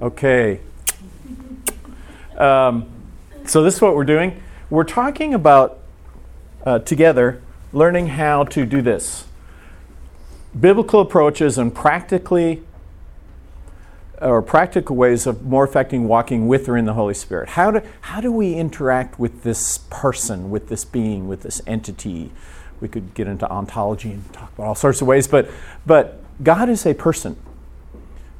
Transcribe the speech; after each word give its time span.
Okay. 0.00 0.60
Um, 2.36 2.86
so, 3.46 3.62
this 3.62 3.76
is 3.76 3.80
what 3.80 3.94
we're 3.94 4.04
doing. 4.04 4.42
We're 4.68 4.84
talking 4.84 5.32
about 5.32 5.78
uh, 6.64 6.80
together 6.80 7.42
learning 7.72 8.08
how 8.08 8.44
to 8.44 8.66
do 8.66 8.82
this 8.82 9.24
biblical 10.58 11.00
approaches 11.00 11.58
and 11.58 11.74
practically 11.74 12.62
or 14.20 14.40
practical 14.40 14.96
ways 14.96 15.26
of 15.26 15.44
more 15.44 15.64
affecting 15.64 16.08
walking 16.08 16.48
with 16.48 16.68
or 16.68 16.76
in 16.76 16.86
the 16.86 16.94
Holy 16.94 17.12
Spirit. 17.12 17.50
How 17.50 17.70
do, 17.70 17.82
how 18.00 18.20
do 18.20 18.32
we 18.32 18.54
interact 18.54 19.18
with 19.18 19.42
this 19.42 19.78
person, 19.90 20.50
with 20.50 20.68
this 20.68 20.84
being, 20.84 21.28
with 21.28 21.42
this 21.42 21.60
entity? 21.66 22.32
We 22.80 22.88
could 22.88 23.12
get 23.14 23.26
into 23.26 23.50
ontology 23.50 24.12
and 24.12 24.32
talk 24.32 24.52
about 24.54 24.68
all 24.68 24.74
sorts 24.74 25.02
of 25.02 25.06
ways, 25.06 25.28
but, 25.28 25.50
but 25.84 26.22
God 26.42 26.70
is 26.70 26.86
a 26.86 26.94
person, 26.94 27.36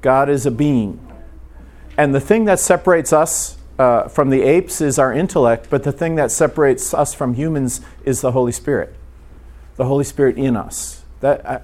God 0.00 0.30
is 0.30 0.46
a 0.46 0.50
being. 0.50 1.05
And 1.96 2.14
the 2.14 2.20
thing 2.20 2.44
that 2.44 2.60
separates 2.60 3.12
us 3.12 3.56
uh, 3.78 4.08
from 4.08 4.30
the 4.30 4.42
apes 4.42 4.80
is 4.80 4.98
our 4.98 5.12
intellect, 5.12 5.68
but 5.70 5.82
the 5.82 5.92
thing 5.92 6.16
that 6.16 6.30
separates 6.30 6.94
us 6.94 7.14
from 7.14 7.34
humans 7.34 7.80
is 8.04 8.20
the 8.20 8.32
Holy 8.32 8.52
Spirit. 8.52 8.94
The 9.76 9.84
Holy 9.84 10.04
Spirit 10.04 10.38
in 10.38 10.56
us. 10.56 11.02
That, 11.20 11.44
uh, 11.46 11.58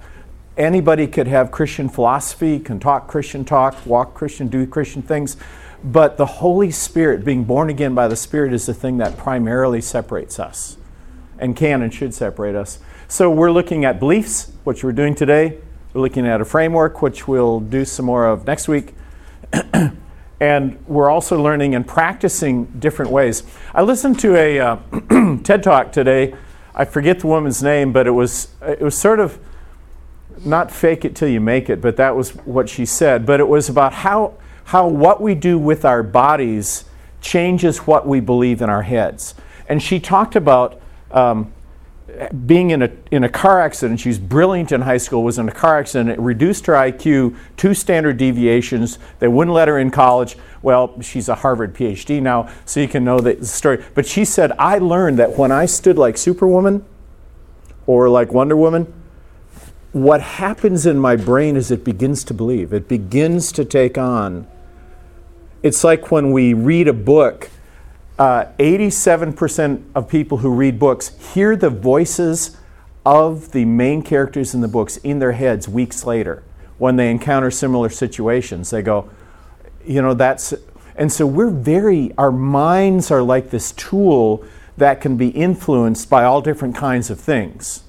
anybody 0.57 1.07
could 1.07 1.27
have 1.27 1.51
Christian 1.51 1.89
philosophy, 1.89 2.59
can 2.59 2.79
talk 2.79 3.07
Christian 3.07 3.45
talk, 3.45 3.85
walk 3.85 4.13
Christian, 4.13 4.47
do 4.47 4.65
Christian 4.67 5.01
things, 5.01 5.37
but 5.83 6.17
the 6.17 6.25
Holy 6.25 6.71
Spirit, 6.71 7.25
being 7.25 7.43
born 7.43 7.69
again 7.69 7.93
by 7.93 8.07
the 8.07 8.15
Spirit, 8.15 8.53
is 8.53 8.65
the 8.65 8.73
thing 8.73 8.97
that 8.97 9.17
primarily 9.17 9.81
separates 9.81 10.39
us 10.39 10.77
and 11.39 11.55
can 11.55 11.81
and 11.81 11.93
should 11.93 12.13
separate 12.13 12.55
us. 12.55 12.79
So 13.07 13.29
we're 13.29 13.51
looking 13.51 13.83
at 13.83 13.99
beliefs, 13.99 14.51
which 14.63 14.83
we're 14.83 14.93
doing 14.93 15.13
today. 15.13 15.57
We're 15.93 16.01
looking 16.01 16.25
at 16.25 16.39
a 16.41 16.45
framework, 16.45 17.01
which 17.01 17.27
we'll 17.27 17.59
do 17.59 17.85
some 17.85 18.05
more 18.05 18.25
of 18.25 18.47
next 18.47 18.67
week. 18.67 18.93
and 20.43 20.77
we're 20.87 21.09
also 21.09 21.41
learning 21.41 21.73
and 21.73 21.87
practicing 21.87 22.65
different 22.65 23.09
ways. 23.09 23.43
I 23.73 23.81
listened 23.81 24.19
to 24.19 24.35
a 24.35 24.59
uh, 24.59 24.77
TED 25.43 25.63
talk 25.63 25.93
today. 25.93 26.35
I 26.75 26.83
forget 26.83 27.19
the 27.21 27.27
woman's 27.27 27.63
name, 27.63 27.93
but 27.93 28.07
it 28.07 28.11
was 28.11 28.49
it 28.61 28.81
was 28.81 28.97
sort 28.97 29.21
of 29.21 29.39
not 30.43 30.69
fake 30.69 31.05
it 31.05 31.15
till 31.15 31.29
you 31.29 31.39
make 31.39 31.69
it, 31.69 31.79
but 31.79 31.95
that 31.95 32.17
was 32.17 32.31
what 32.31 32.67
she 32.67 32.85
said. 32.85 33.25
But 33.25 33.39
it 33.39 33.47
was 33.47 33.69
about 33.69 33.93
how, 33.93 34.33
how 34.65 34.85
what 34.85 35.21
we 35.21 35.33
do 35.33 35.57
with 35.57 35.85
our 35.85 36.03
bodies 36.03 36.83
changes 37.21 37.77
what 37.87 38.05
we 38.05 38.19
believe 38.19 38.61
in 38.61 38.69
our 38.69 38.81
heads. 38.81 39.35
And 39.69 39.81
she 39.81 39.97
talked 39.97 40.35
about 40.35 40.81
um, 41.11 41.53
being 42.45 42.71
in 42.71 42.81
a, 42.81 42.91
in 43.11 43.23
a 43.23 43.29
car 43.29 43.61
accident. 43.61 43.99
She's 43.99 44.19
brilliant 44.19 44.71
in 44.71 44.81
high 44.81 44.97
school, 44.97 45.23
was 45.23 45.39
in 45.39 45.47
a 45.47 45.53
car 45.53 45.79
accident. 45.79 46.09
It 46.09 46.19
reduced 46.19 46.65
her 46.65 46.73
IQ 46.73 47.35
two 47.57 47.73
standard 47.73 48.17
deviations. 48.17 48.99
They 49.19 49.27
wouldn't 49.27 49.53
let 49.53 49.67
her 49.67 49.79
in 49.79 49.89
college. 49.89 50.37
Well, 50.61 51.01
she's 51.01 51.29
a 51.29 51.35
Harvard 51.35 51.73
PhD 51.73 52.21
now, 52.21 52.49
so 52.65 52.79
you 52.79 52.87
can 52.87 53.03
know 53.03 53.19
the 53.19 53.45
story. 53.45 53.83
But 53.95 54.05
she 54.05 54.25
said, 54.25 54.51
I 54.59 54.77
learned 54.77 55.17
that 55.19 55.37
when 55.37 55.51
I 55.51 55.65
stood 55.65 55.97
like 55.97 56.17
Superwoman 56.17 56.85
or 57.87 58.09
like 58.09 58.31
Wonder 58.31 58.55
Woman, 58.55 58.93
what 59.91 60.21
happens 60.21 60.85
in 60.85 60.97
my 60.99 61.15
brain 61.15 61.55
is 61.55 61.71
it 61.71 61.83
begins 61.83 62.23
to 62.25 62.33
believe, 62.33 62.73
it 62.73 62.87
begins 62.87 63.51
to 63.53 63.63
take 63.63 63.97
on. 63.97 64.47
It's 65.61 65.83
like 65.83 66.11
when 66.11 66.31
we 66.31 66.53
read 66.53 66.87
a 66.87 66.93
book, 66.93 67.49
uh, 68.19 68.45
87% 68.59 69.83
of 69.95 70.07
people 70.07 70.39
who 70.39 70.53
read 70.53 70.77
books 70.77 71.09
hear 71.33 71.55
the 71.55 71.69
voices 71.69 72.57
of 73.05 73.51
the 73.51 73.65
main 73.65 74.01
characters 74.01 74.53
in 74.53 74.61
the 74.61 74.67
books 74.67 74.97
in 74.97 75.19
their 75.19 75.33
heads 75.33 75.67
weeks 75.67 76.05
later 76.05 76.43
when 76.77 76.95
they 76.95 77.09
encounter 77.09 77.51
similar 77.51 77.89
situations. 77.89 78.69
They 78.69 78.81
go, 78.81 79.09
you 79.85 80.01
know, 80.01 80.13
that's. 80.13 80.53
And 80.95 81.11
so 81.11 81.25
we're 81.25 81.49
very, 81.49 82.13
our 82.17 82.31
minds 82.31 83.09
are 83.09 83.21
like 83.21 83.49
this 83.49 83.71
tool 83.71 84.45
that 84.77 85.01
can 85.01 85.17
be 85.17 85.29
influenced 85.29 86.09
by 86.09 86.23
all 86.23 86.41
different 86.41 86.75
kinds 86.75 87.09
of 87.09 87.19
things. 87.19 87.83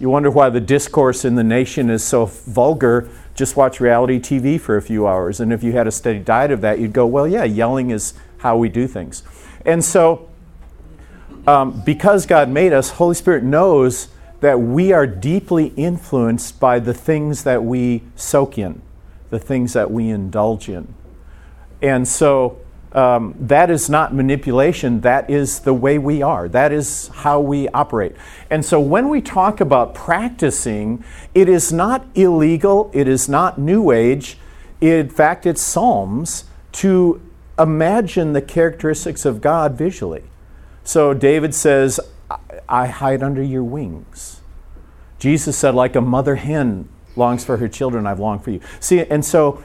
You 0.00 0.10
wonder 0.10 0.30
why 0.30 0.50
the 0.50 0.60
discourse 0.60 1.24
in 1.24 1.36
the 1.36 1.44
nation 1.44 1.88
is 1.90 2.02
so 2.02 2.26
vulgar. 2.26 3.08
Just 3.34 3.56
watch 3.56 3.80
reality 3.80 4.18
TV 4.18 4.60
for 4.60 4.76
a 4.76 4.82
few 4.82 5.06
hours. 5.06 5.38
And 5.38 5.52
if 5.52 5.62
you 5.62 5.72
had 5.72 5.86
a 5.86 5.92
steady 5.92 6.18
diet 6.18 6.50
of 6.50 6.60
that, 6.62 6.80
you'd 6.80 6.92
go, 6.92 7.06
well, 7.06 7.28
yeah, 7.28 7.44
yelling 7.44 7.90
is 7.90 8.14
how 8.38 8.56
we 8.56 8.68
do 8.68 8.86
things. 8.86 9.22
And 9.64 9.84
so, 9.84 10.28
um, 11.46 11.82
because 11.84 12.26
God 12.26 12.48
made 12.48 12.72
us, 12.72 12.90
Holy 12.90 13.14
Spirit 13.14 13.44
knows 13.44 14.08
that 14.40 14.60
we 14.60 14.92
are 14.92 15.06
deeply 15.06 15.68
influenced 15.76 16.60
by 16.60 16.78
the 16.78 16.94
things 16.94 17.44
that 17.44 17.64
we 17.64 18.02
soak 18.16 18.58
in, 18.58 18.82
the 19.30 19.38
things 19.38 19.72
that 19.72 19.90
we 19.90 20.08
indulge 20.10 20.68
in. 20.68 20.94
And 21.80 22.06
so, 22.06 22.58
um, 22.94 23.34
that 23.40 23.70
is 23.70 23.90
not 23.90 24.14
manipulation. 24.14 25.00
That 25.00 25.28
is 25.28 25.60
the 25.60 25.74
way 25.74 25.98
we 25.98 26.22
are. 26.22 26.48
That 26.48 26.70
is 26.70 27.08
how 27.08 27.40
we 27.40 27.68
operate. 27.70 28.14
And 28.50 28.64
so 28.64 28.78
when 28.78 29.08
we 29.08 29.20
talk 29.20 29.60
about 29.60 29.94
practicing, 29.94 31.02
it 31.34 31.48
is 31.48 31.72
not 31.72 32.06
illegal, 32.14 32.90
it 32.94 33.08
is 33.08 33.28
not 33.28 33.58
New 33.58 33.90
Age. 33.90 34.38
In 34.80 35.08
fact, 35.08 35.44
it's 35.44 35.60
Psalms 35.60 36.44
to 36.72 37.20
imagine 37.58 38.32
the 38.32 38.42
characteristics 38.42 39.24
of 39.24 39.40
God 39.40 39.76
visually. 39.76 40.24
So 40.82 41.14
David 41.14 41.54
says, 41.54 42.00
I 42.68 42.86
hide 42.86 43.22
under 43.22 43.42
your 43.42 43.64
wings. 43.64 44.40
Jesus 45.18 45.56
said, 45.56 45.74
like 45.74 45.96
a 45.96 46.00
mother 46.00 46.36
hen 46.36 46.88
longs 47.16 47.44
for 47.44 47.56
her 47.58 47.68
children, 47.68 48.06
I've 48.06 48.20
longed 48.20 48.44
for 48.44 48.50
you. 48.50 48.60
See, 48.80 49.00
and 49.00 49.24
so 49.24 49.62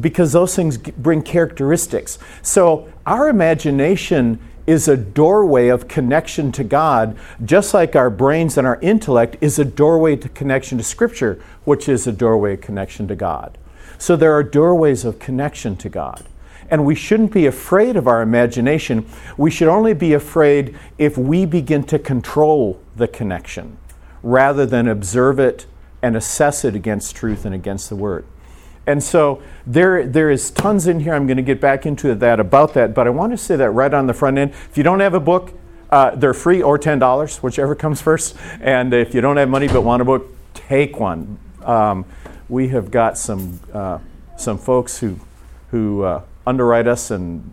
because 0.00 0.32
those 0.32 0.56
things 0.56 0.78
bring 0.78 1.22
characteristics. 1.22 2.18
So 2.42 2.88
our 3.06 3.28
imagination 3.28 4.40
is 4.66 4.88
a 4.88 4.96
doorway 4.96 5.68
of 5.68 5.88
connection 5.88 6.52
to 6.52 6.64
God, 6.64 7.16
just 7.44 7.72
like 7.72 7.96
our 7.96 8.10
brains 8.10 8.58
and 8.58 8.66
our 8.66 8.78
intellect 8.80 9.36
is 9.40 9.58
a 9.58 9.64
doorway 9.64 10.16
to 10.16 10.28
connection 10.28 10.78
to 10.78 10.84
Scripture, 10.84 11.42
which 11.64 11.88
is 11.88 12.06
a 12.06 12.12
doorway 12.12 12.54
of 12.54 12.60
connection 12.60 13.08
to 13.08 13.16
God. 13.16 13.56
So 13.98 14.14
there 14.14 14.32
are 14.34 14.42
doorways 14.42 15.04
of 15.04 15.18
connection 15.18 15.76
to 15.76 15.88
God. 15.88 16.24
And 16.70 16.84
we 16.84 16.94
shouldn't 16.94 17.32
be 17.32 17.46
afraid 17.46 17.96
of 17.96 18.06
our 18.06 18.20
imagination. 18.20 19.06
We 19.36 19.50
should 19.50 19.68
only 19.68 19.94
be 19.94 20.12
afraid 20.12 20.76
if 20.98 21.16
we 21.16 21.46
begin 21.46 21.84
to 21.84 21.98
control 21.98 22.80
the 22.96 23.08
connection 23.08 23.78
rather 24.22 24.66
than 24.66 24.88
observe 24.88 25.38
it 25.38 25.66
and 26.02 26.16
assess 26.16 26.64
it 26.64 26.74
against 26.74 27.16
truth 27.16 27.44
and 27.44 27.54
against 27.54 27.88
the 27.88 27.96
Word. 27.96 28.24
And 28.86 29.02
so 29.02 29.42
there, 29.66 30.06
there 30.06 30.30
is 30.30 30.50
tons 30.50 30.86
in 30.86 31.00
here. 31.00 31.14
I'm 31.14 31.26
going 31.26 31.36
to 31.36 31.42
get 31.42 31.60
back 31.60 31.84
into 31.84 32.14
that 32.14 32.40
about 32.40 32.74
that, 32.74 32.94
but 32.94 33.06
I 33.06 33.10
want 33.10 33.32
to 33.32 33.36
say 33.36 33.54
that 33.56 33.70
right 33.70 33.92
on 33.92 34.06
the 34.06 34.14
front 34.14 34.38
end. 34.38 34.52
If 34.70 34.78
you 34.78 34.82
don't 34.82 35.00
have 35.00 35.14
a 35.14 35.20
book, 35.20 35.52
uh, 35.90 36.14
they're 36.14 36.34
free 36.34 36.62
or 36.62 36.78
$10, 36.78 37.42
whichever 37.42 37.74
comes 37.74 38.00
first. 38.00 38.36
And 38.60 38.94
if 38.94 39.14
you 39.14 39.20
don't 39.20 39.36
have 39.36 39.48
money 39.48 39.68
but 39.68 39.82
want 39.82 40.00
a 40.00 40.04
book, 40.04 40.28
take 40.54 40.98
one. 40.98 41.38
Um, 41.64 42.06
we 42.48 42.68
have 42.68 42.90
got 42.90 43.18
some, 43.18 43.60
uh, 43.74 43.98
some 44.38 44.56
folks 44.56 44.98
who, 44.98 45.18
who 45.70 46.02
uh, 46.02 46.22
underwrite 46.48 46.86
us, 46.86 47.10
and 47.10 47.50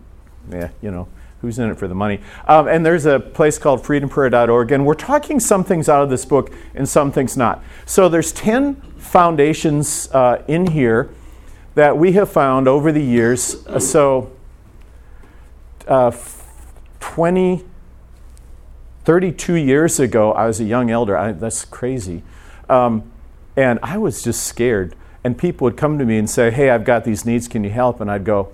yeah, 0.50 0.70
you 0.80 0.90
know, 0.90 1.08
who's 1.40 1.58
in 1.58 1.70
it 1.70 1.78
for 1.78 1.88
the 1.88 1.94
money. 1.94 2.20
Um, 2.48 2.66
and 2.68 2.84
there's 2.84 3.06
a 3.06 3.20
place 3.20 3.58
called 3.58 3.82
freedomprayer.org, 3.82 4.72
and 4.72 4.86
we're 4.86 4.94
talking 4.94 5.38
some 5.38 5.64
things 5.64 5.88
out 5.88 6.02
of 6.02 6.10
this 6.10 6.24
book 6.24 6.52
and 6.74 6.88
some 6.88 7.12
things 7.12 7.36
not. 7.36 7.62
So 7.84 8.08
there's 8.08 8.32
10 8.32 8.76
foundations 8.96 10.08
uh, 10.12 10.42
in 10.48 10.68
here 10.68 11.10
that 11.74 11.96
we 11.98 12.12
have 12.12 12.30
found 12.30 12.66
over 12.66 12.90
the 12.90 13.02
years. 13.02 13.66
Uh, 13.66 13.78
so, 13.78 14.32
uh, 15.86 16.10
20, 17.00 17.64
32 19.04 19.54
years 19.54 20.00
ago, 20.00 20.32
I 20.32 20.46
was 20.46 20.58
a 20.58 20.64
young 20.64 20.90
elder. 20.90 21.16
I, 21.16 21.32
that's 21.32 21.64
crazy. 21.64 22.22
Um, 22.68 23.10
and 23.56 23.78
I 23.82 23.98
was 23.98 24.22
just 24.22 24.44
scared. 24.44 24.96
And 25.22 25.36
people 25.36 25.64
would 25.66 25.76
come 25.76 25.98
to 25.98 26.04
me 26.04 26.18
and 26.18 26.28
say, 26.28 26.50
Hey, 26.50 26.70
I've 26.70 26.84
got 26.84 27.04
these 27.04 27.24
needs. 27.24 27.46
Can 27.46 27.62
you 27.62 27.70
help? 27.70 28.00
And 28.00 28.10
I'd 28.10 28.24
go, 28.24 28.52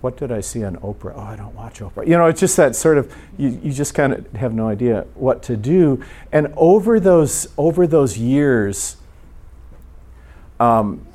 What 0.00 0.16
did 0.16 0.32
I 0.32 0.40
see 0.40 0.64
on 0.64 0.76
Oprah? 0.76 1.12
Oh, 1.14 1.20
I 1.20 1.36
don't 1.36 1.54
watch 1.54 1.80
Oprah. 1.80 2.06
You 2.06 2.16
know, 2.16 2.26
it's 2.26 2.40
just 2.40 2.56
that 2.56 2.74
sort 2.74 2.96
of, 2.96 3.14
you, 3.36 3.60
you 3.62 3.72
just 3.72 3.94
kind 3.94 4.14
of 4.14 4.32
have 4.32 4.54
no 4.54 4.68
idea 4.68 5.06
what 5.14 5.42
to 5.44 5.56
do. 5.56 6.02
And 6.32 6.52
over 6.56 6.98
those, 6.98 7.48
over 7.58 7.86
those 7.86 8.16
years, 8.16 8.96
um, 10.58 11.06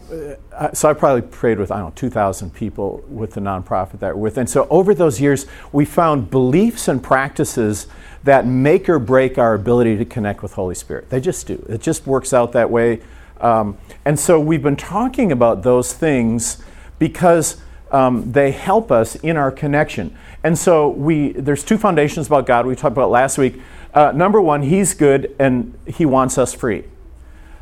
uh, 0.54 0.72
so 0.74 0.90
I 0.90 0.94
probably 0.94 1.24
prayed 1.24 1.58
with, 1.58 1.72
I 1.72 1.78
don't 1.80 1.88
know, 1.88 1.94
2,000 1.96 2.54
people 2.54 3.04
with 3.08 3.34
the 3.34 3.42
nonprofit 3.42 4.00
that 4.00 4.16
we're 4.16 4.24
with. 4.24 4.38
And 4.38 4.48
so 4.48 4.68
over 4.70 4.94
those 4.94 5.20
years, 5.20 5.48
we 5.72 5.84
found 5.84 6.30
beliefs 6.30 6.88
and 6.88 7.02
practices 7.02 7.88
that 8.24 8.46
make 8.46 8.88
or 8.88 9.00
break 9.00 9.38
our 9.38 9.56
ability 9.56 9.98
to 9.98 10.06
connect 10.06 10.44
with 10.44 10.54
Holy 10.54 10.76
Spirit. 10.76 11.10
They 11.10 11.20
just 11.20 11.48
do. 11.48 11.66
It 11.70 11.82
just 11.82 12.06
works 12.06 12.34
out 12.34 12.52
that 12.52 12.70
way. 12.70 13.02
Um, 13.42 13.78
and 14.06 14.20
so 14.20 14.40
we've 14.40 14.64
been 14.64 14.76
talking 14.76 15.32
about 15.32 15.64
those 15.64 15.92
things 15.92 16.64
because 17.00 17.58
um, 17.96 18.30
they 18.34 18.52
help 18.52 18.92
us 18.92 19.16
in 19.16 19.38
our 19.38 19.52
connection. 19.52 20.16
And 20.44 20.58
so 20.58 20.90
we, 20.90 21.32
there's 21.32 21.64
two 21.64 21.78
foundations 21.78 22.28
about 22.28 22.46
God 22.46 22.66
we 22.66 22.76
talked 22.76 22.92
about 22.92 23.10
last 23.10 23.38
week. 23.38 23.62
Uh, 23.94 24.12
number 24.14 24.42
one, 24.42 24.64
He's 24.64 24.94
good 24.94 25.34
and 25.40 25.78
He 25.88 26.06
wants 26.06 26.38
us 26.38 26.54
free. 26.54 26.84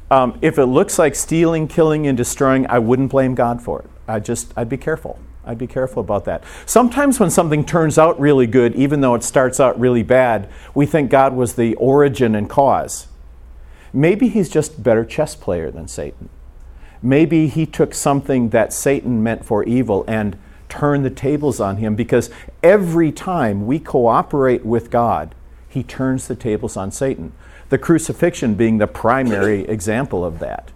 Um, 0.10 0.40
if 0.42 0.58
it 0.58 0.66
looks 0.66 0.98
like 0.98 1.14
stealing, 1.14 1.68
killing, 1.68 2.08
and 2.08 2.18
destroying, 2.18 2.66
I 2.68 2.80
wouldn't 2.80 3.12
blame 3.12 3.36
God 3.36 3.62
for 3.62 3.82
it. 3.82 3.90
I 4.08 4.20
just, 4.20 4.52
I'd 4.58 4.70
be 4.70 4.78
careful. 4.78 5.20
I'd 5.46 5.60
be 5.60 5.68
careful 5.68 6.02
about 6.02 6.26
that. 6.26 6.44
Sometimes 6.66 7.20
when 7.20 7.30
something 7.30 7.64
turns 7.64 8.00
out 8.00 8.20
really 8.20 8.48
good, 8.48 8.74
even 8.76 9.02
though 9.02 9.14
it 9.14 9.24
starts 9.24 9.60
out 9.60 9.80
really 9.80 10.04
bad, 10.04 10.50
we 10.74 10.88
think 10.88 11.12
God 11.12 11.36
was 11.36 11.54
the 11.54 11.76
origin 11.76 12.34
and 12.34 12.50
cause. 12.50 13.08
Maybe 13.94 14.30
he's 14.30 14.50
just 14.50 14.80
a 14.80 14.82
better 14.82 15.06
chess 15.06 15.36
player 15.36 15.70
than 15.70 15.88
Satan. 15.88 16.30
Maybe 17.04 17.48
he 17.48 17.66
took 17.66 17.94
something 17.94 18.50
that 18.50 18.72
Satan 18.72 19.22
meant 19.22 19.46
for 19.46 19.64
evil 19.66 20.06
and 20.08 20.38
turned 20.70 21.06
the 21.06 21.10
tables 21.10 21.60
on 21.60 21.78
him 21.78 21.96
because 21.96 22.30
every 22.64 23.12
time 23.12 23.68
we 23.68 23.78
cooperate 23.78 24.66
with 24.66 24.90
God, 24.90 25.36
he 25.68 25.84
turns 25.84 26.28
the 26.28 26.36
tables 26.36 26.78
on 26.78 26.92
Satan. 26.92 27.34
The 27.70 27.78
crucifixion 27.78 28.56
being 28.56 28.78
the 28.78 28.88
primary 28.88 29.62
example 29.68 30.24
of 30.24 30.40
that. 30.40 30.72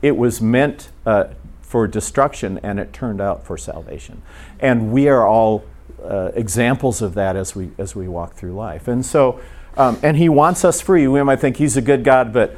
It 0.00 0.16
was 0.16 0.40
meant 0.40 0.90
uh, 1.04 1.24
for 1.60 1.86
destruction 1.86 2.60
and 2.62 2.78
it 2.78 2.92
turned 2.92 3.20
out 3.20 3.44
for 3.44 3.58
salvation. 3.58 4.22
And 4.60 4.92
we 4.92 5.08
are 5.08 5.26
all 5.26 5.64
uh, 6.02 6.30
examples 6.34 7.02
of 7.02 7.14
that 7.14 7.36
as 7.36 7.56
we, 7.56 7.72
as 7.76 7.96
we 7.96 8.08
walk 8.08 8.34
through 8.34 8.54
life. 8.54 8.88
And 8.88 9.04
so, 9.04 9.40
um, 9.76 9.98
and 10.02 10.16
He 10.16 10.28
wants 10.28 10.64
us 10.64 10.80
free. 10.80 11.06
We 11.08 11.22
might 11.22 11.40
think 11.40 11.56
He's 11.56 11.76
a 11.76 11.82
good 11.82 12.04
God, 12.04 12.32
but 12.32 12.56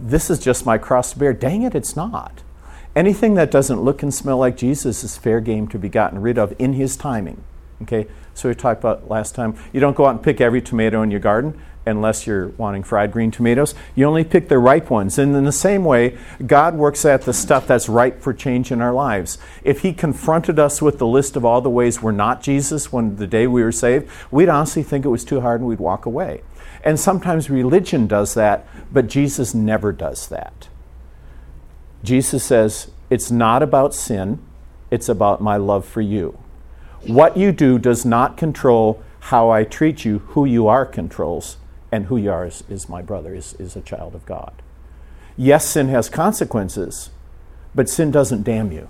This 0.00 0.30
is 0.30 0.38
just 0.38 0.66
my 0.66 0.78
cross 0.78 1.12
to 1.12 1.18
bear. 1.18 1.32
Dang 1.32 1.62
it, 1.62 1.74
it's 1.74 1.96
not. 1.96 2.42
Anything 2.96 3.34
that 3.34 3.50
doesn't 3.50 3.80
look 3.80 4.02
and 4.02 4.12
smell 4.12 4.38
like 4.38 4.56
Jesus 4.56 5.04
is 5.04 5.16
fair 5.16 5.40
game 5.40 5.68
to 5.68 5.78
be 5.78 5.88
gotten 5.88 6.20
rid 6.20 6.38
of 6.38 6.54
in 6.58 6.72
His 6.72 6.96
timing. 6.96 7.44
Okay, 7.82 8.08
so 8.34 8.48
we 8.48 8.54
talked 8.54 8.80
about 8.80 9.08
last 9.08 9.34
time. 9.34 9.56
You 9.72 9.80
don't 9.80 9.96
go 9.96 10.06
out 10.06 10.10
and 10.16 10.22
pick 10.22 10.40
every 10.40 10.60
tomato 10.60 11.02
in 11.02 11.10
your 11.10 11.20
garden 11.20 11.60
unless 11.86 12.26
you're 12.26 12.48
wanting 12.48 12.82
fried 12.82 13.12
green 13.12 13.30
tomatoes. 13.30 13.74
You 13.94 14.06
only 14.06 14.24
pick 14.24 14.48
the 14.48 14.58
ripe 14.58 14.90
ones. 14.90 15.18
And 15.18 15.34
in 15.34 15.44
the 15.44 15.52
same 15.52 15.84
way, 15.84 16.18
God 16.44 16.74
works 16.74 17.04
at 17.04 17.22
the 17.22 17.32
stuff 17.32 17.66
that's 17.66 17.88
ripe 17.88 18.20
for 18.20 18.34
change 18.34 18.70
in 18.70 18.80
our 18.80 18.92
lives. 18.92 19.38
If 19.62 19.80
He 19.80 19.92
confronted 19.92 20.58
us 20.58 20.82
with 20.82 20.98
the 20.98 21.06
list 21.06 21.36
of 21.36 21.44
all 21.44 21.60
the 21.60 21.70
ways 21.70 22.02
we're 22.02 22.12
not 22.12 22.42
Jesus 22.42 22.92
when 22.92 23.16
the 23.16 23.26
day 23.26 23.46
we 23.46 23.62
were 23.62 23.72
saved, 23.72 24.08
we'd 24.30 24.48
honestly 24.48 24.82
think 24.82 25.04
it 25.04 25.08
was 25.08 25.24
too 25.24 25.40
hard 25.40 25.60
and 25.60 25.68
we'd 25.68 25.78
walk 25.78 26.04
away. 26.04 26.42
And 26.82 26.98
sometimes 26.98 27.50
religion 27.50 28.06
does 28.06 28.34
that, 28.34 28.66
but 28.92 29.08
Jesus 29.08 29.54
never 29.54 29.92
does 29.92 30.28
that. 30.28 30.68
Jesus 32.02 32.44
says, 32.44 32.90
It's 33.10 33.30
not 33.30 33.62
about 33.62 33.94
sin, 33.94 34.38
it's 34.90 35.08
about 35.08 35.40
my 35.40 35.56
love 35.56 35.84
for 35.84 36.00
you. 36.00 36.38
What 37.06 37.36
you 37.36 37.52
do 37.52 37.78
does 37.78 38.04
not 38.04 38.36
control 38.36 39.02
how 39.20 39.50
I 39.50 39.64
treat 39.64 40.04
you, 40.04 40.20
who 40.20 40.44
you 40.44 40.68
are 40.68 40.86
controls 40.86 41.56
and 41.90 42.06
who 42.06 42.16
you 42.16 42.30
are 42.30 42.46
is, 42.46 42.64
is 42.68 42.88
my 42.88 43.02
brother, 43.02 43.34
is, 43.34 43.54
is 43.54 43.76
a 43.76 43.80
child 43.80 44.14
of 44.14 44.24
God. 44.26 44.52
Yes, 45.36 45.66
sin 45.66 45.88
has 45.88 46.08
consequences, 46.08 47.10
but 47.74 47.88
sin 47.88 48.10
doesn't 48.10 48.42
damn 48.42 48.72
you. 48.72 48.88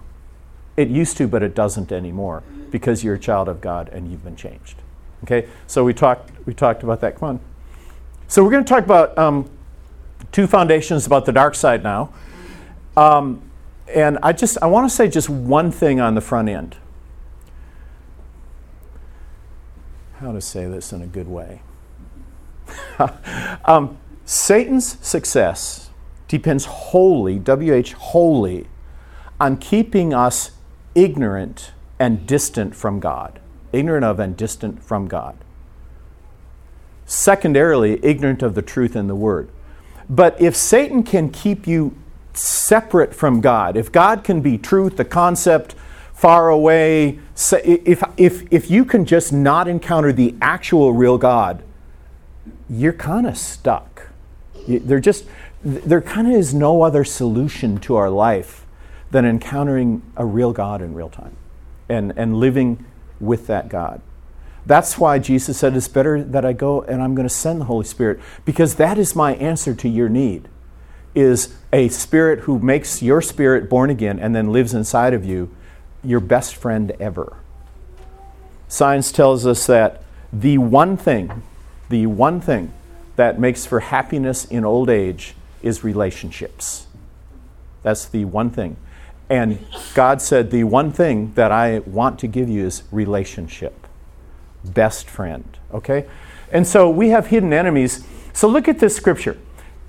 It 0.77 0.89
used 0.89 1.17
to, 1.19 1.29
but 1.29 1.43
it 1.43 1.55
doesn't 1.55 1.93
anymore 1.93 2.43
because 2.71 3.03
you're 3.03 3.15
a 3.15 3.19
child 3.19 3.49
of 3.49 3.61
God 3.61 3.89
and 3.89 4.11
you've 4.11 4.25
been 4.25 4.37
changed. 4.37 4.77
Okay, 5.25 5.49
so 5.67 5.85
we 5.85 5.93
talked 5.93 6.31
we 6.47 6.55
talked 6.55 6.83
about 6.83 7.01
that. 7.01 7.17
Come 7.17 7.29
on. 7.29 7.41
So 8.31 8.45
we're 8.45 8.51
going 8.51 8.65
to 8.65 8.69
talk 8.69 8.85
about 8.85 9.17
um, 9.17 9.51
two 10.33 10.47
foundations 10.47 11.07
about 11.07 11.25
the 11.25 11.33
dark 11.33 11.55
side 11.55 11.83
now, 11.83 12.13
um, 12.95 13.41
and 13.93 14.19
I 14.23 14.35
just 14.35 14.59
I 14.61 14.67
want 14.67 14.89
to 14.89 14.95
say 14.95 15.09
just 15.09 15.31
one 15.31 15.73
thing 15.73 15.99
on 15.99 16.15
the 16.15 16.21
front 16.21 16.51
end. 16.51 16.77
How 20.21 20.33
to 20.33 20.43
say 20.43 20.67
this 20.67 20.93
in 20.93 21.01
a 21.01 21.07
good 21.07 21.27
way. 21.27 21.63
um, 23.65 23.97
Satan's 24.27 24.99
success 25.07 25.89
depends 26.27 26.67
wholly, 26.67 27.39
WH 27.39 27.93
wholly, 27.93 28.67
on 29.41 29.57
keeping 29.57 30.13
us 30.13 30.51
ignorant 30.95 31.73
and 31.99 32.27
distant 32.27 32.77
from 32.77 33.01
God. 33.01 33.41
Ignorant 33.73 34.05
of 34.05 34.21
and 34.21 34.37
distant 34.37 34.83
from 34.83 35.09
God. 35.09 35.39
Secondarily, 37.09 37.99
ignorant 38.03 38.43
of 38.43 38.55
the 38.55 38.61
truth 38.61 38.95
in 38.95 39.07
the 39.07 39.15
Word. 39.15 39.49
But 40.11 40.41
if 40.41 40.55
Satan 40.55 41.03
can 41.03 41.31
keep 41.31 41.67
you 41.67 41.97
separate 42.35 43.15
from 43.15 43.41
God, 43.41 43.79
if 43.79 43.91
God 43.91 44.23
can 44.23 44.43
be 44.43 44.59
truth, 44.59 44.99
the 44.99 45.07
concept, 45.07 45.75
far 46.13 46.51
away, 46.51 47.19
if, 47.65 48.03
if, 48.19 48.53
if 48.53 48.71
you 48.71 48.85
can 48.85 49.07
just 49.07 49.33
not 49.33 49.69
encounter 49.69 50.13
the 50.13 50.35
actual 50.43 50.93
real 50.93 51.17
God, 51.17 51.63
you're 52.69 52.93
kind 52.93 53.27
of 53.27 53.39
stuck. 53.39 54.09
There 54.67 55.01
just 55.01 55.25
there 55.65 56.03
kind 56.03 56.29
of 56.29 56.35
is 56.35 56.53
no 56.53 56.83
other 56.83 57.05
solution 57.05 57.79
to 57.79 57.97
our 57.97 58.11
life 58.11 58.67
than 59.11 59.25
encountering 59.25 60.03
a 60.15 60.27
real 60.27 60.53
God 60.53 60.83
in 60.83 60.95
real 60.95 61.09
time 61.09 61.37
and, 61.89 62.13
and 62.17 62.39
living 62.39 62.85
with 63.19 63.47
that 63.47 63.71
God. 63.71 64.03
That's 64.69 64.99
why 64.99 65.19
Jesus 65.19 65.59
said, 65.59 65.75
It's 65.75 65.89
better 65.89 66.23
that 66.23 66.45
I 66.45 66.53
go 66.53 66.83
and 66.83 67.03
I'm 67.03 67.15
going 67.15 67.27
to 67.27 67.35
send 67.35 67.63
the 67.63 67.65
Holy 67.65 67.87
Spirit, 67.87 68.21
because 68.45 68.75
that 68.75 68.99
is 68.99 69.17
my 69.17 69.35
answer 69.37 69.75
to 69.75 69.89
your 69.89 70.09
need. 70.09 70.49
Is 71.15 71.57
a 71.73 71.89
spirit 71.89 72.41
who 72.41 72.59
makes 72.59 73.03
your 73.03 73.23
spirit 73.23 73.69
born 73.69 73.89
again 73.89 74.21
and 74.21 74.37
then 74.37 74.53
lives 74.53 74.75
inside 74.75 75.15
of 75.15 75.25
you 75.25 75.51
your 76.05 76.21
best 76.21 76.55
friend 76.55 76.93
ever. 77.01 77.39
Science 78.69 79.11
tells 79.11 79.47
us 79.47 79.67
that 79.67 80.03
the 80.33 80.59
one 80.59 80.97
thing 80.97 81.43
the 81.89 82.05
one 82.05 82.39
thing 82.39 82.73
that 83.17 83.41
makes 83.41 83.65
for 83.65 83.81
happiness 83.81 84.45
in 84.45 84.65
old 84.65 84.91
age 84.91 85.35
is 85.63 85.83
relationships. 85.83 86.87
That's 87.83 88.05
the 88.05 88.27
one 88.27 88.51
thing. 88.51 88.77
And 89.31 89.65
God 89.95 90.21
said, 90.21 90.51
The 90.51 90.65
one 90.65 90.93
thing 90.93 91.33
that 91.35 91.51
I 91.51 91.79
want 91.81 92.19
to 92.21 92.27
give 92.27 92.51
you 92.51 92.67
is 92.67 92.83
relationship. 92.93 93.88
Best 94.65 95.09
friend. 95.09 95.45
Okay? 95.73 96.07
And 96.53 96.67
so 96.67 96.89
we 96.89 97.11
have 97.11 97.29
hidden 97.29 97.53
enemies. 97.53 98.07
So 98.33 98.49
look 98.49 98.69
at 98.69 98.79
this 98.79 98.97
scripture. 98.97 99.37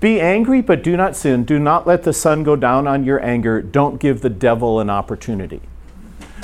Be 0.00 0.18
angry, 0.18 0.62
but 0.62 0.82
do 0.82 0.96
not 0.96 1.14
sin. 1.14 1.44
Do 1.44 1.58
not 1.58 1.86
let 1.86 2.04
the 2.04 2.12
sun 2.12 2.42
go 2.42 2.56
down 2.56 2.86
on 2.86 3.04
your 3.04 3.22
anger. 3.22 3.60
Don't 3.60 4.00
give 4.00 4.22
the 4.22 4.30
devil 4.30 4.80
an 4.80 4.88
opportunity. 4.88 5.60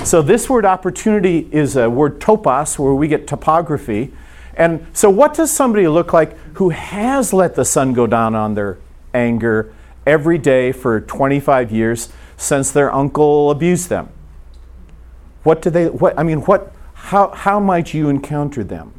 So, 0.03 0.21
this 0.21 0.47
word 0.47 0.63
opportunity 0.63 1.49
is 1.51 1.75
a 1.75 1.89
word 1.89 2.19
topos, 2.21 2.77
where 2.77 2.93
we 2.93 3.07
get 3.07 3.25
topography. 3.25 4.13
And 4.55 4.85
so, 4.93 5.09
what 5.09 5.33
does 5.33 5.51
somebody 5.51 5.87
look 5.87 6.13
like 6.13 6.37
who 6.53 6.69
has 6.69 7.33
let 7.33 7.55
the 7.55 7.65
sun 7.65 7.93
go 7.93 8.05
down 8.05 8.35
on 8.35 8.53
their 8.53 8.77
anger 9.13 9.73
every 10.05 10.37
day 10.37 10.71
for 10.71 11.01
25 11.01 11.71
years 11.71 12.09
since 12.37 12.71
their 12.71 12.93
uncle 12.93 13.49
abused 13.49 13.89
them? 13.89 14.09
What 15.41 15.63
do 15.63 15.71
they, 15.71 15.89
what, 15.89 16.17
I 16.17 16.23
mean, 16.23 16.41
what, 16.41 16.71
how, 17.07 17.29
how 17.29 17.57
might 17.57 17.93
you 17.93 18.09
encounter 18.09 18.65
them? 18.65 18.91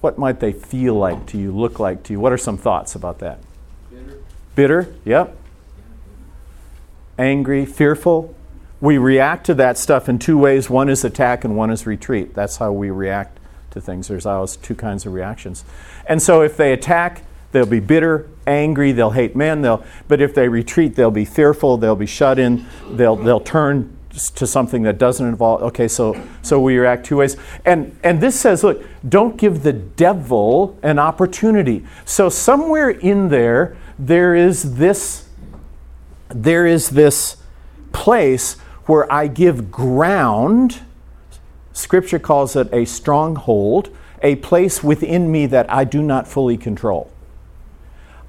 What 0.00 0.16
might 0.16 0.40
they 0.40 0.52
feel 0.52 0.94
like 0.94 1.26
to 1.26 1.38
you, 1.38 1.52
look 1.52 1.78
like 1.78 2.02
to 2.04 2.14
you? 2.14 2.20
What 2.20 2.32
are 2.32 2.38
some 2.38 2.56
thoughts 2.56 2.94
about 2.94 3.18
that? 3.18 3.40
Bitter. 3.90 4.18
Bitter, 4.54 4.94
yep. 5.04 5.36
Angry, 7.18 7.66
fearful. 7.66 8.34
We 8.80 8.96
react 8.96 9.44
to 9.46 9.54
that 9.56 9.76
stuff 9.76 10.08
in 10.08 10.18
two 10.18 10.38
ways 10.38 10.70
one 10.70 10.88
is 10.88 11.04
attack 11.04 11.44
and 11.44 11.58
one 11.58 11.70
is 11.70 11.86
retreat. 11.86 12.32
That's 12.34 12.56
how 12.56 12.72
we 12.72 12.88
react 12.88 13.38
to 13.72 13.82
things. 13.82 14.08
There's 14.08 14.24
always 14.24 14.56
two 14.56 14.74
kinds 14.74 15.04
of 15.04 15.12
reactions. 15.12 15.62
And 16.06 16.22
so 16.22 16.40
if 16.40 16.56
they 16.56 16.72
attack, 16.72 17.22
they'll 17.52 17.66
be 17.66 17.80
bitter, 17.80 18.30
angry, 18.46 18.92
they'll 18.92 19.10
hate 19.10 19.36
men, 19.36 19.60
they'll, 19.60 19.84
but 20.08 20.22
if 20.22 20.34
they 20.34 20.48
retreat, 20.48 20.96
they'll 20.96 21.10
be 21.10 21.26
fearful, 21.26 21.76
they'll 21.76 21.94
be 21.94 22.06
shut 22.06 22.38
in, 22.38 22.64
they'll, 22.90 23.16
they'll 23.16 23.40
turn 23.40 23.94
to 24.10 24.46
something 24.46 24.82
that 24.82 24.98
doesn't 24.98 25.26
involve 25.26 25.62
okay 25.62 25.86
so 25.86 26.20
so 26.42 26.60
we 26.60 26.76
react 26.76 27.06
two 27.06 27.16
ways. 27.16 27.36
And 27.64 27.96
and 28.02 28.20
this 28.20 28.38
says 28.38 28.64
look 28.64 28.84
don't 29.08 29.36
give 29.36 29.62
the 29.62 29.72
devil 29.72 30.78
an 30.82 30.98
opportunity. 30.98 31.84
So 32.04 32.28
somewhere 32.28 32.90
in 32.90 33.28
there 33.28 33.76
there 33.98 34.34
is 34.34 34.76
this 34.76 35.28
there 36.28 36.66
is 36.66 36.90
this 36.90 37.36
place 37.92 38.56
where 38.86 39.10
i 39.12 39.26
give 39.26 39.70
ground. 39.70 40.80
Scripture 41.72 42.18
calls 42.18 42.56
it 42.56 42.72
a 42.72 42.84
stronghold, 42.84 43.94
a 44.22 44.36
place 44.36 44.82
within 44.82 45.30
me 45.30 45.46
that 45.46 45.72
I 45.72 45.84
do 45.84 46.02
not 46.02 46.26
fully 46.26 46.56
control. 46.56 47.10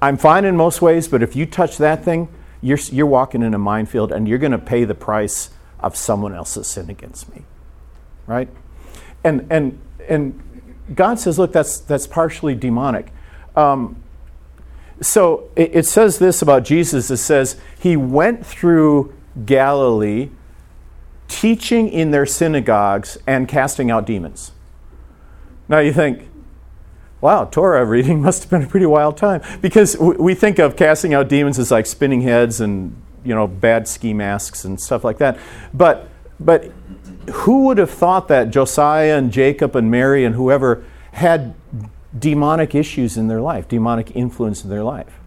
I'm 0.00 0.16
fine 0.16 0.44
in 0.44 0.56
most 0.56 0.80
ways, 0.80 1.06
but 1.06 1.22
if 1.22 1.36
you 1.36 1.46
touch 1.46 1.78
that 1.78 2.04
thing, 2.04 2.28
you're, 2.60 2.78
you're 2.90 3.06
walking 3.06 3.42
in 3.42 3.54
a 3.54 3.58
minefield 3.58 4.12
and 4.12 4.26
you're 4.26 4.38
going 4.38 4.52
to 4.52 4.58
pay 4.58 4.84
the 4.84 4.94
price 4.94 5.50
of 5.82 5.96
someone 5.96 6.34
else's 6.34 6.66
sin 6.66 6.90
against 6.90 7.32
me. 7.34 7.42
Right? 8.26 8.48
And, 9.24 9.46
and, 9.50 9.80
and 10.08 10.40
God 10.94 11.18
says, 11.18 11.38
look, 11.38 11.52
that's, 11.52 11.78
that's 11.78 12.06
partially 12.06 12.54
demonic. 12.54 13.12
Um, 13.56 14.02
so 15.00 15.50
it, 15.56 15.74
it 15.74 15.86
says 15.86 16.18
this 16.18 16.42
about 16.42 16.64
Jesus 16.64 17.10
it 17.10 17.16
says, 17.18 17.60
He 17.78 17.96
went 17.96 18.46
through 18.46 19.12
Galilee 19.44 20.30
teaching 21.28 21.88
in 21.88 22.10
their 22.10 22.26
synagogues 22.26 23.18
and 23.26 23.48
casting 23.48 23.90
out 23.90 24.06
demons. 24.06 24.52
Now 25.68 25.78
you 25.78 25.92
think, 25.92 26.28
wow, 27.20 27.46
Torah 27.46 27.84
reading 27.84 28.20
must 28.22 28.42
have 28.42 28.50
been 28.50 28.62
a 28.62 28.66
pretty 28.66 28.86
wild 28.86 29.16
time. 29.16 29.42
Because 29.60 29.96
we 29.98 30.34
think 30.34 30.58
of 30.58 30.76
casting 30.76 31.14
out 31.14 31.28
demons 31.28 31.58
as 31.58 31.70
like 31.70 31.86
spinning 31.86 32.22
heads 32.22 32.60
and 32.60 33.01
you 33.24 33.34
know, 33.34 33.46
bad 33.46 33.88
ski 33.88 34.12
masks 34.12 34.64
and 34.64 34.80
stuff 34.80 35.04
like 35.04 35.18
that. 35.18 35.38
But, 35.72 36.08
but 36.40 36.70
who 37.32 37.66
would 37.66 37.78
have 37.78 37.90
thought 37.90 38.28
that 38.28 38.50
Josiah 38.50 39.16
and 39.16 39.32
Jacob 39.32 39.76
and 39.76 39.90
Mary 39.90 40.24
and 40.24 40.34
whoever 40.34 40.84
had 41.12 41.54
demonic 42.18 42.74
issues 42.74 43.16
in 43.16 43.28
their 43.28 43.40
life, 43.40 43.68
demonic 43.68 44.14
influence 44.16 44.64
in 44.64 44.70
their 44.70 44.84
life? 44.84 45.18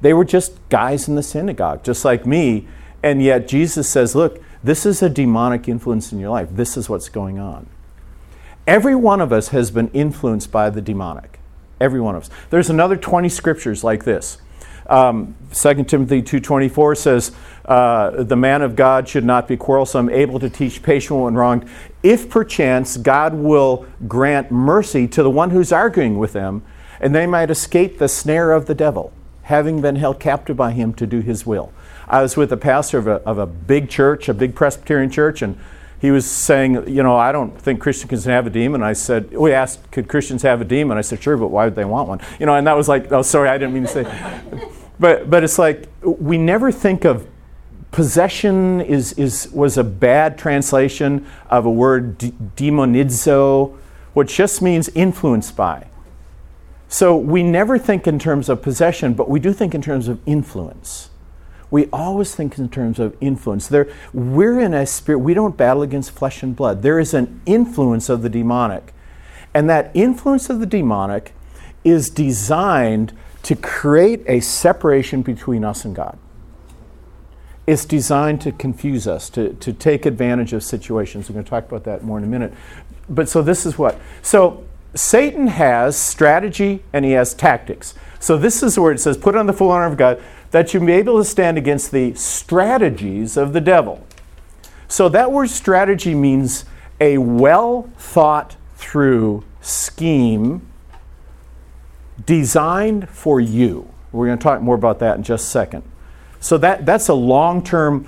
They 0.00 0.12
were 0.12 0.24
just 0.24 0.56
guys 0.68 1.08
in 1.08 1.14
the 1.14 1.22
synagogue, 1.22 1.84
just 1.84 2.04
like 2.04 2.26
me. 2.26 2.66
And 3.02 3.22
yet 3.22 3.48
Jesus 3.48 3.88
says, 3.88 4.14
look, 4.14 4.42
this 4.62 4.84
is 4.84 5.02
a 5.02 5.08
demonic 5.08 5.68
influence 5.68 6.12
in 6.12 6.18
your 6.18 6.30
life. 6.30 6.48
This 6.50 6.76
is 6.76 6.88
what's 6.88 7.08
going 7.08 7.38
on. 7.38 7.68
Every 8.66 8.94
one 8.94 9.20
of 9.20 9.32
us 9.32 9.48
has 9.48 9.70
been 9.70 9.88
influenced 9.88 10.52
by 10.52 10.70
the 10.70 10.80
demonic. 10.80 11.40
Every 11.80 12.00
one 12.00 12.14
of 12.14 12.24
us. 12.24 12.30
There's 12.50 12.70
another 12.70 12.96
20 12.96 13.28
scriptures 13.28 13.82
like 13.82 14.04
this. 14.04 14.38
Um, 14.86 15.36
2 15.52 15.84
Timothy 15.84 16.22
2.24 16.22 16.96
says, 16.96 17.32
uh, 17.64 18.22
the 18.22 18.36
man 18.36 18.62
of 18.62 18.74
God 18.74 19.08
should 19.08 19.24
not 19.24 19.46
be 19.46 19.56
quarrelsome, 19.56 20.10
able 20.10 20.40
to 20.40 20.50
teach, 20.50 20.82
patient 20.82 21.20
when 21.20 21.34
wronged, 21.34 21.68
if 22.02 22.28
perchance 22.28 22.96
God 22.96 23.34
will 23.34 23.86
grant 24.08 24.50
mercy 24.50 25.06
to 25.08 25.22
the 25.22 25.30
one 25.30 25.50
who's 25.50 25.72
arguing 25.72 26.18
with 26.18 26.32
them, 26.32 26.62
and 27.00 27.14
they 27.14 27.26
might 27.26 27.50
escape 27.50 27.98
the 27.98 28.08
snare 28.08 28.52
of 28.52 28.66
the 28.66 28.74
devil, 28.74 29.12
having 29.42 29.80
been 29.80 29.96
held 29.96 30.18
captive 30.18 30.56
by 30.56 30.72
him 30.72 30.92
to 30.94 31.06
do 31.06 31.20
his 31.20 31.46
will. 31.46 31.72
I 32.08 32.20
was 32.22 32.36
with 32.36 32.52
a 32.52 32.56
pastor 32.56 32.98
of 32.98 33.06
a, 33.06 33.14
of 33.24 33.38
a 33.38 33.46
big 33.46 33.88
church, 33.88 34.28
a 34.28 34.34
big 34.34 34.54
Presbyterian 34.54 35.10
church, 35.10 35.42
and 35.42 35.58
he 36.02 36.10
was 36.10 36.28
saying, 36.28 36.88
you 36.88 37.04
know, 37.04 37.16
I 37.16 37.30
don't 37.30 37.56
think 37.56 37.80
Christians 37.80 38.24
can 38.24 38.32
have 38.32 38.44
a 38.44 38.50
demon. 38.50 38.82
I 38.82 38.92
said, 38.92 39.30
we 39.30 39.52
asked, 39.52 39.88
could 39.92 40.08
Christians 40.08 40.42
have 40.42 40.60
a 40.60 40.64
demon? 40.64 40.98
I 40.98 41.00
said, 41.00 41.22
sure, 41.22 41.36
but 41.36 41.46
why 41.46 41.66
would 41.66 41.76
they 41.76 41.84
want 41.84 42.08
one? 42.08 42.20
You 42.40 42.46
know, 42.46 42.56
and 42.56 42.66
that 42.66 42.76
was 42.76 42.88
like, 42.88 43.12
oh, 43.12 43.22
sorry, 43.22 43.48
I 43.48 43.56
didn't 43.56 43.72
mean 43.72 43.84
to 43.84 43.88
say. 43.88 44.68
but, 44.98 45.30
but 45.30 45.44
it's 45.44 45.60
like, 45.60 45.88
we 46.02 46.38
never 46.38 46.72
think 46.72 47.04
of 47.04 47.28
possession 47.92 48.80
is, 48.80 49.12
is, 49.12 49.48
was 49.52 49.78
a 49.78 49.84
bad 49.84 50.36
translation 50.38 51.24
of 51.48 51.66
a 51.66 51.70
word, 51.70 52.18
d- 52.18 52.34
demonizo, 52.56 53.78
which 54.12 54.36
just 54.36 54.60
means 54.60 54.88
influenced 54.96 55.54
by. 55.54 55.86
So 56.88 57.16
we 57.16 57.44
never 57.44 57.78
think 57.78 58.08
in 58.08 58.18
terms 58.18 58.48
of 58.48 58.60
possession, 58.60 59.14
but 59.14 59.30
we 59.30 59.38
do 59.38 59.52
think 59.52 59.72
in 59.72 59.80
terms 59.80 60.08
of 60.08 60.18
influence 60.26 61.10
we 61.72 61.86
always 61.86 62.34
think 62.34 62.58
in 62.58 62.68
terms 62.68 63.00
of 63.00 63.16
influence. 63.20 63.66
There, 63.66 63.88
we're 64.12 64.60
in 64.60 64.74
a 64.74 64.84
spirit, 64.84 65.20
we 65.20 65.32
don't 65.32 65.56
battle 65.56 65.82
against 65.82 66.10
flesh 66.10 66.42
and 66.42 66.54
blood. 66.54 66.82
There 66.82 67.00
is 67.00 67.14
an 67.14 67.40
influence 67.46 68.10
of 68.10 68.20
the 68.20 68.28
demonic. 68.28 68.92
And 69.54 69.70
that 69.70 69.90
influence 69.94 70.50
of 70.50 70.60
the 70.60 70.66
demonic 70.66 71.32
is 71.82 72.10
designed 72.10 73.14
to 73.44 73.56
create 73.56 74.22
a 74.26 74.40
separation 74.40 75.22
between 75.22 75.64
us 75.64 75.86
and 75.86 75.96
God. 75.96 76.18
It's 77.66 77.86
designed 77.86 78.42
to 78.42 78.52
confuse 78.52 79.08
us, 79.08 79.30
to, 79.30 79.54
to 79.54 79.72
take 79.72 80.04
advantage 80.04 80.52
of 80.52 80.62
situations. 80.62 81.30
We're 81.30 81.34
going 81.34 81.44
to 81.44 81.50
talk 81.50 81.66
about 81.66 81.84
that 81.84 82.04
more 82.04 82.18
in 82.18 82.24
a 82.24 82.28
minute. 82.28 82.52
But 83.08 83.30
so 83.30 83.40
this 83.40 83.64
is 83.64 83.78
what? 83.78 83.98
So 84.20 84.62
Satan 84.94 85.46
has 85.46 85.96
strategy 85.96 86.82
and 86.92 87.06
he 87.06 87.12
has 87.12 87.32
tactics. 87.32 87.94
So 88.20 88.36
this 88.36 88.62
is 88.62 88.78
where 88.78 88.92
it 88.92 89.00
says, 89.00 89.16
put 89.16 89.34
on 89.36 89.46
the 89.46 89.54
full 89.54 89.70
armor 89.70 89.90
of 89.90 89.96
God 89.96 90.22
that 90.52 90.72
you 90.72 90.80
may 90.80 90.86
be 90.86 90.92
able 90.92 91.18
to 91.18 91.24
stand 91.24 91.58
against 91.58 91.90
the 91.90 92.14
strategies 92.14 93.36
of 93.36 93.52
the 93.52 93.60
devil. 93.60 94.06
So 94.86 95.08
that 95.08 95.32
word 95.32 95.50
strategy 95.50 96.14
means 96.14 96.64
a 97.00 97.18
well 97.18 97.90
thought 97.96 98.56
through 98.76 99.44
scheme 99.60 100.68
designed 102.24 103.08
for 103.08 103.40
you. 103.40 103.88
We're 104.12 104.26
going 104.26 104.38
to 104.38 104.42
talk 104.42 104.60
more 104.60 104.74
about 104.74 104.98
that 104.98 105.16
in 105.16 105.22
just 105.22 105.46
a 105.46 105.50
second. 105.50 105.82
So 106.38 106.58
that, 106.58 106.84
that's 106.84 107.08
a 107.08 107.14
long 107.14 107.64
term. 107.64 108.06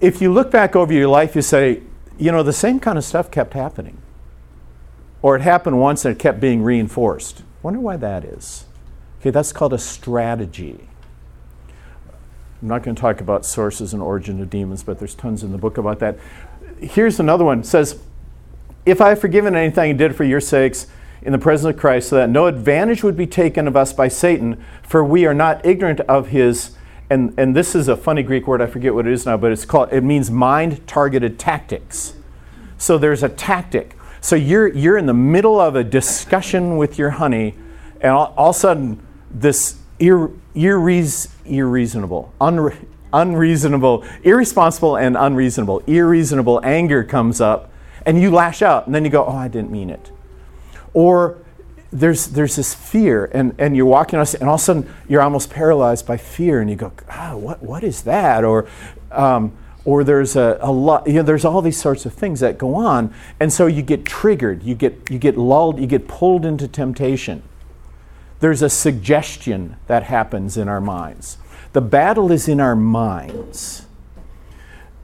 If 0.00 0.20
you 0.20 0.32
look 0.32 0.50
back 0.50 0.74
over 0.74 0.92
your 0.92 1.08
life, 1.08 1.36
you 1.36 1.42
say, 1.42 1.82
you 2.18 2.32
know, 2.32 2.42
the 2.42 2.52
same 2.52 2.80
kind 2.80 2.98
of 2.98 3.04
stuff 3.04 3.30
kept 3.30 3.54
happening. 3.54 3.98
Or 5.22 5.36
it 5.36 5.42
happened 5.42 5.80
once 5.80 6.04
and 6.04 6.16
it 6.16 6.18
kept 6.18 6.40
being 6.40 6.62
reinforced. 6.62 7.42
Wonder 7.62 7.78
why 7.78 7.96
that 7.96 8.24
is. 8.24 8.64
Okay, 9.20 9.30
that's 9.30 9.52
called 9.52 9.72
a 9.72 9.78
strategy. 9.78 10.88
I'm 12.62 12.68
not 12.68 12.82
going 12.82 12.94
to 12.94 13.00
talk 13.00 13.20
about 13.20 13.44
sources 13.44 13.92
and 13.92 14.02
origin 14.02 14.40
of 14.40 14.50
demons, 14.50 14.82
but 14.82 14.98
there's 14.98 15.14
tons 15.14 15.42
in 15.42 15.52
the 15.52 15.58
book 15.58 15.78
about 15.78 15.98
that. 16.00 16.18
Here's 16.80 17.20
another 17.20 17.44
one. 17.44 17.60
It 17.60 17.66
says, 17.66 18.00
If 18.84 19.00
I 19.00 19.10
have 19.10 19.20
forgiven 19.20 19.54
anything 19.54 19.90
and 19.90 19.98
did 19.98 20.16
for 20.16 20.24
your 20.24 20.40
sakes 20.40 20.86
in 21.22 21.32
the 21.32 21.38
presence 21.38 21.74
of 21.74 21.80
Christ, 21.80 22.08
so 22.08 22.16
that 22.16 22.30
no 22.30 22.46
advantage 22.46 23.02
would 23.02 23.16
be 23.16 23.26
taken 23.26 23.68
of 23.68 23.76
us 23.76 23.92
by 23.92 24.08
Satan, 24.08 24.62
for 24.82 25.04
we 25.04 25.26
are 25.26 25.34
not 25.34 25.64
ignorant 25.66 26.00
of 26.00 26.28
his 26.28 26.76
and, 27.08 27.34
and 27.38 27.54
this 27.54 27.74
is 27.74 27.86
a 27.88 27.96
funny 27.96 28.22
Greek 28.22 28.46
word, 28.48 28.60
I 28.60 28.66
forget 28.66 28.92
what 28.92 29.06
it 29.06 29.12
is 29.12 29.26
now, 29.26 29.36
but 29.36 29.52
it's 29.52 29.64
called 29.64 29.92
it 29.92 30.02
means 30.02 30.30
mind 30.30 30.86
targeted 30.86 31.38
tactics. 31.38 32.14
So 32.78 32.98
there's 32.98 33.22
a 33.22 33.28
tactic. 33.28 33.96
So 34.20 34.34
you're 34.34 34.68
you're 34.68 34.98
in 34.98 35.06
the 35.06 35.14
middle 35.14 35.60
of 35.60 35.76
a 35.76 35.84
discussion 35.84 36.76
with 36.76 36.98
your 36.98 37.10
honey, 37.10 37.54
and 38.00 38.12
all, 38.12 38.34
all 38.36 38.50
of 38.50 38.56
a 38.56 38.58
sudden 38.58 39.06
this 39.30 39.78
ir, 39.98 40.30
irreas, 40.54 41.28
irreasonable, 41.44 42.32
unre, 42.40 42.76
unreasonable, 43.12 44.04
irresponsible 44.22 44.96
and 44.96 45.16
unreasonable, 45.16 45.80
irreasonable 45.86 46.60
anger 46.64 47.04
comes 47.04 47.40
up, 47.40 47.70
and 48.04 48.20
you 48.20 48.30
lash 48.30 48.62
out, 48.62 48.86
and 48.86 48.94
then 48.94 49.04
you 49.04 49.10
go, 49.10 49.24
"Oh, 49.24 49.36
I 49.36 49.48
didn't 49.48 49.70
mean 49.70 49.90
it," 49.90 50.10
or 50.92 51.38
there's 51.92 52.26
there's 52.28 52.56
this 52.56 52.74
fear, 52.74 53.30
and, 53.32 53.54
and 53.58 53.76
you're 53.76 53.86
walking 53.86 54.18
on, 54.18 54.26
and 54.40 54.48
all 54.48 54.56
of 54.56 54.60
a 54.60 54.64
sudden 54.64 54.94
you're 55.08 55.22
almost 55.22 55.50
paralyzed 55.50 56.06
by 56.06 56.16
fear, 56.16 56.60
and 56.60 56.68
you 56.68 56.76
go, 56.76 56.92
"Ah, 57.08 57.32
oh, 57.32 57.38
what 57.38 57.62
what 57.62 57.84
is 57.84 58.02
that?" 58.02 58.44
Or 58.44 58.66
um, 59.10 59.52
or 59.86 60.02
there's 60.04 60.36
a, 60.36 60.58
a 60.60 60.70
lot 60.70 61.06
you 61.06 61.14
know 61.14 61.22
there's 61.22 61.44
all 61.44 61.62
these 61.62 61.80
sorts 61.80 62.04
of 62.04 62.12
things 62.12 62.40
that 62.40 62.58
go 62.58 62.74
on. 62.74 63.14
And 63.40 63.52
so 63.52 63.66
you 63.66 63.82
get 63.82 64.04
triggered 64.04 64.62
you 64.62 64.74
get 64.74 65.10
you 65.10 65.18
get 65.18 65.38
lulled 65.38 65.80
you 65.80 65.86
get 65.86 66.06
pulled 66.06 66.44
into 66.44 66.68
temptation 66.68 67.42
there's 68.40 68.62
a 68.62 68.70
suggestion 68.70 69.76
that 69.86 70.04
happens 70.04 70.56
in 70.56 70.68
our 70.68 70.80
minds. 70.80 71.38
The 71.72 71.80
battle 71.80 72.30
is 72.32 72.48
in 72.48 72.60
our 72.60 72.76
minds. 72.76 73.86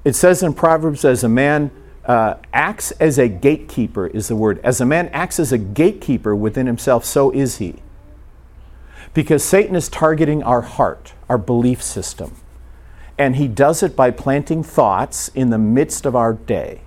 It 0.04 0.14
says 0.14 0.42
in 0.42 0.54
Proverbs, 0.54 1.04
as 1.04 1.22
a 1.22 1.28
man 1.28 1.70
uh, 2.04 2.34
acts 2.52 2.90
as 2.92 3.18
a 3.18 3.28
gatekeeper, 3.28 4.06
is 4.08 4.28
the 4.28 4.36
word. 4.36 4.60
As 4.64 4.80
a 4.80 4.86
man 4.86 5.08
acts 5.08 5.38
as 5.38 5.52
a 5.52 5.58
gatekeeper 5.58 6.34
within 6.34 6.66
himself, 6.66 7.04
so 7.04 7.30
is 7.30 7.58
he. 7.58 7.76
Because 9.14 9.44
Satan 9.44 9.76
is 9.76 9.88
targeting 9.88 10.42
our 10.42 10.62
heart, 10.62 11.12
our 11.28 11.38
belief 11.38 11.82
system. 11.82 12.34
And 13.18 13.36
he 13.36 13.46
does 13.46 13.82
it 13.82 13.94
by 13.94 14.10
planting 14.10 14.62
thoughts 14.62 15.28
in 15.28 15.50
the 15.50 15.58
midst 15.58 16.06
of 16.06 16.16
our 16.16 16.32
day. 16.32 16.80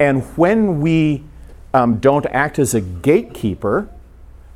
And 0.00 0.22
when 0.36 0.80
we 0.80 1.24
um, 1.72 1.98
don't 1.98 2.26
act 2.26 2.58
as 2.58 2.74
a 2.74 2.80
gatekeeper, 2.80 3.88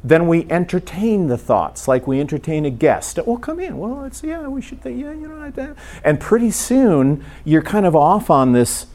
then 0.02 0.28
we 0.28 0.47
entertain 0.49 1.26
the 1.26 1.37
thoughts 1.37 1.88
like 1.88 2.07
we 2.07 2.21
entertain 2.21 2.64
a 2.64 2.71
guest. 2.71 3.19
Well, 3.26 3.37
come 3.37 3.59
in. 3.59 3.78
Well, 3.78 4.05
it's 4.05 4.23
yeah, 4.23 4.47
we 4.47 4.62
should 4.62 4.81
think. 4.81 5.00
Yeah, 5.00 5.12
you 5.12 5.28
know, 5.28 5.75
and 6.05 6.21
pretty 6.21 6.50
soon 6.50 7.25
you're 7.45 7.62
kind 7.62 7.85
of 7.85 7.97
off 7.97 8.31
on 8.31 8.52
this 8.52 8.87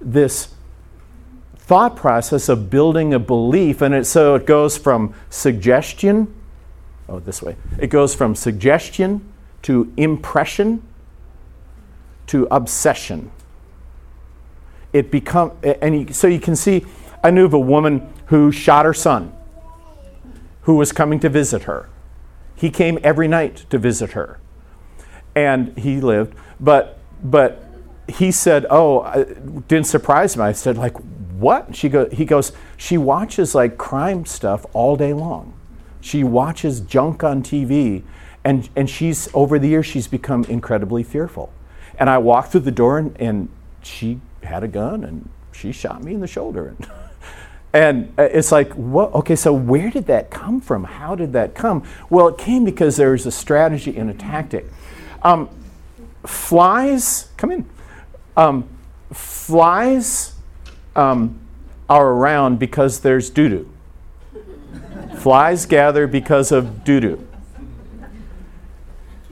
this 0.00 0.54
thought 1.56 1.96
process 1.96 2.48
of 2.48 2.70
building 2.70 3.12
a 3.12 3.18
belief, 3.18 3.82
and 3.82 3.94
it, 3.94 4.06
so 4.06 4.34
it 4.34 4.46
goes 4.46 4.78
from 4.78 5.14
suggestion. 5.28 6.34
Oh, 7.08 7.20
this 7.20 7.42
way. 7.42 7.56
It 7.78 7.88
goes 7.88 8.14
from 8.14 8.34
suggestion 8.34 9.30
to 9.62 9.92
impression 9.96 10.82
to 12.28 12.48
obsession. 12.50 13.30
It 14.92 15.10
become 15.10 15.52
and 15.62 16.08
you, 16.08 16.14
so 16.14 16.26
you 16.26 16.40
can 16.40 16.56
see. 16.56 16.86
I 17.22 17.30
knew 17.30 17.44
of 17.44 17.54
a 17.54 17.58
woman 17.58 18.10
who 18.26 18.52
shot 18.52 18.84
her 18.86 18.94
son 18.94 19.35
who 20.66 20.74
was 20.74 20.90
coming 20.92 21.20
to 21.20 21.28
visit 21.28 21.62
her. 21.62 21.88
He 22.56 22.70
came 22.70 22.98
every 23.04 23.28
night 23.28 23.66
to 23.70 23.78
visit 23.78 24.12
her. 24.12 24.40
And 25.34 25.76
he 25.78 26.00
lived, 26.00 26.34
but 26.58 26.98
but 27.22 27.62
he 28.08 28.30
said, 28.32 28.66
"Oh, 28.68 29.04
it 29.04 29.68
didn't 29.68 29.86
surprise 29.86 30.36
me." 30.36 30.44
I 30.44 30.52
said, 30.52 30.76
"Like 30.76 30.96
what?" 31.38 31.76
She 31.76 31.88
go, 31.88 32.08
he 32.10 32.24
goes, 32.24 32.52
"She 32.76 32.98
watches 32.98 33.54
like 33.54 33.78
crime 33.78 34.26
stuff 34.26 34.66
all 34.72 34.96
day 34.96 35.12
long. 35.12 35.54
She 36.00 36.24
watches 36.24 36.80
junk 36.80 37.22
on 37.22 37.42
TV, 37.42 38.02
and 38.42 38.68
and 38.74 38.90
she's 38.90 39.28
over 39.34 39.58
the 39.58 39.68
years 39.68 39.86
she's 39.86 40.08
become 40.08 40.44
incredibly 40.44 41.02
fearful." 41.02 41.52
And 41.98 42.10
I 42.10 42.18
walked 42.18 42.52
through 42.52 42.60
the 42.60 42.70
door, 42.70 42.98
and, 42.98 43.16
and 43.20 43.48
she 43.82 44.20
had 44.42 44.64
a 44.64 44.68
gun, 44.68 45.04
and 45.04 45.28
she 45.52 45.70
shot 45.72 46.02
me 46.02 46.14
in 46.14 46.20
the 46.20 46.26
shoulder. 46.26 46.68
And 46.68 46.90
uh, 48.16 48.22
it's 48.22 48.52
like, 48.52 48.72
what? 48.74 49.12
Okay, 49.14 49.36
so 49.36 49.52
where 49.52 49.90
did 49.90 50.06
that 50.06 50.30
come 50.30 50.60
from? 50.60 50.84
How 50.84 51.14
did 51.14 51.32
that 51.32 51.54
come? 51.54 51.82
Well, 52.08 52.28
it 52.28 52.38
came 52.38 52.64
because 52.64 52.96
there 52.96 53.10
was 53.10 53.26
a 53.26 53.32
strategy 53.32 53.96
and 53.96 54.08
a 54.08 54.14
tactic. 54.14 54.66
Um, 55.22 55.48
flies, 56.24 57.28
come 57.36 57.50
in. 57.50 57.68
Um, 58.36 58.68
flies 59.12 60.34
um, 60.94 61.38
are 61.88 62.08
around 62.08 62.58
because 62.58 63.00
there's 63.00 63.30
doo 63.30 63.48
doo. 63.48 63.72
flies 65.18 65.66
gather 65.66 66.06
because 66.06 66.52
of 66.52 66.84
doo 66.84 67.00
doo. 67.00 67.28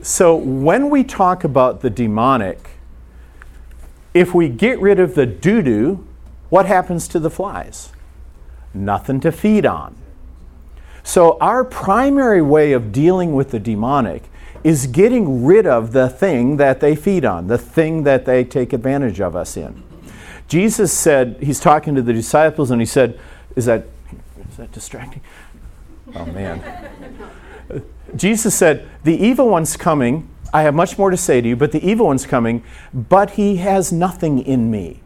so 0.01 0.35
when 0.35 0.89
we 0.89 1.03
talk 1.03 1.43
about 1.43 1.81
the 1.81 1.89
demonic, 1.89 2.71
if 4.13 4.33
we 4.33 4.49
get 4.49 4.79
rid 4.79 4.99
of 4.99 5.15
the 5.15 5.25
doo 5.25 5.61
doo, 5.61 6.07
what 6.49 6.65
happens 6.65 7.07
to 7.09 7.19
the 7.19 7.29
flies? 7.29 7.91
Nothing 8.75 9.19
to 9.21 9.31
feed 9.31 9.65
on. 9.65 9.95
So, 11.03 11.37
our 11.39 11.63
primary 11.63 12.41
way 12.41 12.73
of 12.73 12.91
dealing 12.91 13.33
with 13.33 13.51
the 13.51 13.59
demonic 13.59 14.23
is 14.63 14.87
getting 14.87 15.45
rid 15.45 15.67
of 15.67 15.91
the 15.91 16.09
thing 16.09 16.57
that 16.57 16.79
they 16.79 16.95
feed 16.95 17.23
on, 17.23 17.47
the 17.47 17.57
thing 17.57 18.03
that 18.03 18.25
they 18.25 18.43
take 18.43 18.73
advantage 18.73 19.21
of 19.21 19.35
us 19.35 19.55
in. 19.55 19.83
Jesus 20.47 20.91
said, 20.91 21.37
he's 21.41 21.59
talking 21.59 21.95
to 21.95 22.01
the 22.01 22.13
disciples, 22.13 22.71
and 22.71 22.81
he 22.81 22.85
said, 22.85 23.19
Is 23.55 23.65
that, 23.65 23.85
is 24.49 24.57
that 24.57 24.71
distracting? 24.71 25.21
Oh, 26.15 26.25
man. 26.25 26.61
Jesus 28.15 28.55
said, 28.55 28.89
The 29.03 29.15
evil 29.15 29.49
one's 29.49 29.77
coming. 29.77 30.29
I 30.53 30.63
have 30.63 30.73
much 30.73 30.97
more 30.97 31.09
to 31.09 31.17
say 31.17 31.41
to 31.41 31.47
you, 31.47 31.55
but 31.55 31.71
the 31.71 31.85
evil 31.87 32.07
one's 32.07 32.25
coming, 32.25 32.63
but 32.93 33.31
he 33.31 33.57
has 33.57 33.91
nothing 33.91 34.39
in 34.39 34.71
me. 34.71 35.01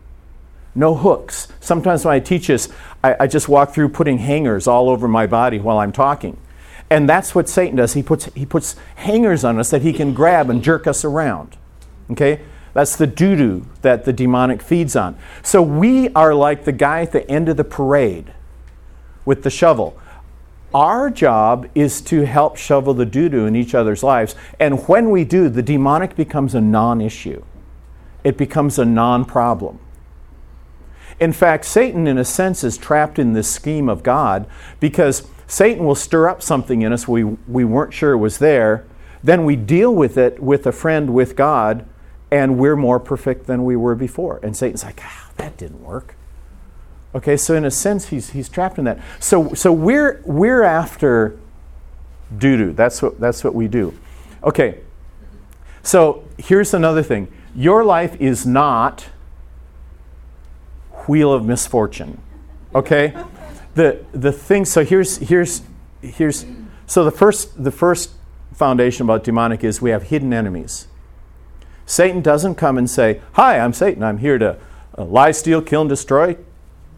No 0.75 0.95
hooks. 0.95 1.47
Sometimes 1.59 2.05
when 2.05 2.13
I 2.13 2.19
teach 2.19 2.47
this, 2.47 2.69
I, 3.03 3.15
I 3.21 3.27
just 3.27 3.49
walk 3.49 3.73
through 3.73 3.89
putting 3.89 4.19
hangers 4.19 4.67
all 4.67 4.89
over 4.89 5.07
my 5.07 5.27
body 5.27 5.59
while 5.59 5.79
I'm 5.79 5.91
talking. 5.91 6.37
And 6.89 7.07
that's 7.07 7.35
what 7.35 7.47
Satan 7.47 7.75
does. 7.75 7.93
He 7.93 8.03
puts, 8.03 8.25
he 8.33 8.45
puts 8.45 8.75
hangers 8.95 9.43
on 9.43 9.59
us 9.59 9.69
that 9.71 9.81
he 9.81 9.93
can 9.93 10.13
grab 10.13 10.49
and 10.49 10.63
jerk 10.63 10.87
us 10.87 11.05
around. 11.05 11.57
Okay? 12.11 12.41
That's 12.73 12.95
the 12.95 13.07
doo 13.07 13.35
doo 13.35 13.65
that 13.81 14.05
the 14.05 14.13
demonic 14.13 14.61
feeds 14.61 14.95
on. 14.95 15.17
So 15.43 15.61
we 15.61 16.09
are 16.09 16.33
like 16.33 16.65
the 16.65 16.71
guy 16.71 17.01
at 17.01 17.11
the 17.11 17.29
end 17.29 17.49
of 17.49 17.57
the 17.57 17.63
parade 17.63 18.33
with 19.25 19.43
the 19.43 19.49
shovel. 19.49 19.99
Our 20.73 21.09
job 21.09 21.67
is 21.73 21.99
to 22.01 22.25
help 22.25 22.57
shovel 22.57 22.93
the 22.93 23.05
doo 23.05 23.27
doo 23.27 23.45
in 23.45 23.55
each 23.55 23.73
other's 23.73 24.03
lives. 24.03 24.35
And 24.59 24.87
when 24.87 25.09
we 25.09 25.23
do, 25.23 25.49
the 25.49 25.63
demonic 25.63 26.15
becomes 26.15 26.53
a 26.53 26.61
non 26.61 27.01
issue, 27.01 27.43
it 28.23 28.37
becomes 28.37 28.77
a 28.77 28.85
non 28.85 29.25
problem. 29.25 29.79
In 31.19 31.33
fact, 31.33 31.65
Satan, 31.65 32.07
in 32.07 32.17
a 32.17 32.25
sense, 32.25 32.63
is 32.63 32.77
trapped 32.77 33.19
in 33.19 33.33
this 33.33 33.51
scheme 33.51 33.89
of 33.89 34.03
God 34.03 34.47
because 34.79 35.27
Satan 35.47 35.85
will 35.85 35.95
stir 35.95 36.29
up 36.29 36.41
something 36.41 36.81
in 36.81 36.93
us 36.93 37.07
we, 37.07 37.23
we 37.23 37.65
weren't 37.65 37.93
sure 37.93 38.17
was 38.17 38.37
there. 38.37 38.85
Then 39.23 39.43
we 39.43 39.55
deal 39.55 39.93
with 39.93 40.17
it 40.17 40.39
with 40.39 40.65
a 40.65 40.71
friend, 40.71 41.13
with 41.13 41.35
God, 41.35 41.85
and 42.31 42.57
we're 42.57 42.75
more 42.75 42.99
perfect 42.99 43.47
than 43.47 43.65
we 43.65 43.75
were 43.75 43.95
before. 43.95 44.39
And 44.43 44.55
Satan's 44.55 44.83
like, 44.83 45.01
ah, 45.03 45.31
that 45.37 45.57
didn't 45.57 45.83
work. 45.83 46.15
Okay, 47.13 47.35
so 47.35 47.55
in 47.55 47.65
a 47.65 47.71
sense, 47.71 48.09
he's, 48.09 48.29
he's 48.29 48.47
trapped 48.47 48.77
in 48.77 48.85
that. 48.85 48.99
So, 49.19 49.53
so 49.55 49.73
we're, 49.73 50.21
we're 50.25 50.61
after 50.61 51.39
doo 52.37 52.55
doo. 52.55 52.73
That's 52.73 53.01
what, 53.01 53.19
that's 53.19 53.43
what 53.43 53.55
we 53.55 53.67
do. 53.67 53.97
Okay, 54.43 54.79
so 55.81 56.23
here's 56.37 56.73
another 56.73 57.03
thing 57.03 57.27
your 57.55 57.83
life 57.83 58.15
is 58.21 58.45
not 58.45 59.07
wheel 61.09 61.33
of 61.33 61.43
misfortune. 61.43 62.21
Okay? 62.73 63.13
the 63.75 64.03
the 64.11 64.31
thing 64.31 64.65
so 64.65 64.83
here's 64.83 65.17
here's 65.17 65.61
here's 66.01 66.45
so 66.85 67.03
the 67.03 67.11
first 67.11 67.63
the 67.63 67.71
first 67.71 68.11
foundation 68.53 69.05
about 69.05 69.23
demonic 69.23 69.63
is 69.63 69.81
we 69.81 69.89
have 69.89 70.03
hidden 70.03 70.33
enemies. 70.33 70.87
Satan 71.85 72.21
doesn't 72.21 72.55
come 72.55 72.77
and 72.77 72.89
say, 72.89 73.21
"Hi, 73.33 73.59
I'm 73.59 73.73
Satan. 73.73 74.03
I'm 74.03 74.19
here 74.19 74.37
to 74.37 74.57
uh, 74.97 75.03
lie, 75.05 75.31
steal, 75.31 75.61
kill, 75.61 75.81
and 75.81 75.89
destroy, 75.89 76.37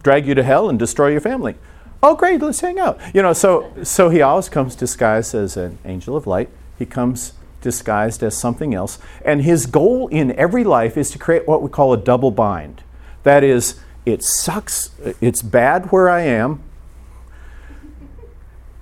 drag 0.02 0.26
you 0.26 0.34
to 0.34 0.42
hell, 0.42 0.68
and 0.68 0.78
destroy 0.78 1.08
your 1.08 1.20
family." 1.20 1.56
Oh, 2.02 2.16
great, 2.16 2.42
let's 2.42 2.60
hang 2.60 2.78
out. 2.78 2.98
You 3.14 3.22
know, 3.22 3.32
so 3.32 3.72
so 3.82 4.10
he 4.10 4.20
always 4.20 4.48
comes 4.48 4.74
disguised 4.74 5.34
as 5.34 5.56
an 5.56 5.78
angel 5.84 6.16
of 6.16 6.26
light. 6.26 6.50
He 6.78 6.84
comes 6.84 7.32
disguised 7.60 8.22
as 8.22 8.36
something 8.36 8.74
else, 8.74 8.98
and 9.24 9.42
his 9.42 9.66
goal 9.66 10.08
in 10.08 10.32
every 10.32 10.64
life 10.64 10.96
is 10.96 11.10
to 11.12 11.18
create 11.18 11.46
what 11.46 11.62
we 11.62 11.68
call 11.70 11.92
a 11.92 11.96
double 11.96 12.32
bind. 12.32 12.82
That 13.22 13.44
is, 13.44 13.76
it 14.04 14.22
sucks. 14.22 14.90
It's 15.20 15.42
bad 15.42 15.92
where 15.92 16.08
I 16.08 16.22
am, 16.22 16.62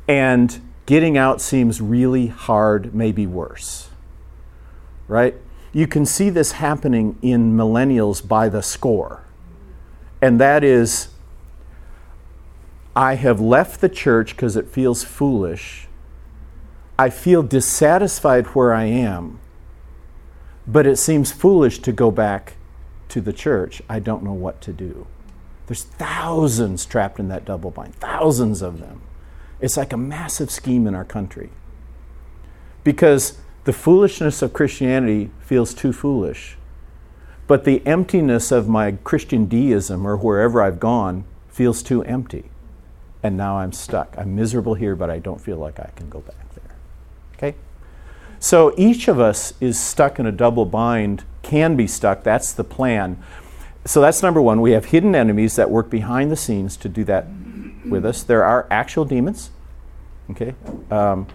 and 0.08 0.60
getting 0.86 1.16
out 1.16 1.40
seems 1.40 1.80
really 1.80 2.28
hard, 2.28 2.94
maybe 2.94 3.26
worse. 3.26 3.90
Right? 5.08 5.34
You 5.72 5.86
can 5.86 6.04
see 6.04 6.30
this 6.30 6.52
happening 6.52 7.18
in 7.22 7.56
millennials 7.56 8.26
by 8.26 8.48
the 8.48 8.62
score. 8.62 9.24
And 10.20 10.40
that 10.40 10.64
is 10.64 11.08
I 12.94 13.14
have 13.14 13.40
left 13.40 13.80
the 13.80 13.88
church 13.88 14.34
because 14.34 14.56
it 14.56 14.66
feels 14.66 15.04
foolish. 15.04 15.86
I 16.98 17.08
feel 17.08 17.42
dissatisfied 17.42 18.48
where 18.48 18.74
I 18.74 18.84
am, 18.84 19.38
but 20.66 20.86
it 20.86 20.96
seems 20.96 21.32
foolish 21.32 21.78
to 21.80 21.92
go 21.92 22.10
back 22.10 22.56
to 23.10 23.20
the 23.20 23.32
church. 23.32 23.82
I 23.88 23.98
don't 23.98 24.22
know 24.22 24.32
what 24.32 24.60
to 24.62 24.72
do. 24.72 25.06
There's 25.66 25.84
thousands 25.84 26.84
trapped 26.84 27.20
in 27.20 27.28
that 27.28 27.44
double 27.44 27.70
bind, 27.70 27.94
thousands 27.94 28.62
of 28.62 28.80
them. 28.80 29.02
It's 29.60 29.76
like 29.76 29.92
a 29.92 29.96
massive 29.96 30.50
scheme 30.50 30.86
in 30.86 30.94
our 30.94 31.04
country. 31.04 31.50
Because 32.82 33.38
the 33.64 33.72
foolishness 33.72 34.42
of 34.42 34.52
Christianity 34.52 35.30
feels 35.40 35.74
too 35.74 35.92
foolish. 35.92 36.56
But 37.46 37.64
the 37.64 37.86
emptiness 37.86 38.50
of 38.50 38.68
my 38.68 38.92
Christian 38.92 39.46
deism 39.46 40.06
or 40.06 40.16
wherever 40.16 40.62
I've 40.62 40.80
gone 40.80 41.24
feels 41.48 41.82
too 41.82 42.02
empty. 42.04 42.50
And 43.22 43.36
now 43.36 43.58
I'm 43.58 43.72
stuck. 43.72 44.14
I'm 44.16 44.34
miserable 44.34 44.74
here, 44.74 44.96
but 44.96 45.10
I 45.10 45.18
don't 45.18 45.40
feel 45.40 45.58
like 45.58 45.78
I 45.78 45.90
can 45.94 46.08
go 46.08 46.20
back 46.20 46.54
there. 46.54 46.76
Okay? 47.34 47.58
So 48.38 48.72
each 48.78 49.08
of 49.08 49.20
us 49.20 49.52
is 49.60 49.78
stuck 49.78 50.18
in 50.18 50.26
a 50.26 50.32
double 50.32 50.64
bind, 50.64 51.24
can 51.42 51.76
be 51.76 51.86
stuck. 51.86 52.22
That's 52.22 52.52
the 52.52 52.64
plan. 52.64 53.22
So 53.84 54.00
that's 54.00 54.22
number 54.22 54.42
one. 54.42 54.60
We 54.60 54.72
have 54.72 54.86
hidden 54.86 55.14
enemies 55.14 55.56
that 55.56 55.70
work 55.70 55.90
behind 55.90 56.30
the 56.30 56.36
scenes 56.36 56.76
to 56.78 56.88
do 56.88 57.04
that 57.04 57.26
with 57.84 58.04
us. 58.04 58.22
There 58.22 58.44
are 58.44 58.66
actual 58.70 59.04
demons. 59.04 59.50
Okay? 60.30 60.54
Um, 60.90 61.26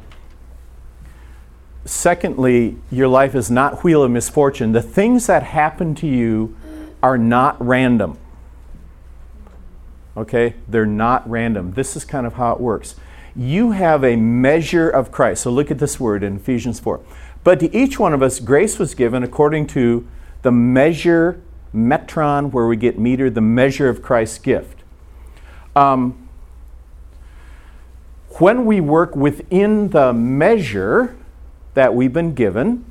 secondly, 1.86 2.78
your 2.91 3.08
life 3.08 3.36
is 3.36 3.52
not 3.52 3.84
wheel 3.84 4.04
of 4.04 4.12
misfortune. 4.12 4.72
The 4.72 4.82
things 4.82 5.28
that 5.28 5.44
happen 5.44 5.96
to 5.96 6.08
you 6.08 6.56
are 7.02 7.18
not 7.18 7.58
random. 7.60 8.18
Okay? 10.15 10.56
They're 10.68 10.86
not 10.86 11.30
random. 11.30 11.74
This 11.74 11.96
is 11.96 12.06
kind 12.06 12.26
of 12.26 12.34
how 12.34 12.54
it 12.54 12.60
works. 12.60 12.96
You 13.36 13.72
have 13.72 14.04
a 14.04 14.15
measure 14.15 14.89
of 14.89 15.12
Christ. 15.12 15.44
So 15.44 15.52
look 15.52 15.70
at 15.70 15.80
this 15.80 16.00
word 16.00 16.24
in 16.24 16.38
Ephesians 16.38 16.80
4. 16.80 17.02
But 17.46 17.60
to 17.60 17.74
each 17.78 18.00
one 18.00 18.12
of 18.12 18.24
us, 18.24 18.40
grace 18.40 18.80
was 18.80 18.96
given 18.96 19.22
according 19.22 19.68
to 19.68 20.06
the 20.42 20.52
measure, 20.52 21.40
metron, 21.74 22.52
where 22.52 22.66
we 22.66 22.76
get 22.76 22.98
meter, 22.98 23.30
the 23.30 23.40
measure 23.40 23.88
of 23.88 24.02
Christ's 24.02 24.40
gift. 24.40 24.82
Um, 25.76 26.28
when 28.40 28.66
we 28.66 28.82
work 28.82 29.16
within 29.16 29.90
the 29.90 30.12
measure 30.12 31.16
that 31.76 31.94
we've 31.94 32.12
been 32.12 32.34
given, 32.34 32.84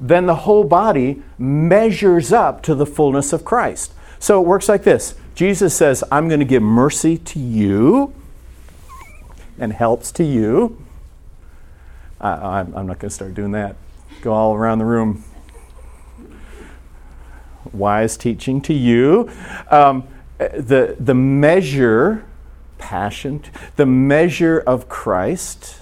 then 0.00 0.26
the 0.26 0.36
whole 0.36 0.62
body 0.62 1.20
measures 1.36 2.32
up 2.32 2.62
to 2.62 2.76
the 2.76 2.86
fullness 2.86 3.32
of 3.32 3.44
Christ. 3.44 3.94
So 4.20 4.40
it 4.40 4.46
works 4.46 4.68
like 4.68 4.84
this 4.84 5.16
Jesus 5.34 5.74
says, 5.74 6.04
I'm 6.12 6.28
going 6.28 6.38
to 6.38 6.46
give 6.46 6.62
mercy 6.62 7.18
to 7.18 7.40
you 7.40 8.14
and 9.58 9.72
helps 9.72 10.12
to 10.12 10.24
you. 10.24 10.78
I, 12.22 12.60
am 12.60 12.72
not 12.72 12.98
going 12.98 12.98
to 12.98 13.10
start 13.10 13.34
doing 13.34 13.52
that. 13.52 13.76
Go 14.20 14.32
all 14.32 14.54
around 14.54 14.78
the 14.78 14.84
room. 14.84 15.24
Wise 17.72 18.16
teaching 18.16 18.60
to 18.62 18.74
you. 18.74 19.30
Um, 19.70 20.06
the, 20.38 20.96
the 20.98 21.14
measure 21.14 22.24
passion, 22.78 23.42
the 23.76 23.86
measure 23.86 24.58
of 24.58 24.88
Christ. 24.88 25.80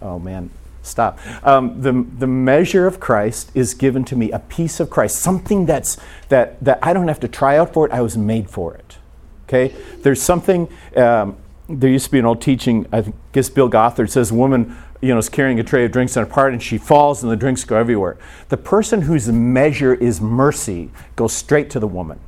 Oh 0.00 0.18
man, 0.18 0.50
stop. 0.82 1.18
Um, 1.46 1.80
the, 1.82 1.92
the 2.18 2.26
measure 2.26 2.86
of 2.86 3.00
Christ 3.00 3.50
is 3.54 3.74
given 3.74 4.04
to 4.06 4.16
me, 4.16 4.30
a 4.32 4.38
piece 4.38 4.80
of 4.80 4.90
Christ, 4.90 5.18
something 5.18 5.66
that's, 5.66 5.98
that, 6.28 6.62
that 6.64 6.78
I 6.82 6.92
don't 6.92 7.08
have 7.08 7.20
to 7.20 7.28
try 7.28 7.56
out 7.56 7.72
for 7.72 7.86
it, 7.86 7.92
I 7.92 8.00
was 8.00 8.16
made 8.16 8.50
for 8.50 8.74
it. 8.74 8.98
Okay? 9.46 9.74
There's 10.02 10.20
something, 10.20 10.68
um, 10.96 11.36
there 11.68 11.90
used 11.90 12.06
to 12.06 12.10
be 12.10 12.18
an 12.18 12.24
old 12.24 12.40
teaching, 12.40 12.86
I 12.92 13.12
guess 13.32 13.48
Bill 13.50 13.68
Gothard 13.68 14.10
says, 14.10 14.32
woman 14.32 14.76
you 15.00 15.08
know, 15.10 15.18
is 15.18 15.28
carrying 15.28 15.60
a 15.60 15.64
tray 15.64 15.84
of 15.84 15.92
drinks 15.92 16.16
on 16.16 16.24
a 16.24 16.26
part 16.26 16.52
and 16.52 16.62
she 16.62 16.78
falls 16.78 17.22
and 17.22 17.30
the 17.30 17.36
drinks 17.36 17.64
go 17.64 17.76
everywhere. 17.76 18.16
The 18.48 18.56
person 18.56 19.02
whose 19.02 19.28
measure 19.28 19.94
is 19.94 20.20
mercy 20.20 20.90
goes 21.16 21.32
straight 21.32 21.70
to 21.70 21.80
the 21.80 21.86
woman. 21.86 22.18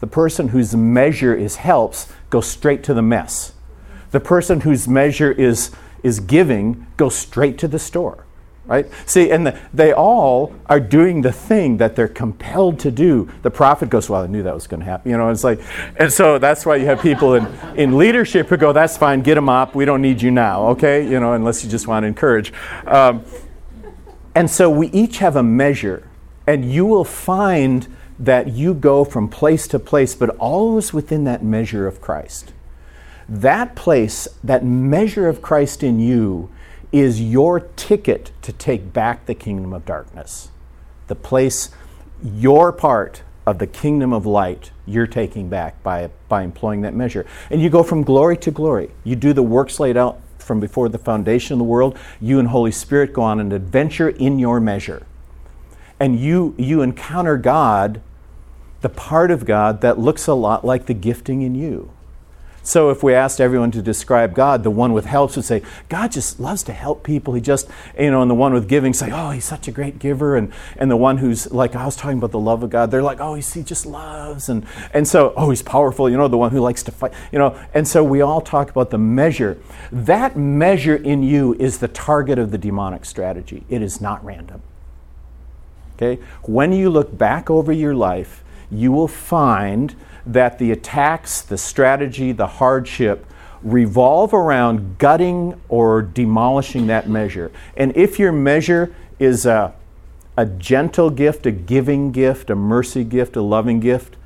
The 0.00 0.06
person 0.06 0.48
whose 0.48 0.76
measure 0.76 1.34
is 1.34 1.56
helps 1.56 2.10
goes 2.30 2.46
straight 2.46 2.84
to 2.84 2.94
the 2.94 3.02
mess. 3.02 3.52
The 4.12 4.20
person 4.20 4.60
whose 4.60 4.86
measure 4.86 5.32
is, 5.32 5.72
is 6.02 6.20
giving 6.20 6.86
goes 6.96 7.16
straight 7.16 7.58
to 7.58 7.68
the 7.68 7.78
store. 7.78 8.24
Right? 8.68 8.86
See, 9.06 9.30
and 9.32 9.46
the, 9.46 9.58
they 9.74 9.92
all 9.92 10.54
are 10.66 10.78
doing 10.78 11.22
the 11.22 11.32
thing 11.32 11.78
that 11.78 11.96
they're 11.96 12.06
compelled 12.06 12.78
to 12.80 12.90
do. 12.92 13.28
The 13.42 13.50
prophet 13.50 13.90
goes, 13.90 14.08
Well, 14.08 14.22
I 14.22 14.26
knew 14.28 14.44
that 14.44 14.54
was 14.54 14.68
going 14.68 14.80
to 14.80 14.86
happen. 14.86 15.10
You 15.10 15.16
know, 15.16 15.30
it's 15.30 15.42
like, 15.42 15.60
and 15.96 16.12
so 16.12 16.38
that's 16.38 16.64
why 16.66 16.76
you 16.76 16.86
have 16.86 17.00
people 17.00 17.34
in, 17.34 17.46
in 17.76 17.98
leadership 17.98 18.46
who 18.48 18.56
go, 18.58 18.72
That's 18.72 18.96
fine, 18.96 19.22
get 19.22 19.34
them 19.34 19.48
up. 19.48 19.74
We 19.74 19.84
don't 19.86 20.02
need 20.02 20.22
you 20.22 20.30
now, 20.30 20.68
okay? 20.68 21.02
You 21.02 21.18
know, 21.18 21.32
unless 21.32 21.64
you 21.64 21.70
just 21.70 21.88
want 21.88 22.04
to 22.04 22.06
encourage. 22.08 22.52
Um, 22.86 23.24
And 24.34 24.48
so 24.50 24.70
we 24.70 24.88
each 24.88 25.18
have 25.18 25.34
a 25.34 25.42
measure, 25.42 26.06
and 26.46 26.70
you 26.70 26.86
will 26.86 27.04
find 27.04 27.88
that 28.20 28.48
you 28.48 28.74
go 28.74 29.04
from 29.04 29.28
place 29.28 29.66
to 29.68 29.78
place, 29.78 30.14
but 30.14 30.30
always 30.38 30.92
within 30.92 31.24
that 31.24 31.42
measure 31.42 31.88
of 31.88 32.00
Christ. 32.00 32.52
That 33.28 33.74
place, 33.74 34.28
that 34.44 34.64
measure 34.64 35.28
of 35.28 35.42
Christ 35.42 35.82
in 35.82 35.98
you, 35.98 36.50
is 36.92 37.20
your 37.20 37.60
ticket 37.60 38.32
to 38.42 38.52
take 38.52 38.92
back 38.92 39.26
the 39.26 39.34
kingdom 39.34 39.72
of 39.72 39.84
darkness. 39.84 40.50
The 41.06 41.14
place, 41.14 41.70
your 42.22 42.72
part 42.72 43.22
of 43.46 43.58
the 43.58 43.66
kingdom 43.66 44.12
of 44.12 44.26
light, 44.26 44.70
you're 44.86 45.06
taking 45.06 45.48
back 45.48 45.82
by, 45.82 46.10
by 46.28 46.42
employing 46.42 46.82
that 46.82 46.94
measure. 46.94 47.26
And 47.50 47.62
you 47.62 47.70
go 47.70 47.82
from 47.82 48.02
glory 48.02 48.36
to 48.38 48.50
glory. 48.50 48.90
You 49.04 49.16
do 49.16 49.32
the 49.32 49.42
works 49.42 49.80
laid 49.80 49.96
out 49.96 50.20
from 50.38 50.60
before 50.60 50.88
the 50.88 50.98
foundation 50.98 51.54
of 51.54 51.58
the 51.58 51.64
world. 51.64 51.98
You 52.20 52.38
and 52.38 52.48
Holy 52.48 52.72
Spirit 52.72 53.12
go 53.12 53.22
on 53.22 53.40
an 53.40 53.52
adventure 53.52 54.10
in 54.10 54.38
your 54.38 54.60
measure. 54.60 55.06
And 56.00 56.18
you, 56.18 56.54
you 56.58 56.80
encounter 56.82 57.36
God, 57.36 58.00
the 58.80 58.88
part 58.88 59.30
of 59.30 59.44
God 59.44 59.80
that 59.80 59.98
looks 59.98 60.26
a 60.26 60.34
lot 60.34 60.64
like 60.64 60.86
the 60.86 60.94
gifting 60.94 61.42
in 61.42 61.54
you. 61.54 61.90
So 62.68 62.90
if 62.90 63.02
we 63.02 63.14
asked 63.14 63.40
everyone 63.40 63.70
to 63.70 63.80
describe 63.80 64.34
God, 64.34 64.62
the 64.62 64.70
one 64.70 64.92
with 64.92 65.06
helps 65.06 65.36
would 65.36 65.46
say, 65.46 65.62
God 65.88 66.12
just 66.12 66.38
loves 66.38 66.62
to 66.64 66.74
help 66.74 67.02
people. 67.02 67.32
He 67.32 67.40
just, 67.40 67.66
you 67.98 68.10
know, 68.10 68.20
and 68.20 68.30
the 68.30 68.34
one 68.34 68.52
with 68.52 68.68
giving 68.68 68.92
say, 68.92 69.10
oh, 69.10 69.30
he's 69.30 69.46
such 69.46 69.68
a 69.68 69.72
great 69.72 69.98
giver. 69.98 70.36
And, 70.36 70.52
and 70.76 70.90
the 70.90 70.96
one 70.96 71.16
who's 71.16 71.50
like, 71.50 71.74
I 71.74 71.86
was 71.86 71.96
talking 71.96 72.18
about 72.18 72.30
the 72.30 72.38
love 72.38 72.62
of 72.62 72.68
God, 72.68 72.90
they're 72.90 73.02
like, 73.02 73.20
oh, 73.20 73.32
he 73.32 73.62
just 73.62 73.86
loves. 73.86 74.50
And, 74.50 74.66
and 74.92 75.08
so, 75.08 75.32
oh, 75.34 75.48
he's 75.48 75.62
powerful, 75.62 76.10
you 76.10 76.18
know, 76.18 76.28
the 76.28 76.36
one 76.36 76.50
who 76.50 76.60
likes 76.60 76.82
to 76.82 76.92
fight, 76.92 77.14
you 77.32 77.38
know. 77.38 77.58
And 77.72 77.88
so 77.88 78.04
we 78.04 78.20
all 78.20 78.42
talk 78.42 78.68
about 78.68 78.90
the 78.90 78.98
measure. 78.98 79.56
That 79.90 80.36
measure 80.36 80.96
in 80.96 81.22
you 81.22 81.54
is 81.54 81.78
the 81.78 81.88
target 81.88 82.38
of 82.38 82.50
the 82.50 82.58
demonic 82.58 83.06
strategy. 83.06 83.64
It 83.70 83.80
is 83.80 84.02
not 84.02 84.22
random. 84.22 84.60
Okay? 85.96 86.22
When 86.42 86.72
you 86.72 86.90
look 86.90 87.16
back 87.16 87.48
over 87.48 87.72
your 87.72 87.94
life, 87.94 88.44
you 88.70 88.92
will 88.92 89.08
find 89.08 89.96
that 90.28 90.58
the 90.58 90.70
attacks, 90.70 91.40
the 91.40 91.58
strategy, 91.58 92.32
the 92.32 92.46
hardship 92.46 93.26
revolve 93.62 94.32
around 94.34 94.98
gutting 94.98 95.60
or 95.68 96.02
demolishing 96.02 96.86
that 96.86 97.08
measure. 97.08 97.50
And 97.76 97.96
if 97.96 98.18
your 98.18 98.30
measure 98.30 98.94
is 99.18 99.46
a, 99.46 99.74
a 100.36 100.46
gentle 100.46 101.10
gift, 101.10 101.46
a 101.46 101.50
giving 101.50 102.12
gift, 102.12 102.50
a 102.50 102.54
mercy 102.54 103.02
gift, 103.04 103.36
a 103.36 103.42
loving 103.42 103.80
gift, 103.80 104.16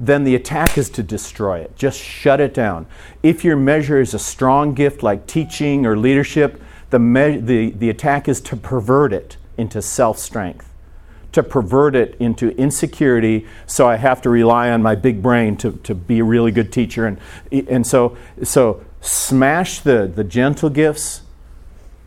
then 0.00 0.22
the 0.22 0.36
attack 0.36 0.78
is 0.78 0.88
to 0.90 1.02
destroy 1.02 1.58
it. 1.58 1.76
Just 1.76 1.98
shut 2.00 2.40
it 2.40 2.54
down. 2.54 2.86
If 3.22 3.44
your 3.44 3.56
measure 3.56 4.00
is 4.00 4.14
a 4.14 4.18
strong 4.18 4.72
gift 4.72 5.02
like 5.02 5.26
teaching 5.26 5.84
or 5.84 5.98
leadership, 5.98 6.62
the, 6.90 7.00
me- 7.00 7.38
the, 7.38 7.70
the 7.70 7.90
attack 7.90 8.28
is 8.28 8.40
to 8.42 8.56
pervert 8.56 9.12
it 9.12 9.36
into 9.58 9.82
self 9.82 10.18
strength 10.18 10.72
to 11.32 11.42
pervert 11.42 11.94
it 11.94 12.16
into 12.18 12.56
insecurity, 12.56 13.46
so 13.66 13.88
I 13.88 13.96
have 13.96 14.22
to 14.22 14.30
rely 14.30 14.70
on 14.70 14.82
my 14.82 14.94
big 14.94 15.22
brain 15.22 15.56
to, 15.58 15.72
to 15.84 15.94
be 15.94 16.20
a 16.20 16.24
really 16.24 16.50
good 16.50 16.72
teacher. 16.72 17.06
And, 17.06 17.18
and 17.52 17.86
so, 17.86 18.16
so 18.42 18.84
smash 19.00 19.80
the, 19.80 20.10
the 20.12 20.24
gentle 20.24 20.70
gifts, 20.70 21.22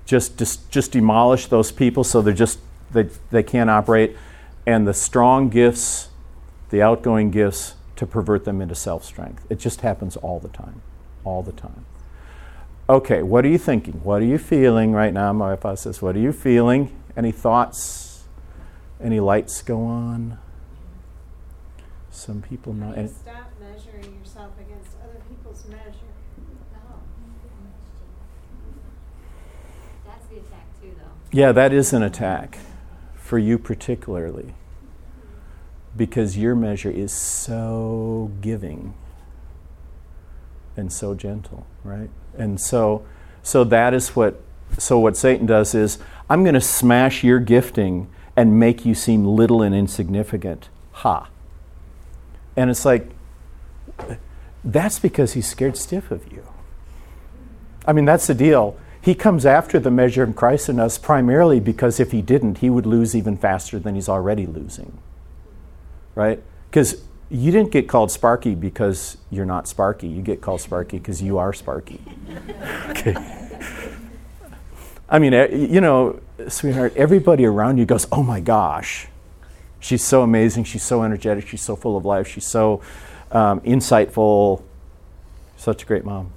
just, 0.06 0.38
just, 0.38 0.70
just 0.72 0.92
demolish 0.92 1.48
those 1.48 1.72
people 1.72 2.04
so 2.04 2.22
they're 2.22 2.34
just, 2.34 2.60
they, 2.92 3.04
they 3.30 3.44
can't 3.44 3.70
operate. 3.70 4.18
And 4.66 4.88
the 4.88 4.94
strong 4.94 5.50
gifts, 5.50 6.10
the 6.70 6.82
outgoing 6.82 7.32
gifts, 7.32 7.76
to 7.96 8.08
pervert 8.08 8.46
them 8.46 8.62
into 8.62 8.74
self 8.74 9.06
strength. 9.06 9.46
It 9.50 9.60
just 9.60 9.82
happens 9.82 10.18
all 10.18 10.40
the 10.40 10.48
time. 10.50 10.82
All 11.24 11.44
the 11.44 11.52
time. 11.52 11.86
Okay, 12.90 13.22
what 13.22 13.46
are 13.46 13.48
you 13.48 13.60
thinking? 13.60 14.02
What 14.04 14.24
are 14.24 14.26
you 14.26 14.40
feeling 14.40 14.92
right 14.92 15.14
now? 15.14 15.32
My 15.34 15.54
wife 15.54 15.78
says, 15.78 16.02
What 16.02 16.16
are 16.16 16.20
you 16.20 16.34
feeling? 16.34 16.92
Any 17.16 17.32
thoughts? 17.32 18.11
Any 19.02 19.20
lights 19.20 19.62
go 19.62 19.84
on? 19.84 20.38
Some 22.12 22.42
people 22.42 22.74
not. 22.74 22.98
Any, 22.98 23.08
stop 23.08 23.52
measuring 23.60 24.20
yourself 24.20 24.52
against 24.60 24.96
other 25.04 25.20
people's 25.30 25.66
measure. 25.68 26.12
No. 26.74 27.00
That's 30.06 30.28
the 30.28 30.38
attack 30.38 30.82
too, 30.82 30.92
though. 30.98 31.38
Yeah, 31.38 31.52
that 31.52 31.74
is 31.74 31.94
an 31.94 32.04
attack 32.04 32.60
for 33.16 33.40
you 33.40 33.58
particularly 33.58 34.54
because 35.96 36.38
your 36.38 36.56
measure 36.56 36.92
is 36.92 37.12
so 37.12 38.32
giving 38.42 38.94
and 40.76 40.92
so 40.92 41.16
gentle, 41.16 41.66
right? 41.84 42.10
And 42.38 42.60
so 42.60 43.06
so 43.44 43.64
that 43.64 43.94
is 43.94 44.16
what 44.16 44.42
so 44.78 45.00
what 45.00 45.18
Satan 45.18 45.46
does 45.46 45.74
is 45.74 45.98
I'm 46.30 46.44
going 46.44 46.56
to 46.56 46.62
smash 46.62 47.24
your 47.24 47.40
gifting 47.40 48.10
and 48.36 48.60
make 48.60 48.86
you 48.86 48.96
seem 48.96 49.26
little 49.26 49.62
and 49.62 49.76
insignificant. 49.76 50.70
Ha. 50.94 51.30
And 52.56 52.70
it's 52.70 52.86
like, 52.86 53.10
that's 54.63 55.00
because 55.00 55.34
he's 55.34 55.48
scared 55.48 55.78
stiff 55.78 56.12
of 56.12 56.32
you. 56.32 56.46
I 57.86 57.94
mean, 57.94 58.06
that's 58.06 58.28
the 58.28 58.34
deal. 58.34 58.78
He 59.02 59.15
comes 59.15 59.46
after 59.46 59.80
the 59.80 59.89
measure 59.89 60.22
of 60.24 60.36
Christ 60.36 60.70
in 60.70 60.80
us 60.80 60.98
primarily 60.98 61.60
because 61.60 62.00
if 62.00 62.12
he 62.12 62.22
didn't, 62.22 62.60
he 62.60 62.70
would 62.70 62.86
lose 62.86 63.15
even 63.15 63.36
faster 63.36 63.80
than 63.80 63.96
he's 63.96 64.08
already 64.08 64.46
losing. 64.46 65.00
Right? 66.13 66.44
Because 66.70 67.04
you 67.30 67.52
didn't 67.52 67.72
get 67.72 67.88
called 67.88 68.12
Sparky 68.12 68.54
because 68.54 69.17
you're 69.32 69.46
not 69.46 69.67
Sparky. 69.67 70.08
You 70.08 70.22
get 70.22 70.41
called 70.41 70.62
Sparky 70.62 71.00
because 71.00 71.22
you 71.22 71.38
are 71.38 71.54
Sparky. 71.54 72.02
okay. 72.89 73.15
I 75.12 75.19
mean, 75.19 75.34
eh, 75.34 75.54
you 75.54 75.82
know, 75.82 76.21
sweetheart, 76.47 76.93
everybody 76.95 77.45
around 77.45 77.78
you 77.78 77.86
goes, 77.86 78.08
oh 78.13 78.24
my 78.24 78.39
gosh, 78.39 79.08
she's 79.82 80.02
so 80.02 80.21
amazing, 80.21 80.63
she's 80.63 80.84
so 80.84 81.04
energetic, 81.04 81.50
she's 81.50 81.62
so 81.62 81.76
full 81.76 81.97
of 81.97 82.06
life, 82.06 82.30
she's 82.30 82.47
so 82.47 82.82
um, 83.30 83.60
insightful, 83.62 84.63
such 85.58 85.84
a 85.84 85.86
great 85.86 86.06
mom. 86.06 86.32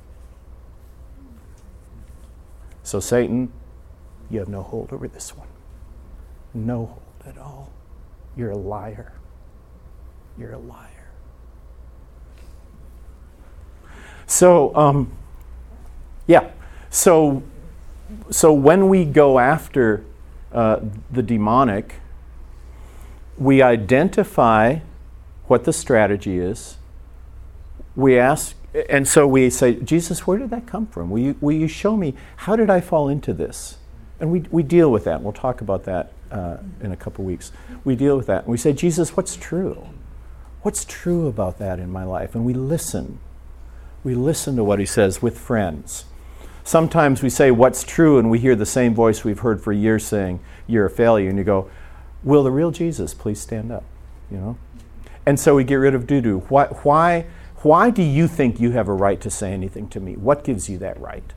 So, 2.82 2.98
Satan, 2.98 3.52
you 4.28 4.40
have 4.40 4.48
no 4.48 4.62
hold 4.62 4.92
over 4.92 5.06
this 5.06 5.36
one. 5.36 5.48
No 6.52 6.86
hold 6.86 7.00
at 7.26 7.38
all. 7.38 7.70
You're 8.36 8.50
a 8.50 8.56
liar. 8.56 9.12
You're 10.36 10.52
a 10.52 10.58
liar. 10.58 11.08
So, 14.26 14.74
um, 14.74 15.12
yeah. 16.26 16.50
So, 16.90 17.42
so 18.30 18.52
when 18.52 18.88
we 18.88 19.04
go 19.04 19.38
after 19.38 20.04
uh, 20.52 20.80
the 21.10 21.22
demonic, 21.22 21.96
we 23.36 23.62
identify 23.62 24.78
what 25.46 25.64
the 25.64 25.72
strategy 25.72 26.38
is. 26.38 26.76
We 27.96 28.18
ask, 28.18 28.56
and 28.88 29.06
so 29.06 29.26
we 29.26 29.50
say, 29.50 29.74
Jesus, 29.74 30.26
where 30.26 30.38
did 30.38 30.50
that 30.50 30.66
come 30.66 30.86
from? 30.86 31.10
Will 31.10 31.20
you, 31.20 31.36
will 31.40 31.56
you 31.56 31.68
show 31.68 31.96
me 31.96 32.14
how 32.36 32.56
did 32.56 32.70
I 32.70 32.80
fall 32.80 33.08
into 33.08 33.32
this? 33.32 33.78
And 34.20 34.30
we, 34.30 34.40
we 34.50 34.62
deal 34.62 34.90
with 34.90 35.04
that. 35.04 35.22
We'll 35.22 35.32
talk 35.32 35.60
about 35.60 35.84
that 35.84 36.12
uh, 36.30 36.58
in 36.80 36.92
a 36.92 36.96
couple 36.96 37.24
weeks. 37.24 37.52
We 37.84 37.96
deal 37.96 38.16
with 38.16 38.26
that. 38.26 38.44
And 38.44 38.48
we 38.48 38.56
say, 38.56 38.72
Jesus, 38.72 39.16
what's 39.16 39.36
true? 39.36 39.88
What's 40.62 40.84
true 40.84 41.26
about 41.26 41.58
that 41.58 41.78
in 41.78 41.90
my 41.90 42.04
life? 42.04 42.34
And 42.34 42.44
we 42.44 42.54
listen. 42.54 43.18
We 44.02 44.14
listen 44.14 44.56
to 44.56 44.64
what 44.64 44.78
he 44.78 44.86
says 44.86 45.20
with 45.20 45.38
friends. 45.38 46.04
Sometimes 46.64 47.22
we 47.22 47.28
say 47.28 47.50
what's 47.50 47.84
true 47.84 48.18
and 48.18 48.30
we 48.30 48.38
hear 48.38 48.56
the 48.56 48.64
same 48.64 48.94
voice 48.94 49.22
we've 49.22 49.40
heard 49.40 49.60
for 49.60 49.70
years 49.70 50.04
saying, 50.04 50.40
You're 50.66 50.86
a 50.86 50.90
failure. 50.90 51.28
And 51.28 51.38
you 51.38 51.44
go, 51.44 51.70
Will 52.24 52.42
the 52.42 52.50
real 52.50 52.70
Jesus 52.70 53.12
please 53.12 53.38
stand 53.38 53.70
up? 53.70 53.84
You 54.30 54.38
know? 54.38 54.58
And 55.26 55.38
so 55.38 55.54
we 55.54 55.64
get 55.64 55.76
rid 55.76 55.94
of 55.94 56.06
doo 56.06 56.22
doo. 56.22 56.38
Why, 56.48 56.66
why, 56.66 57.26
why 57.58 57.90
do 57.90 58.02
you 58.02 58.26
think 58.26 58.60
you 58.60 58.70
have 58.72 58.88
a 58.88 58.94
right 58.94 59.20
to 59.20 59.30
say 59.30 59.52
anything 59.52 59.88
to 59.88 60.00
me? 60.00 60.16
What 60.16 60.42
gives 60.42 60.70
you 60.70 60.78
that 60.78 60.98
right? 60.98 61.34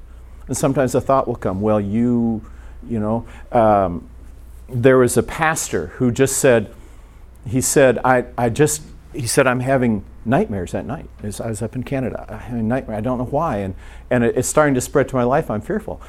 And 0.48 0.56
sometimes 0.56 0.96
a 0.96 1.02
thought 1.02 1.28
will 1.28 1.36
come, 1.36 1.60
Well, 1.60 1.82
you, 1.82 2.42
you 2.88 3.00
know, 3.00 3.28
um, 3.52 4.10
there 4.70 4.98
was 4.98 5.18
a 5.18 5.24
pastor 5.24 5.88
who 5.98 6.10
just 6.10 6.38
said, 6.38 6.74
He 7.46 7.60
said, 7.60 8.00
I, 8.06 8.26
I 8.38 8.48
just, 8.48 8.82
he 9.14 9.28
said, 9.28 9.48
I'm 9.48 9.62
having 9.62 10.04
nightmares 10.26 10.74
at 10.74 10.86
night. 10.86 11.10
I 11.24 11.28
was 11.48 11.62
up 11.62 11.76
in 11.76 11.84
Canada, 11.84 12.26
I 12.30 12.38
had 12.38 12.58
a 12.58 12.64
nightmare. 12.64 12.98
I 12.98 13.02
don't 13.02 13.18
know 13.18 13.26
why, 13.26 13.58
and 13.58 13.76
and 14.10 14.24
it, 14.24 14.38
it's 14.38 14.48
starting 14.48 14.76
to 14.76 14.82
spread 14.82 15.08
to 15.10 15.16
my 15.16 15.24
life. 15.24 15.50
I'm 15.50 15.62
fearful, 15.62 16.02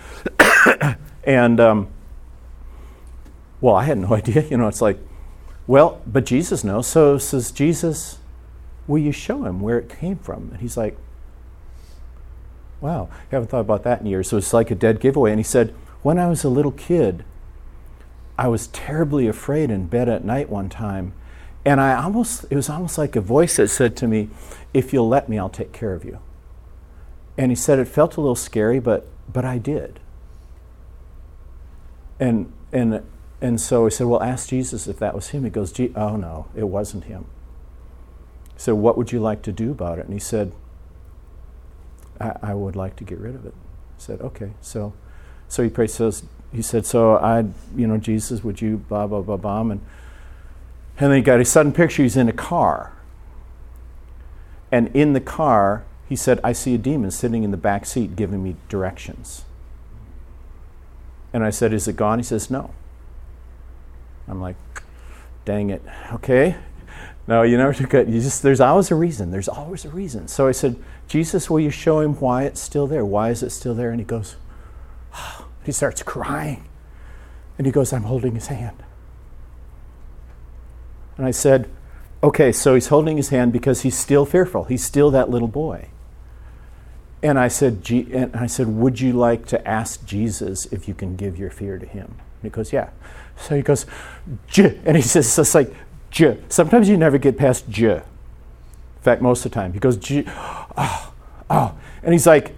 and 1.24 1.60
um, 1.60 1.88
well, 3.60 3.74
I 3.74 3.84
had 3.84 3.98
no 3.98 4.14
idea. 4.14 4.42
You 4.42 4.56
know, 4.56 4.68
it's 4.68 4.82
like, 4.82 4.98
well, 5.66 6.02
but 6.06 6.26
Jesus 6.26 6.64
knows. 6.64 6.86
So 6.86 7.18
says 7.18 7.50
Jesus, 7.50 8.18
will 8.86 8.98
you 8.98 9.12
show 9.12 9.44
him 9.44 9.60
where 9.60 9.78
it 9.78 9.88
came 9.88 10.16
from? 10.16 10.50
And 10.52 10.60
he's 10.60 10.76
like, 10.76 10.96
wow, 12.80 13.08
I 13.12 13.34
haven't 13.34 13.48
thought 13.48 13.60
about 13.60 13.84
that 13.84 14.00
in 14.00 14.06
years. 14.06 14.28
So 14.28 14.36
it's 14.36 14.52
like 14.52 14.70
a 14.70 14.74
dead 14.74 15.00
giveaway. 15.00 15.30
And 15.30 15.40
he 15.40 15.44
said, 15.44 15.74
when 16.02 16.18
I 16.18 16.28
was 16.28 16.44
a 16.44 16.48
little 16.48 16.72
kid, 16.72 17.24
I 18.38 18.48
was 18.48 18.68
terribly 18.68 19.26
afraid 19.26 19.70
in 19.70 19.86
bed 19.86 20.08
at 20.08 20.24
night 20.24 20.48
one 20.48 20.68
time 20.68 21.12
and 21.68 21.82
I 21.82 22.02
almost, 22.02 22.46
it 22.48 22.56
was 22.56 22.70
almost 22.70 22.96
like 22.96 23.14
a 23.14 23.20
voice 23.20 23.56
that 23.56 23.68
said 23.68 23.94
to 23.98 24.08
me, 24.08 24.30
If 24.72 24.94
you'll 24.94 25.06
let 25.06 25.28
me, 25.28 25.38
I'll 25.38 25.50
take 25.50 25.70
care 25.70 25.92
of 25.92 26.02
you. 26.02 26.18
And 27.36 27.52
he 27.52 27.54
said 27.54 27.78
it 27.78 27.84
felt 27.84 28.16
a 28.16 28.22
little 28.22 28.34
scary, 28.34 28.80
but, 28.80 29.06
but 29.30 29.44
I 29.44 29.58
did. 29.58 30.00
And, 32.18 32.50
and 32.72 33.02
And 33.42 33.60
so 33.60 33.84
he 33.84 33.90
said, 33.90 34.06
Well, 34.06 34.22
ask 34.22 34.48
Jesus 34.48 34.88
if 34.88 34.98
that 35.00 35.14
was 35.14 35.28
him. 35.28 35.44
He 35.44 35.50
goes, 35.50 35.78
Oh, 35.94 36.16
no, 36.16 36.46
it 36.56 36.68
wasn't 36.68 37.04
him. 37.04 37.26
So, 38.56 38.74
what 38.74 38.96
would 38.96 39.12
you 39.12 39.20
like 39.20 39.42
to 39.42 39.52
do 39.52 39.70
about 39.70 39.98
it? 39.98 40.06
And 40.06 40.14
he 40.14 40.18
said, 40.18 40.52
I, 42.18 42.32
I 42.42 42.54
would 42.54 42.76
like 42.76 42.96
to 42.96 43.04
get 43.04 43.18
rid 43.18 43.34
of 43.34 43.44
it. 43.44 43.52
I 43.54 44.00
said, 44.00 44.22
Okay. 44.22 44.52
So, 44.62 44.94
so 45.48 45.62
he 45.62 45.68
prayed, 45.68 45.90
says, 45.90 46.22
he 46.50 46.62
said, 46.62 46.86
So 46.86 47.18
I, 47.18 47.44
you 47.76 47.86
know, 47.86 47.98
Jesus, 47.98 48.42
would 48.42 48.62
you 48.62 48.78
blah, 48.78 49.06
blah, 49.06 49.20
blah, 49.20 49.36
blah. 49.36 49.60
And, 49.60 49.82
and 50.98 51.10
then 51.10 51.16
he 51.16 51.22
got 51.22 51.40
a 51.40 51.44
sudden 51.44 51.72
picture. 51.72 52.02
He's 52.02 52.16
in 52.16 52.28
a 52.28 52.32
car. 52.32 52.92
And 54.70 54.94
in 54.94 55.12
the 55.12 55.20
car, 55.20 55.84
he 56.08 56.16
said, 56.16 56.40
I 56.42 56.52
see 56.52 56.74
a 56.74 56.78
demon 56.78 57.10
sitting 57.10 57.44
in 57.44 57.50
the 57.50 57.56
back 57.56 57.86
seat 57.86 58.16
giving 58.16 58.42
me 58.42 58.56
directions. 58.68 59.44
And 61.32 61.44
I 61.44 61.50
said, 61.50 61.72
Is 61.72 61.86
it 61.86 61.96
gone? 61.96 62.18
He 62.18 62.24
says, 62.24 62.50
No. 62.50 62.72
I'm 64.26 64.40
like, 64.40 64.56
Dang 65.44 65.70
it. 65.70 65.82
Okay. 66.12 66.56
No, 67.26 67.42
you 67.42 67.56
never 67.56 67.74
took 67.74 67.92
it. 67.94 68.08
You 68.08 68.20
just, 68.20 68.42
there's 68.42 68.60
always 68.60 68.90
a 68.90 68.94
reason. 68.94 69.30
There's 69.30 69.48
always 69.48 69.84
a 69.84 69.90
reason. 69.90 70.28
So 70.28 70.48
I 70.48 70.52
said, 70.52 70.76
Jesus, 71.06 71.48
will 71.48 71.60
you 71.60 71.70
show 71.70 72.00
him 72.00 72.14
why 72.14 72.44
it's 72.44 72.60
still 72.60 72.86
there? 72.86 73.04
Why 73.04 73.30
is 73.30 73.42
it 73.42 73.50
still 73.50 73.74
there? 73.74 73.90
And 73.90 74.00
he 74.00 74.04
goes, 74.04 74.36
oh. 75.14 75.46
he 75.64 75.72
starts 75.72 76.02
crying. 76.02 76.64
And 77.56 77.66
he 77.66 77.72
goes, 77.72 77.92
I'm 77.92 78.04
holding 78.04 78.34
his 78.34 78.46
hand. 78.46 78.82
And 81.18 81.26
I 81.26 81.30
said, 81.30 81.68
Okay, 82.22 82.50
so 82.50 82.74
he's 82.74 82.88
holding 82.88 83.16
his 83.16 83.28
hand 83.28 83.52
because 83.52 83.82
he's 83.82 83.96
still 83.96 84.26
fearful. 84.26 84.64
He's 84.64 84.82
still 84.82 85.10
that 85.12 85.30
little 85.30 85.48
boy. 85.48 85.88
And 87.22 87.38
I 87.38 87.48
said, 87.48 87.88
and 87.90 88.34
I 88.34 88.46
said, 88.46 88.68
would 88.68 89.00
you 89.00 89.12
like 89.12 89.46
to 89.46 89.66
ask 89.66 90.04
Jesus 90.04 90.66
if 90.66 90.86
you 90.86 90.94
can 90.94 91.16
give 91.16 91.36
your 91.36 91.50
fear 91.50 91.78
to 91.78 91.86
him? 91.86 92.06
And 92.06 92.42
he 92.42 92.50
goes, 92.50 92.72
yeah. 92.72 92.90
So 93.36 93.56
he 93.56 93.62
goes, 93.62 93.86
J. 94.46 94.78
And 94.84 94.96
he 94.96 95.02
says, 95.02 95.38
it's 95.38 95.54
like, 95.54 95.72
J. 96.10 96.38
Sometimes 96.48 96.88
you 96.88 96.96
never 96.96 97.18
get 97.18 97.36
past 97.36 97.68
J. 97.68 97.96
In 97.96 98.02
fact, 99.02 99.20
most 99.20 99.44
of 99.44 99.50
the 99.50 99.54
time. 99.54 99.72
He 99.72 99.78
goes, 99.78 99.96
J. 99.96 100.24
Oh, 100.76 101.12
oh. 101.50 101.78
And 102.02 102.12
he's 102.12 102.26
like, 102.26 102.54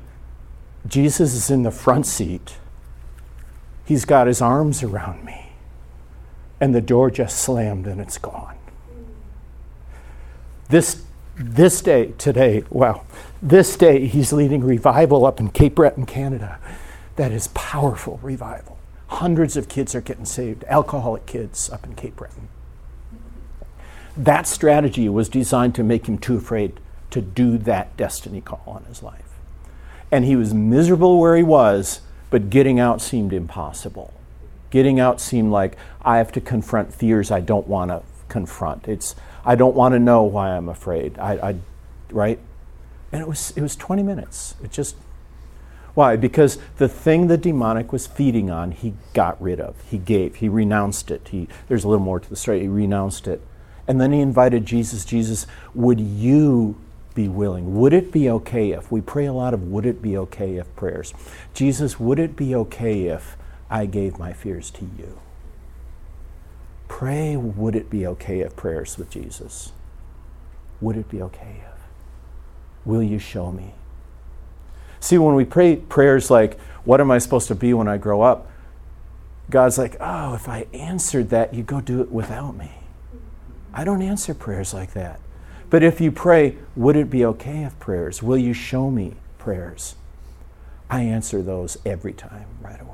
Jesus 0.87 1.35
is 1.35 1.51
in 1.51 1.63
the 1.63 1.71
front 1.71 2.07
seat. 2.07 2.57
He's 3.85 4.05
got 4.05 4.27
his 4.27 4.41
arms 4.41 4.83
around 4.83 5.25
me. 5.25 5.50
And 6.61 6.75
the 6.75 6.81
door 6.81 7.11
just 7.11 7.39
slammed 7.39 7.87
and 7.87 8.01
it's 8.01 8.19
gone. 8.19 8.57
This, 10.69 11.03
this 11.37 11.81
day, 11.81 12.13
today, 12.19 12.65
wow, 12.71 13.05
this 13.43 13.77
day 13.77 14.07
he's 14.07 14.33
leading 14.33 14.63
revival 14.63 15.25
up 15.25 15.41
in 15.41 15.51
Cape 15.51 15.75
Breton, 15.75 16.07
Canada. 16.07 16.59
That 17.17 17.33
is 17.33 17.49
powerful 17.49 18.21
revival. 18.23 18.79
Hundreds 19.09 19.57
of 19.57 19.69
kids 19.69 19.95
are 19.95 20.01
getting 20.01 20.25
saved, 20.25 20.65
alcoholic 20.69 21.27
kids 21.27 21.69
up 21.71 21.85
in 21.85 21.95
Cape 21.95 22.17
Breton. 22.17 22.49
That 24.17 24.47
strategy 24.47 25.09
was 25.09 25.29
designed 25.29 25.75
to 25.77 25.83
make 25.83 26.07
him 26.07 26.19
too 26.19 26.37
afraid 26.37 26.79
to 27.11 27.21
do 27.21 27.59
that 27.59 27.97
destiny 27.97 28.41
call 28.41 28.63
on 28.67 28.85
his 28.85 29.03
life. 29.03 29.39
And 30.13 30.25
he 30.25 30.37
was 30.37 30.55
miserable 30.55 31.19
where 31.19 31.37
he 31.37 31.43
was, 31.43 32.01
but 32.31 32.51
getting 32.51 32.79
out 32.79 33.01
seemed 33.01 33.33
impossible. 33.33 34.13
Getting 34.71 35.01
out 35.01 35.21
seemed 35.21 35.51
like 35.51 35.77
I 36.03 36.19
have 36.19 36.33
to 36.33 36.41
confront 36.41 36.95
fears 36.95 37.31
I 37.31 37.41
don't 37.41 37.67
want 37.67 37.91
to 37.91 38.03
confront. 38.29 38.89
It's 38.89 39.17
I 39.45 39.55
don't 39.55 39.75
want 39.75 39.95
to 39.95 39.99
know 39.99 40.23
why 40.23 40.51
I'm 40.51 40.69
afraid. 40.69 41.19
I, 41.19 41.33
I, 41.51 41.57
right? 42.11 42.39
And 43.13 43.21
it 43.21 43.29
was, 43.29 43.53
it 43.57 43.63
was 43.63 43.75
20 43.77 44.03
minutes. 44.03 44.55
It 44.63 44.71
just, 44.71 44.97
why? 45.95 46.17
Because 46.17 46.59
the 46.77 46.89
thing 46.89 47.27
the 47.27 47.39
demonic 47.39 47.93
was 47.93 48.07
feeding 48.07 48.51
on, 48.51 48.73
he 48.73 48.95
got 49.15 49.41
rid 49.43 49.61
of. 49.61 49.77
He 49.91 49.99
gave. 49.99 50.37
He 50.37 50.49
renounced 50.49 51.11
it. 51.11 51.29
He, 51.31 51.49
there's 51.69 51.85
a 51.85 51.89
little 51.89 52.05
more 52.05 52.21
to 52.21 52.29
the 52.29 52.37
story. 52.37 52.61
He 52.61 52.69
renounced 52.69 53.27
it. 53.27 53.41
And 53.89 54.01
then 54.01 54.13
he 54.13 54.21
invited 54.21 54.67
Jesus 54.67 55.05
Jesus, 55.05 55.47
would 55.75 55.99
you 55.99 56.77
be 57.15 57.29
willing? 57.29 57.77
Would 57.81 57.93
it 57.93 58.13
be 58.13 58.31
okay 58.31 58.71
if 58.71 58.93
we 58.93 59.01
pray 59.01 59.27
a 59.27 59.33
lot 59.33 59.53
of 59.53 59.65
would 59.65 59.85
it 59.85 60.01
be 60.01 60.17
okay 60.17 60.57
if 60.57 60.75
prayers? 60.77 61.13
Jesus, 61.55 61.99
would 61.99 62.21
it 62.21 62.37
be 62.37 62.55
okay 62.55 63.07
if 63.07 63.37
I 63.71 63.87
gave 63.87 64.19
my 64.19 64.33
fears 64.33 64.71
to 64.73 64.85
you? 64.85 65.21
Pray, 66.89 67.37
would 67.37 67.77
it 67.77 67.89
be 67.89 68.05
okay 68.05 68.41
if 68.41 68.57
prayers 68.57 68.99
with 68.99 69.11
Jesus? 69.11 69.73
Would 70.81 70.97
it 70.97 71.09
be 71.09 71.23
okay 71.23 71.63
if? 71.65 71.81
Will 72.85 73.03
you 73.03 73.21
show 73.21 73.53
me? 73.53 73.75
See, 74.99 75.17
when 75.17 75.37
we 75.37 75.45
pray 75.45 75.77
prayers 75.77 76.31
like, 76.31 76.59
What 76.85 77.01
am 77.01 77.11
I 77.11 77.19
supposed 77.19 77.47
to 77.49 77.55
be 77.55 77.73
when 77.73 77.87
I 77.87 77.97
grow 77.97 78.23
up? 78.23 78.51
God's 79.49 79.79
like, 79.79 79.97
Oh, 80.01 80.35
if 80.35 80.49
I 80.49 80.67
answered 80.75 81.31
that, 81.31 81.55
you 81.55 81.63
go 81.63 81.81
do 81.81 82.01
it 82.03 82.11
without 82.11 82.57
me. 82.57 82.73
I 83.73 83.85
don't 83.85 84.03
answer 84.03 84.35
prayers 84.35 84.75
like 84.75 84.93
that. 84.95 85.21
But 85.71 85.85
if 85.85 86.01
you 86.01 86.11
pray, 86.11 86.57
Would 86.75 86.97
it 86.97 87.09
be 87.09 87.25
okay 87.25 87.63
if 87.63 87.79
prayers? 87.79 88.21
Will 88.21 88.39
you 88.39 88.53
show 88.53 88.91
me 88.91 89.15
prayers? 89.39 89.95
I 90.91 91.03
answer 91.03 91.41
those 91.41 91.79
every 91.87 92.13
time 92.13 92.47
right 92.61 92.81
away 92.81 92.90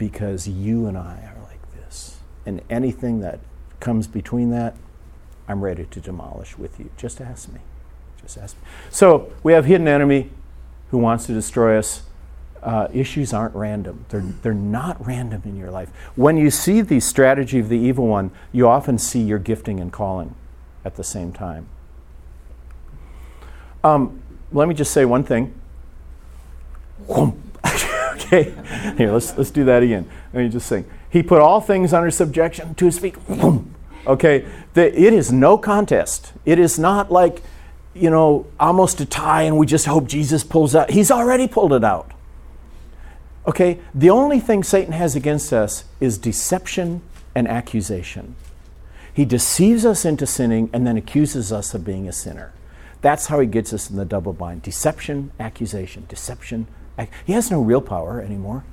because 0.00 0.48
you 0.48 0.86
and 0.86 0.96
I 0.96 1.30
are 1.30 1.42
like 1.44 1.60
this. 1.74 2.16
And 2.46 2.62
anything 2.70 3.20
that 3.20 3.38
comes 3.80 4.06
between 4.06 4.48
that, 4.50 4.74
I'm 5.46 5.60
ready 5.62 5.84
to 5.84 6.00
demolish 6.00 6.56
with 6.56 6.80
you. 6.80 6.88
Just 6.96 7.20
ask 7.20 7.52
me. 7.52 7.60
Just 8.22 8.38
ask 8.38 8.56
me. 8.56 8.62
So 8.88 9.30
we 9.42 9.52
have 9.52 9.66
hidden 9.66 9.86
enemy 9.86 10.30
who 10.90 10.96
wants 10.96 11.26
to 11.26 11.34
destroy 11.34 11.78
us. 11.78 12.04
Uh, 12.62 12.88
issues 12.94 13.34
aren't 13.34 13.54
random. 13.54 14.06
They're, 14.08 14.22
they're 14.22 14.54
not 14.54 15.06
random 15.06 15.42
in 15.44 15.56
your 15.56 15.70
life. 15.70 15.90
When 16.16 16.38
you 16.38 16.50
see 16.50 16.80
the 16.80 16.98
strategy 16.98 17.58
of 17.58 17.68
the 17.68 17.78
evil 17.78 18.06
one, 18.06 18.30
you 18.52 18.66
often 18.66 18.96
see 18.96 19.20
your 19.20 19.38
gifting 19.38 19.80
and 19.80 19.92
calling 19.92 20.34
at 20.82 20.96
the 20.96 21.04
same 21.04 21.30
time. 21.30 21.66
Um, 23.84 24.22
let 24.50 24.66
me 24.66 24.74
just 24.74 24.92
say 24.92 25.04
one 25.04 25.24
thing. 25.24 25.54
Okay, 28.20 28.54
here, 28.96 29.12
let's, 29.12 29.36
let's 29.36 29.50
do 29.50 29.64
that 29.64 29.82
again. 29.82 30.08
Let 30.32 30.44
me 30.44 30.48
just 30.48 30.66
sing. 30.66 30.84
He 31.08 31.22
put 31.22 31.40
all 31.40 31.60
things 31.60 31.92
under 31.92 32.10
subjection 32.10 32.74
to 32.74 32.84
his 32.84 32.98
feet. 32.98 33.16
Okay, 34.06 34.46
the, 34.74 34.98
it 34.98 35.12
is 35.12 35.32
no 35.32 35.58
contest. 35.58 36.32
It 36.44 36.58
is 36.58 36.78
not 36.78 37.10
like, 37.10 37.42
you 37.94 38.10
know, 38.10 38.46
almost 38.58 39.00
a 39.00 39.06
tie 39.06 39.42
and 39.42 39.58
we 39.58 39.66
just 39.66 39.86
hope 39.86 40.06
Jesus 40.06 40.44
pulls 40.44 40.74
out. 40.74 40.90
He's 40.90 41.10
already 41.10 41.48
pulled 41.48 41.72
it 41.72 41.84
out. 41.84 42.12
Okay, 43.46 43.80
the 43.94 44.10
only 44.10 44.38
thing 44.38 44.62
Satan 44.62 44.92
has 44.92 45.16
against 45.16 45.52
us 45.52 45.84
is 45.98 46.18
deception 46.18 47.02
and 47.34 47.48
accusation. 47.48 48.36
He 49.12 49.24
deceives 49.24 49.84
us 49.84 50.04
into 50.04 50.26
sinning 50.26 50.70
and 50.72 50.86
then 50.86 50.96
accuses 50.96 51.52
us 51.52 51.74
of 51.74 51.84
being 51.84 52.08
a 52.08 52.12
sinner. 52.12 52.52
That's 53.02 53.26
how 53.26 53.40
he 53.40 53.46
gets 53.46 53.72
us 53.72 53.90
in 53.90 53.96
the 53.96 54.04
double 54.04 54.32
bind 54.32 54.62
deception, 54.62 55.32
accusation, 55.40 56.04
deception, 56.08 56.66
he 57.24 57.32
has 57.32 57.50
no 57.50 57.60
real 57.60 57.80
power 57.80 58.20
anymore. 58.20 58.64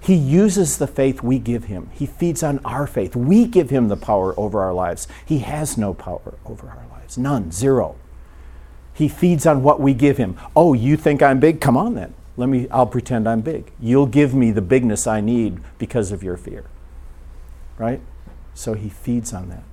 He 0.00 0.14
uses 0.14 0.78
the 0.78 0.86
faith 0.86 1.22
we 1.22 1.38
give 1.38 1.64
him. 1.64 1.90
He 1.92 2.06
feeds 2.06 2.42
on 2.42 2.60
our 2.64 2.86
faith. 2.86 3.16
We 3.16 3.44
give 3.46 3.70
him 3.70 3.88
the 3.88 3.96
power 3.96 4.38
over 4.38 4.60
our 4.60 4.72
lives. 4.72 5.08
He 5.24 5.40
has 5.40 5.76
no 5.76 5.94
power 5.94 6.34
over 6.44 6.68
our 6.68 6.86
lives. 6.92 7.18
None. 7.18 7.50
Zero. 7.50 7.96
He 8.94 9.08
feeds 9.08 9.46
on 9.46 9.62
what 9.62 9.80
we 9.80 9.94
give 9.94 10.16
him. 10.16 10.38
Oh, 10.54 10.74
you 10.74 10.96
think 10.96 11.22
I'm 11.22 11.40
big? 11.40 11.60
Come 11.60 11.76
on 11.76 11.94
then. 11.94 12.14
Let 12.36 12.48
me 12.48 12.68
I'll 12.70 12.86
pretend 12.86 13.28
I'm 13.28 13.40
big. 13.40 13.72
You'll 13.80 14.06
give 14.06 14.34
me 14.34 14.50
the 14.50 14.62
bigness 14.62 15.06
I 15.06 15.20
need 15.20 15.60
because 15.78 16.12
of 16.12 16.22
your 16.22 16.36
fear. 16.36 16.64
Right? 17.78 18.00
So 18.54 18.74
he 18.74 18.88
feeds 18.88 19.32
on 19.32 19.48
that. 19.48 19.64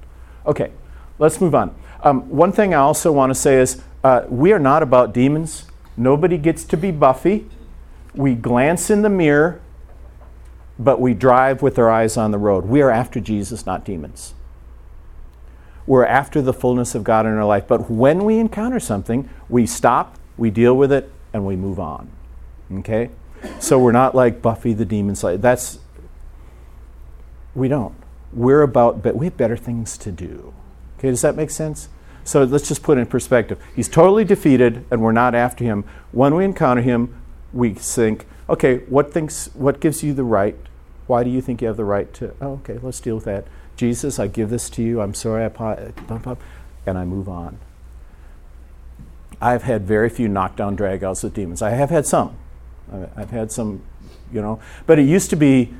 Okay, 0.45 0.71
let's 1.19 1.39
move 1.39 1.55
on. 1.55 1.75
Um, 2.01 2.29
one 2.29 2.51
thing 2.51 2.73
I 2.73 2.79
also 2.79 3.11
want 3.11 3.29
to 3.29 3.35
say 3.35 3.61
is 3.61 3.81
uh, 4.03 4.25
we 4.29 4.51
are 4.51 4.59
not 4.59 4.83
about 4.83 5.13
demons. 5.13 5.65
Nobody 5.95 6.37
gets 6.37 6.63
to 6.65 6.77
be 6.77 6.91
Buffy. 6.91 7.47
We 8.15 8.35
glance 8.35 8.89
in 8.89 9.01
the 9.01 9.09
mirror, 9.09 9.61
but 10.77 10.99
we 10.99 11.13
drive 11.13 11.61
with 11.61 11.77
our 11.77 11.89
eyes 11.89 12.17
on 12.17 12.31
the 12.31 12.37
road. 12.37 12.65
We 12.65 12.81
are 12.81 12.89
after 12.89 13.19
Jesus, 13.19 13.65
not 13.65 13.85
demons. 13.85 14.33
We're 15.85 16.05
after 16.05 16.41
the 16.41 16.53
fullness 16.53 16.95
of 16.95 17.03
God 17.03 17.25
in 17.25 17.33
our 17.33 17.45
life. 17.45 17.67
But 17.67 17.89
when 17.89 18.23
we 18.23 18.39
encounter 18.39 18.79
something, 18.79 19.29
we 19.49 19.65
stop, 19.65 20.17
we 20.37 20.49
deal 20.49 20.75
with 20.75 20.91
it, 20.91 21.11
and 21.33 21.45
we 21.45 21.55
move 21.55 21.79
on. 21.79 22.09
Okay? 22.71 23.09
So 23.59 23.77
we're 23.77 23.91
not 23.91 24.15
like 24.15 24.41
Buffy 24.41 24.73
the 24.73 24.85
Demon 24.85 25.15
Slayer. 25.15 25.37
That's, 25.37 25.79
we 27.53 27.67
don't. 27.67 27.95
We're 28.31 28.61
about, 28.61 29.03
but 29.03 29.15
we 29.15 29.25
have 29.25 29.37
better 29.37 29.57
things 29.57 29.97
to 29.99 30.11
do. 30.11 30.53
Okay, 30.97 31.09
does 31.09 31.21
that 31.21 31.35
make 31.35 31.49
sense? 31.49 31.89
So 32.23 32.43
let's 32.43 32.67
just 32.67 32.83
put 32.83 32.97
it 32.97 33.01
in 33.01 33.07
perspective. 33.07 33.61
He's 33.75 33.89
totally 33.89 34.23
defeated, 34.23 34.85
and 34.89 35.01
we're 35.01 35.11
not 35.11 35.35
after 35.35 35.63
him. 35.63 35.83
When 36.11 36.35
we 36.35 36.45
encounter 36.45 36.81
him, 36.81 37.13
we 37.51 37.73
think, 37.73 38.25
okay, 38.49 38.77
what 38.87 39.13
thinks, 39.13 39.49
what 39.53 39.79
gives 39.79 40.03
you 40.03 40.13
the 40.13 40.23
right? 40.23 40.55
Why 41.07 41.23
do 41.23 41.29
you 41.29 41.41
think 41.41 41.61
you 41.61 41.67
have 41.67 41.77
the 41.77 41.85
right 41.85 42.13
to? 42.15 42.33
Oh, 42.39 42.53
okay, 42.53 42.79
let's 42.81 42.99
deal 42.99 43.15
with 43.15 43.25
that. 43.25 43.45
Jesus, 43.75 44.19
I 44.19 44.27
give 44.27 44.49
this 44.49 44.69
to 44.71 44.83
you. 44.83 45.01
I'm 45.01 45.13
sorry, 45.13 45.43
I 45.43 46.37
and 46.85 46.97
I 46.97 47.05
move 47.05 47.27
on. 47.27 47.59
I've 49.41 49.63
had 49.63 49.85
very 49.85 50.09
few 50.09 50.27
knockdown 50.29 50.77
dragouts 50.77 51.23
with 51.23 51.33
demons. 51.33 51.61
I 51.61 51.71
have 51.71 51.89
had 51.89 52.05
some, 52.05 52.37
I've 53.17 53.31
had 53.31 53.51
some, 53.51 53.83
you 54.31 54.41
know, 54.41 54.61
but 54.85 54.99
it 54.99 55.03
used 55.03 55.29
to 55.31 55.35
be 55.35 55.73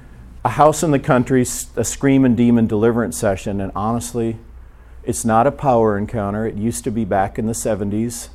a 0.44 0.50
house 0.50 0.84
in 0.84 0.92
the 0.92 1.00
country, 1.00 1.44
a 1.44 1.84
scream 1.86 2.26
and 2.26 2.36
demon 2.36 2.68
deliverance 2.68 3.18
session, 3.18 3.62
and 3.62 3.72
honestly, 3.76 4.38
it's 5.06 5.26
not 5.26 5.46
a 5.46 5.52
power 5.52 5.98
encounter. 5.98 6.46
It 6.46 6.56
used 6.56 6.84
to 6.86 6.92
be 6.92 7.04
back 7.04 7.38
in 7.38 7.46
the 7.46 7.54
70s. 7.54 8.30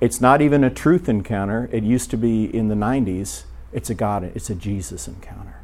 It's 0.00 0.20
not 0.20 0.40
even 0.40 0.64
a 0.64 0.70
truth 0.70 1.08
encounter. 1.08 1.68
It 1.72 1.84
used 1.84 2.10
to 2.10 2.16
be 2.16 2.44
in 2.44 2.68
the 2.68 2.74
90s. 2.74 3.44
It's 3.72 3.90
a 3.90 3.94
God, 3.94 4.24
it's 4.34 4.50
a 4.50 4.54
Jesus 4.54 5.06
encounter. 5.06 5.60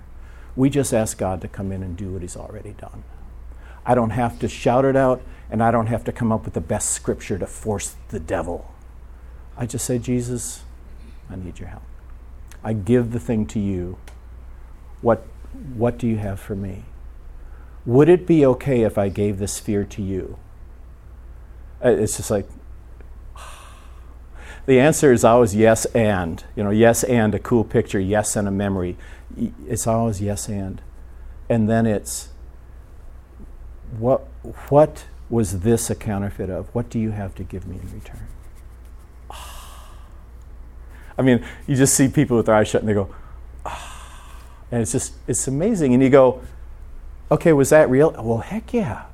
We 0.54 0.70
just 0.70 0.92
ask 0.92 1.18
God 1.18 1.40
to 1.40 1.48
come 1.48 1.72
in 1.72 1.82
and 1.82 1.96
do 1.96 2.12
what 2.12 2.22
He's 2.22 2.36
already 2.36 2.72
done. 2.72 3.02
I 3.84 3.94
don't 3.94 4.10
have 4.10 4.38
to 4.38 4.48
shout 4.48 4.84
it 4.84 4.96
out, 4.96 5.22
and 5.50 5.62
I 5.62 5.70
don't 5.70 5.86
have 5.86 6.04
to 6.04 6.12
come 6.12 6.30
up 6.30 6.44
with 6.44 6.54
the 6.54 6.60
best 6.60 6.90
scripture 6.90 7.38
to 7.38 7.46
force 7.46 7.96
the 8.08 8.20
devil. 8.20 8.72
I 9.56 9.66
just 9.66 9.84
say, 9.84 9.98
Jesus, 9.98 10.62
I 11.28 11.36
need 11.36 11.58
your 11.58 11.68
help. 11.68 11.82
I 12.62 12.72
give 12.72 13.12
the 13.12 13.20
thing 13.20 13.46
to 13.46 13.60
you. 13.60 13.98
What, 15.00 15.26
what 15.74 15.98
do 15.98 16.06
you 16.06 16.16
have 16.18 16.40
for 16.40 16.54
me? 16.54 16.84
Would 17.84 18.08
it 18.08 18.26
be 18.26 18.46
okay 18.46 18.82
if 18.82 18.96
I 18.96 19.08
gave 19.10 19.38
this 19.38 19.58
fear 19.58 19.84
to 19.84 20.02
you? 20.02 20.38
Uh, 21.84 21.90
it's 21.90 22.16
just 22.16 22.30
like, 22.30 22.48
the 24.66 24.80
answer 24.80 25.12
is 25.12 25.24
always 25.24 25.54
yes 25.54 25.84
and. 25.86 26.42
You 26.56 26.64
know, 26.64 26.70
yes 26.70 27.04
and 27.04 27.34
a 27.34 27.38
cool 27.38 27.64
picture, 27.64 28.00
yes 28.00 28.36
and 28.36 28.48
a 28.48 28.50
memory. 28.50 28.96
It's 29.68 29.86
always 29.86 30.20
yes 30.20 30.48
and. 30.48 30.80
And 31.48 31.68
then 31.68 31.84
it's, 31.84 32.30
what, 33.98 34.20
what 34.70 35.04
was 35.28 35.60
this 35.60 35.90
a 35.90 35.94
counterfeit 35.94 36.48
of? 36.48 36.74
What 36.74 36.88
do 36.88 36.98
you 36.98 37.10
have 37.10 37.34
to 37.34 37.44
give 37.44 37.66
me 37.66 37.76
in 37.76 37.92
return? 37.92 38.26
I 41.18 41.22
mean, 41.22 41.44
you 41.66 41.76
just 41.76 41.94
see 41.94 42.08
people 42.08 42.38
with 42.38 42.46
their 42.46 42.54
eyes 42.54 42.68
shut 42.68 42.80
and 42.80 42.88
they 42.88 42.94
go, 42.94 43.14
and 44.70 44.80
it's 44.80 44.92
just, 44.92 45.14
it's 45.26 45.46
amazing. 45.46 45.92
And 45.92 46.02
you 46.02 46.08
go, 46.08 46.42
okay, 47.30 47.52
was 47.52 47.68
that 47.70 47.90
real? 47.90 48.12
Well, 48.12 48.38
heck 48.38 48.72
yeah. 48.72 49.04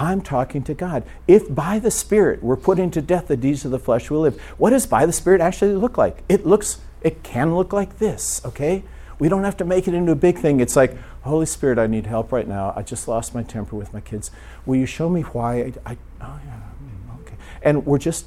I'm 0.00 0.22
talking 0.22 0.62
to 0.62 0.72
God. 0.72 1.04
If 1.28 1.54
by 1.54 1.78
the 1.78 1.90
Spirit 1.90 2.42
we're 2.42 2.56
putting 2.56 2.90
to 2.92 3.02
death 3.02 3.28
the 3.28 3.36
deeds 3.36 3.66
of 3.66 3.70
the 3.70 3.78
flesh 3.78 4.10
we 4.10 4.16
live, 4.16 4.40
what 4.56 4.70
does 4.70 4.86
by 4.86 5.04
the 5.04 5.12
Spirit 5.12 5.42
actually 5.42 5.74
look 5.74 5.98
like? 5.98 6.24
It 6.26 6.46
looks, 6.46 6.78
it 7.02 7.22
can 7.22 7.54
look 7.54 7.74
like 7.74 7.98
this, 7.98 8.40
okay? 8.46 8.82
We 9.18 9.28
don't 9.28 9.44
have 9.44 9.58
to 9.58 9.64
make 9.66 9.86
it 9.86 9.92
into 9.92 10.10
a 10.10 10.16
big 10.16 10.38
thing. 10.38 10.58
It's 10.58 10.74
like, 10.74 10.96
Holy 11.20 11.44
Spirit, 11.44 11.78
I 11.78 11.86
need 11.86 12.06
help 12.06 12.32
right 12.32 12.48
now. 12.48 12.72
I 12.74 12.80
just 12.80 13.08
lost 13.08 13.34
my 13.34 13.42
temper 13.42 13.76
with 13.76 13.92
my 13.92 14.00
kids. 14.00 14.30
Will 14.64 14.76
you 14.76 14.86
show 14.86 15.10
me 15.10 15.20
why? 15.20 15.56
I, 15.56 15.72
I 15.84 15.96
oh 16.22 16.40
yeah, 16.46 16.60
mm, 16.82 17.20
okay. 17.20 17.36
And 17.60 17.84
we're 17.84 17.98
just, 17.98 18.24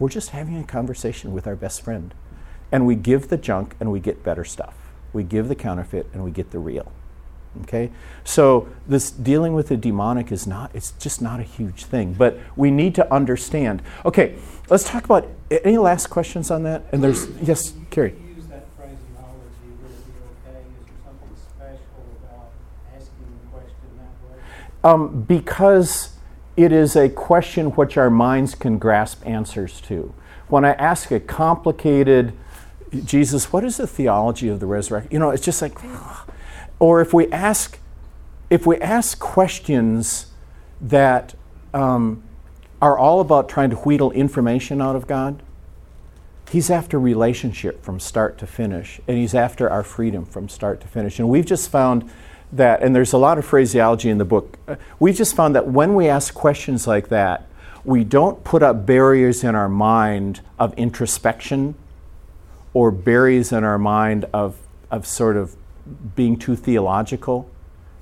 we're 0.00 0.08
just 0.08 0.30
having 0.30 0.58
a 0.58 0.64
conversation 0.64 1.32
with 1.32 1.46
our 1.46 1.54
best 1.54 1.80
friend, 1.80 2.12
and 2.72 2.88
we 2.88 2.96
give 2.96 3.28
the 3.28 3.36
junk 3.36 3.76
and 3.78 3.92
we 3.92 4.00
get 4.00 4.24
better 4.24 4.44
stuff. 4.44 4.74
We 5.12 5.22
give 5.22 5.46
the 5.46 5.54
counterfeit 5.54 6.08
and 6.12 6.24
we 6.24 6.32
get 6.32 6.50
the 6.50 6.58
real. 6.58 6.90
Okay? 7.62 7.90
So 8.24 8.68
this 8.86 9.10
dealing 9.10 9.54
with 9.54 9.68
the 9.68 9.76
demonic 9.76 10.30
is 10.32 10.46
not 10.46 10.70
it's 10.74 10.92
just 10.92 11.20
not 11.22 11.40
a 11.40 11.42
huge 11.42 11.84
thing, 11.84 12.14
but 12.14 12.38
we 12.56 12.70
need 12.70 12.94
to 12.96 13.12
understand. 13.12 13.82
Okay, 14.04 14.36
let's 14.68 14.84
talk 14.84 15.04
about 15.04 15.28
any 15.50 15.78
last 15.78 16.08
questions 16.08 16.50
on 16.50 16.62
that? 16.64 16.84
And 16.92 17.02
there's 17.02 17.28
yes, 17.42 17.72
Carrie. 17.90 18.14
Use 18.36 18.46
that 18.46 18.66
phraseology, 18.76 18.98
would 19.82 19.90
it 19.90 20.06
be 20.06 20.50
okay? 20.50 20.60
Is 20.60 20.86
there 20.86 20.96
something 21.04 21.36
special 21.36 22.06
about 22.22 22.50
asking 22.94 23.26
the 23.42 23.50
question 23.50 23.88
that 23.96 24.30
way? 24.30 24.40
Um, 24.84 25.22
because 25.22 26.14
it 26.56 26.72
is 26.72 26.96
a 26.96 27.08
question 27.08 27.70
which 27.72 27.96
our 27.96 28.10
minds 28.10 28.54
can 28.54 28.78
grasp 28.78 29.24
answers 29.26 29.80
to. 29.82 30.12
When 30.48 30.64
I 30.64 30.72
ask 30.72 31.10
a 31.10 31.20
complicated 31.20 32.32
Jesus, 33.04 33.52
what 33.52 33.64
is 33.64 33.76
the 33.76 33.86
theology 33.86 34.48
of 34.48 34.60
the 34.60 34.66
resurrection? 34.66 35.12
You 35.12 35.18
know, 35.18 35.30
it's 35.30 35.44
just 35.44 35.60
like 35.60 35.78
or 36.78 37.00
if 37.00 37.12
we 37.12 37.30
ask 37.30 37.78
if 38.50 38.66
we 38.66 38.78
ask 38.78 39.18
questions 39.18 40.28
that 40.80 41.34
um, 41.74 42.22
are 42.80 42.96
all 42.96 43.20
about 43.20 43.48
trying 43.48 43.70
to 43.70 43.76
wheedle 43.76 44.10
information 44.12 44.80
out 44.80 44.96
of 44.96 45.06
God, 45.06 45.42
He's 46.50 46.70
after 46.70 46.98
relationship 46.98 47.82
from 47.82 48.00
start 48.00 48.38
to 48.38 48.46
finish, 48.46 49.00
and 49.06 49.18
He's 49.18 49.34
after 49.34 49.68
our 49.68 49.82
freedom 49.82 50.24
from 50.24 50.48
start 50.48 50.80
to 50.80 50.88
finish. 50.88 51.18
And 51.18 51.28
we've 51.28 51.44
just 51.44 51.70
found 51.70 52.10
that, 52.52 52.82
and 52.82 52.96
there's 52.96 53.12
a 53.12 53.18
lot 53.18 53.36
of 53.36 53.44
phraseology 53.44 54.08
in 54.08 54.16
the 54.16 54.24
book, 54.24 54.58
uh, 54.66 54.76
we've 54.98 55.16
just 55.16 55.36
found 55.36 55.54
that 55.54 55.68
when 55.68 55.94
we 55.94 56.08
ask 56.08 56.32
questions 56.32 56.86
like 56.86 57.08
that, 57.08 57.46
we 57.84 58.04
don't 58.04 58.42
put 58.44 58.62
up 58.62 58.86
barriers 58.86 59.44
in 59.44 59.54
our 59.54 59.68
mind 59.68 60.40
of 60.58 60.72
introspection 60.78 61.74
or 62.72 62.90
barriers 62.90 63.52
in 63.52 63.64
our 63.64 63.78
mind 63.78 64.24
of, 64.32 64.56
of 64.90 65.06
sort 65.06 65.36
of 65.36 65.54
being 66.14 66.38
too 66.38 66.56
theological. 66.56 67.50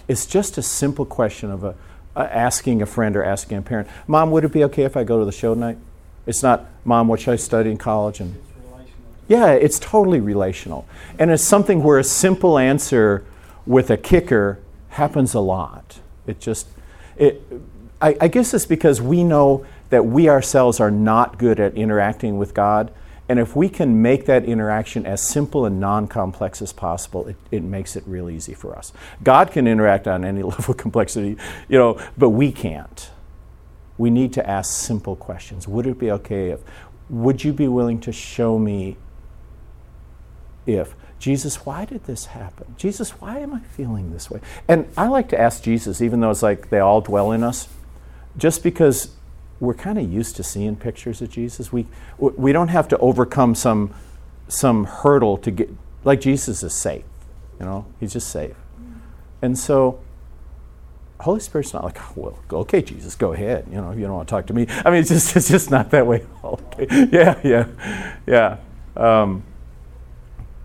It's 0.09 0.27
just 0.27 0.59
a 0.59 0.63
simple 0.63 1.05
question 1.05 1.51
of 1.51 1.65
a, 1.65 1.75
asking 2.17 2.83
a 2.83 2.87
friend 2.87 3.17
or 3.17 3.25
asking 3.25 3.59
a 3.59 3.63
parent, 3.63 3.89
Mom, 4.07 4.31
would 4.31 4.45
it 4.45 4.53
be 4.53 4.65
okay 4.65 4.85
if 4.85 4.97
I 4.97 5.05
go 5.05 5.19
to 5.19 5.25
the 5.25 5.33
show 5.33 5.55
tonight? 5.55 5.79
It's 6.27 6.43
not, 6.43 6.67
Mom, 6.85 7.09
what 7.09 7.21
should 7.21 7.33
I 7.33 7.37
study 7.37 7.71
in 7.71 7.77
college? 7.77 8.21
And 8.21 8.37
yeah, 9.29 9.53
it's 9.53 9.79
totally 9.79 10.21
relational. 10.21 10.87
And 11.19 11.31
it's 11.31 11.43
something 11.43 11.83
where 11.83 11.99
a 11.99 12.05
simple 12.05 12.59
answer 12.59 13.25
with 13.67 13.91
a 13.91 13.97
kicker 13.97 14.61
happens 14.91 15.35
a 15.35 15.41
lot. 15.41 15.99
It 16.27 16.41
just, 16.41 16.69
it, 17.17 17.43
I, 18.01 18.17
I 18.21 18.29
guess 18.29 18.55
it's 18.55 18.67
because 18.67 19.03
we 19.03 19.25
know 19.25 19.67
that 19.91 20.07
we 20.07 20.29
ourselves 20.29 20.81
are 20.81 20.91
not 20.91 21.39
good 21.39 21.61
at 21.61 21.75
interacting 21.75 22.39
with 22.39 22.55
God 22.55 22.93
and 23.29 23.41
if 23.41 23.57
we 23.57 23.69
can 23.69 24.03
make 24.03 24.27
that 24.27 24.45
interaction 24.45 25.05
as 25.05 25.21
simple 25.21 25.67
and 25.67 25.81
non 25.81 26.07
complex 26.07 26.63
as 26.63 26.73
possible, 26.73 27.27
it, 27.27 27.37
it 27.51 27.63
makes 27.63 27.97
it 27.97 28.05
real 28.07 28.31
easy 28.31 28.55
for 28.55 28.77
us. 28.77 28.93
God 29.23 29.51
can 29.51 29.67
interact 29.67 30.07
on 30.07 30.25
any 30.25 30.43
level 30.45 30.73
of 30.73 30.77
complexity, 30.77 31.37
you 31.69 31.79
know, 31.79 32.01
but 32.17 32.31
we 32.31 32.53
can't. 32.53 33.11
We 33.99 34.11
need 34.11 34.33
to 34.35 34.49
ask 34.49 34.73
simple 34.73 35.17
questions. 35.17 35.67
Would 35.67 35.87
it 35.87 35.99
be 35.99 36.11
okay 36.13 36.51
if, 36.51 36.61
would 37.09 37.43
you 37.43 37.53
be 37.53 37.67
willing 37.67 38.01
to 38.01 38.13
show 38.13 38.59
me 38.59 38.97
if, 40.67 40.95
Jesus, 41.19 41.65
why 41.65 41.87
did 41.87 42.05
this 42.05 42.27
happen? 42.27 42.75
Jesus, 42.77 43.11
why 43.21 43.39
am 43.39 43.55
I 43.55 43.61
feeling 43.61 44.13
this 44.13 44.31
way? 44.31 44.41
And 44.69 44.87
I 44.97 45.09
like 45.09 45.31
to 45.31 45.41
ask 45.41 45.63
Jesus, 45.63 46.03
even 46.03 46.21
though 46.21 46.31
it's 46.31 46.43
like 46.43 46.69
they 46.69 46.79
all 46.79 47.01
dwell 47.01 47.33
in 47.33 47.43
us, 47.43 47.69
just 48.37 48.63
because 48.63 49.16
we're 49.61 49.75
kind 49.75 49.99
of 49.99 50.11
used 50.11 50.37
to 50.37 50.43
seeing 50.43 50.77
pictures 50.77 51.23
of 51.23 51.31
Jesus. 51.31 51.73
We, 51.73 51.87
we 52.19 52.53
don't 52.53 52.69
have 52.69 52.89
to 52.89 52.99
overcome 52.99 53.55
some, 53.55 53.95
some 54.49 54.85
hurdle 54.85 55.39
to 55.39 55.51
get, 55.51 55.71
like 56.05 56.21
Jesus 56.21 56.63
is 56.63 56.75
safe, 56.75 57.05
you 57.59 57.67
know, 57.67 57.87
he's 57.99 58.13
just 58.13 58.29
safe. 58.29 58.57
And 59.43 59.59
so, 59.59 60.01
Holy 61.21 61.41
Spirit's 61.41 61.73
not 61.73 61.85
like, 61.85 61.99
oh, 62.01 62.13
well, 62.17 62.39
okay, 62.61 62.83
Jesus, 62.83 63.15
go 63.15 63.33
ahead. 63.33 63.67
You 63.71 63.77
know, 63.77 63.93
you 63.93 64.03
don't 64.03 64.15
want 64.15 64.29
to 64.29 64.31
talk 64.31 64.47
to 64.47 64.55
me. 64.55 64.67
I 64.85 64.91
mean, 64.91 65.01
it's 65.01 65.09
just, 65.09 65.35
it's 65.37 65.49
just 65.49 65.71
not 65.71 65.91
that 65.91 66.07
way. 66.07 66.27
Okay. 66.45 67.09
Yeah, 67.11 67.41
yeah, 67.43 68.17
yeah. 68.27 68.59
Um, 68.97 69.43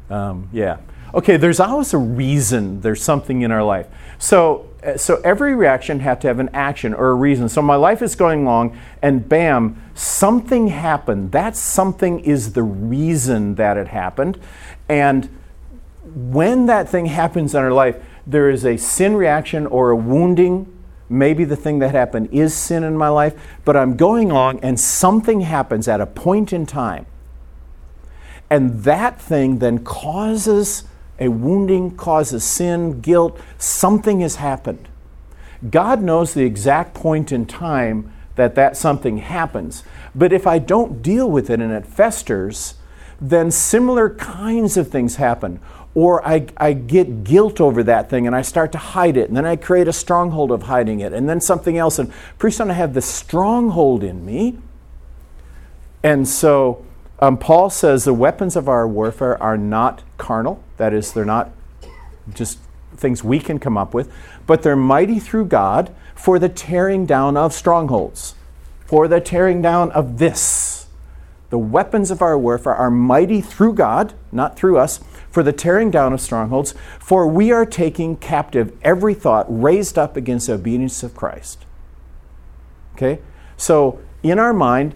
um, 0.10 0.50
yeah. 0.52 0.78
Okay, 1.14 1.38
there's 1.38 1.60
always 1.60 1.94
a 1.94 1.98
reason 1.98 2.82
there's 2.82 3.02
something 3.02 3.42
in 3.42 3.52
our 3.52 3.64
life. 3.64 3.88
So, 4.20 4.70
Uh, 4.84 4.98
so 4.98 5.22
every 5.24 5.56
reaction 5.56 6.00
had 6.00 6.20
to 6.22 6.28
have 6.28 6.40
an 6.40 6.50
action 6.54 6.94
or 6.94 7.10
a 7.10 7.14
reason. 7.14 7.48
So 7.50 7.62
my 7.62 7.76
life 7.76 8.02
is 8.02 8.16
going 8.16 8.44
along, 8.44 8.78
and 9.02 9.28
bam, 9.28 9.82
something 9.94 10.68
happened. 10.68 11.32
That 11.32 11.56
something 11.56 12.20
is 12.22 12.54
the 12.54 12.64
reason 12.64 13.56
that 13.56 13.78
it 13.78 13.90
happened. 13.90 14.40
And 14.90 15.30
when 16.04 16.66
that 16.66 16.90
thing 16.90 17.06
happens 17.06 17.54
in 17.54 17.62
our 17.62 17.72
life, 17.72 18.04
there 18.26 18.50
is 18.50 18.66
a 18.66 18.78
sin 18.78 19.16
reaction 19.16 19.68
or 19.68 19.92
a 19.92 19.96
wounding. 19.96 20.72
Maybe 21.10 21.44
the 21.44 21.56
thing 21.56 21.80
that 21.80 21.92
happened 21.92 22.30
is 22.32 22.54
sin 22.54 22.84
in 22.84 22.98
my 22.98 23.10
life, 23.10 23.40
but 23.66 23.76
I'm 23.76 23.98
going 23.98 24.32
along 24.32 24.62
and 24.62 24.80
something 24.80 25.42
happens 25.42 25.88
at 25.88 26.02
a 26.02 26.06
point 26.06 26.54
in 26.54 26.66
time. 26.66 27.06
And 28.50 28.84
that 28.84 29.20
thing 29.20 29.60
then 29.60 29.84
causes 29.84 30.84
a 31.22 31.30
wounding 31.30 31.96
causes 31.96 32.44
sin, 32.44 33.00
guilt, 33.00 33.40
something 33.60 34.20
has 34.22 34.38
happened. 34.38 34.90
God 35.70 36.02
knows 36.02 36.34
the 36.34 36.44
exact 36.44 36.96
point 36.96 37.32
in 37.32 37.46
time 37.46 38.12
that 38.36 38.56
that 38.56 38.76
something 38.76 39.20
happens. 39.20 39.84
But 40.16 40.34
if 40.34 40.48
I 40.48 40.58
don't 40.58 41.04
deal 41.04 41.30
with 41.30 41.52
it 41.52 41.62
and 41.62 41.72
it 41.72 41.86
festers, 41.86 42.74
then 43.22 43.52
similar 43.52 44.10
kinds 44.10 44.78
of 44.78 44.90
things 44.90 45.18
happen. 45.18 45.60
Or 45.94 46.26
I, 46.28 46.48
I 46.58 46.74
get 46.74 47.24
guilt 47.24 47.62
over 47.62 47.84
that 47.84 48.10
thing 48.10 48.26
and 48.26 48.36
I 48.36 48.42
start 48.42 48.72
to 48.72 48.80
hide 48.80 49.16
it, 49.16 49.28
and 49.28 49.38
then 49.38 49.46
I 49.46 49.58
create 49.58 49.88
a 49.88 49.94
stronghold 49.94 50.52
of 50.52 50.64
hiding 50.64 51.02
it, 51.02 51.14
and 51.14 51.30
then 51.30 51.40
something 51.40 51.78
else. 51.78 52.00
And 52.00 52.12
pretty 52.40 52.56
soon 52.56 52.72
I 52.72 52.74
have 52.74 52.96
this 52.96 53.06
stronghold 53.06 54.04
in 54.04 54.26
me. 54.26 54.58
And 56.02 56.28
so 56.28 56.84
um, 57.22 57.38
Paul 57.38 57.70
says 57.70 58.04
the 58.04 58.14
weapons 58.14 58.56
of 58.56 58.68
our 58.68 58.88
warfare 58.88 59.42
are 59.42 59.58
not 59.58 60.04
carnal, 60.18 60.64
that 60.78 60.94
is, 60.94 61.14
they're 61.14 61.24
not 61.26 61.52
just 62.34 62.60
things 62.96 63.24
we 63.24 63.40
can 63.40 63.60
come 63.60 63.78
up 63.78 63.94
with, 63.94 64.12
but 64.46 64.64
they're 64.64 64.76
mighty 64.76 65.20
through 65.20 65.46
God 65.46 65.94
for 66.16 66.40
the 66.40 66.50
tearing 66.50 67.06
down 67.06 67.38
of 67.38 67.54
strongholds, 67.54 68.36
for 68.86 69.08
the 69.08 69.22
tearing 69.22 69.62
down 69.62 69.92
of 69.92 70.18
this, 70.18 70.88
The 71.52 71.60
weapons 71.60 72.12
of 72.12 72.22
our 72.22 72.40
warfare 72.40 72.74
are 72.74 72.90
mighty 72.90 73.42
through 73.42 73.74
God, 73.74 74.14
not 74.32 74.56
through 74.56 74.78
us, 74.78 75.02
for 75.30 75.44
the 75.44 75.52
tearing 75.52 75.92
down 75.92 76.14
of 76.14 76.22
strongholds. 76.22 76.74
For 76.98 77.28
we 77.28 77.52
are 77.52 77.66
taking 77.66 78.16
captive 78.16 78.76
every 78.84 79.14
thought 79.14 79.46
raised 79.50 79.98
up 79.98 80.16
against 80.16 80.48
the 80.48 80.54
obedience 80.54 81.04
of 81.04 81.14
Christ. 81.14 81.66
Okay? 82.96 83.20
So, 83.58 84.00
in 84.24 84.40
our 84.40 84.54
mind, 84.54 84.96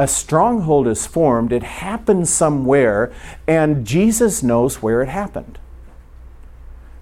a 0.00 0.08
stronghold 0.08 0.88
is 0.88 1.06
formed, 1.06 1.52
it 1.52 1.62
happens 1.62 2.30
somewhere, 2.30 3.12
and 3.46 3.86
Jesus 3.86 4.42
knows 4.42 4.80
where 4.80 5.02
it 5.02 5.10
happened. 5.10 5.58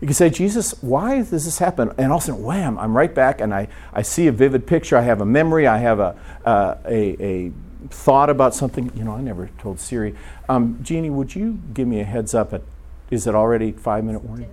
You 0.01 0.09
can 0.09 0.15
say, 0.15 0.31
Jesus, 0.31 0.75
why 0.83 1.19
does 1.19 1.45
this 1.45 1.59
happen? 1.61 1.93
And 1.97 2.11
all 2.11 2.19
of 2.19 2.25
a 2.25 2.27
sudden, 2.27 2.43
wham, 2.43 2.77
I'm 2.77 2.97
right 2.97 3.15
back 3.15 3.41
and 3.41 3.55
I, 3.55 3.69
I 3.93 4.03
see 4.03 4.27
a 4.27 4.33
vivid 4.33 4.67
picture. 4.67 4.97
I 4.97 5.03
have 5.03 5.21
a 5.21 5.25
memory. 5.25 5.69
I 5.69 5.79
have 5.79 6.01
a, 6.01 6.17
uh, 6.45 6.75
a, 6.87 7.23
a 7.23 7.53
thought 7.89 8.31
about 8.31 8.53
something. 8.53 8.91
You 8.97 9.05
know, 9.05 9.13
I 9.13 9.21
never 9.21 9.49
told 9.59 9.79
Siri. 9.79 10.17
Um, 10.49 10.81
Jeannie, 10.83 11.11
would 11.11 11.37
you 11.37 11.61
give 11.75 11.87
me 11.87 12.01
a 12.01 12.05
heads 12.05 12.35
up? 12.35 12.53
At, 12.53 12.63
is 13.11 13.29
it 13.29 13.35
already 13.35 13.73
five 13.73 14.03
minute 14.03 14.25
warning? 14.25 14.51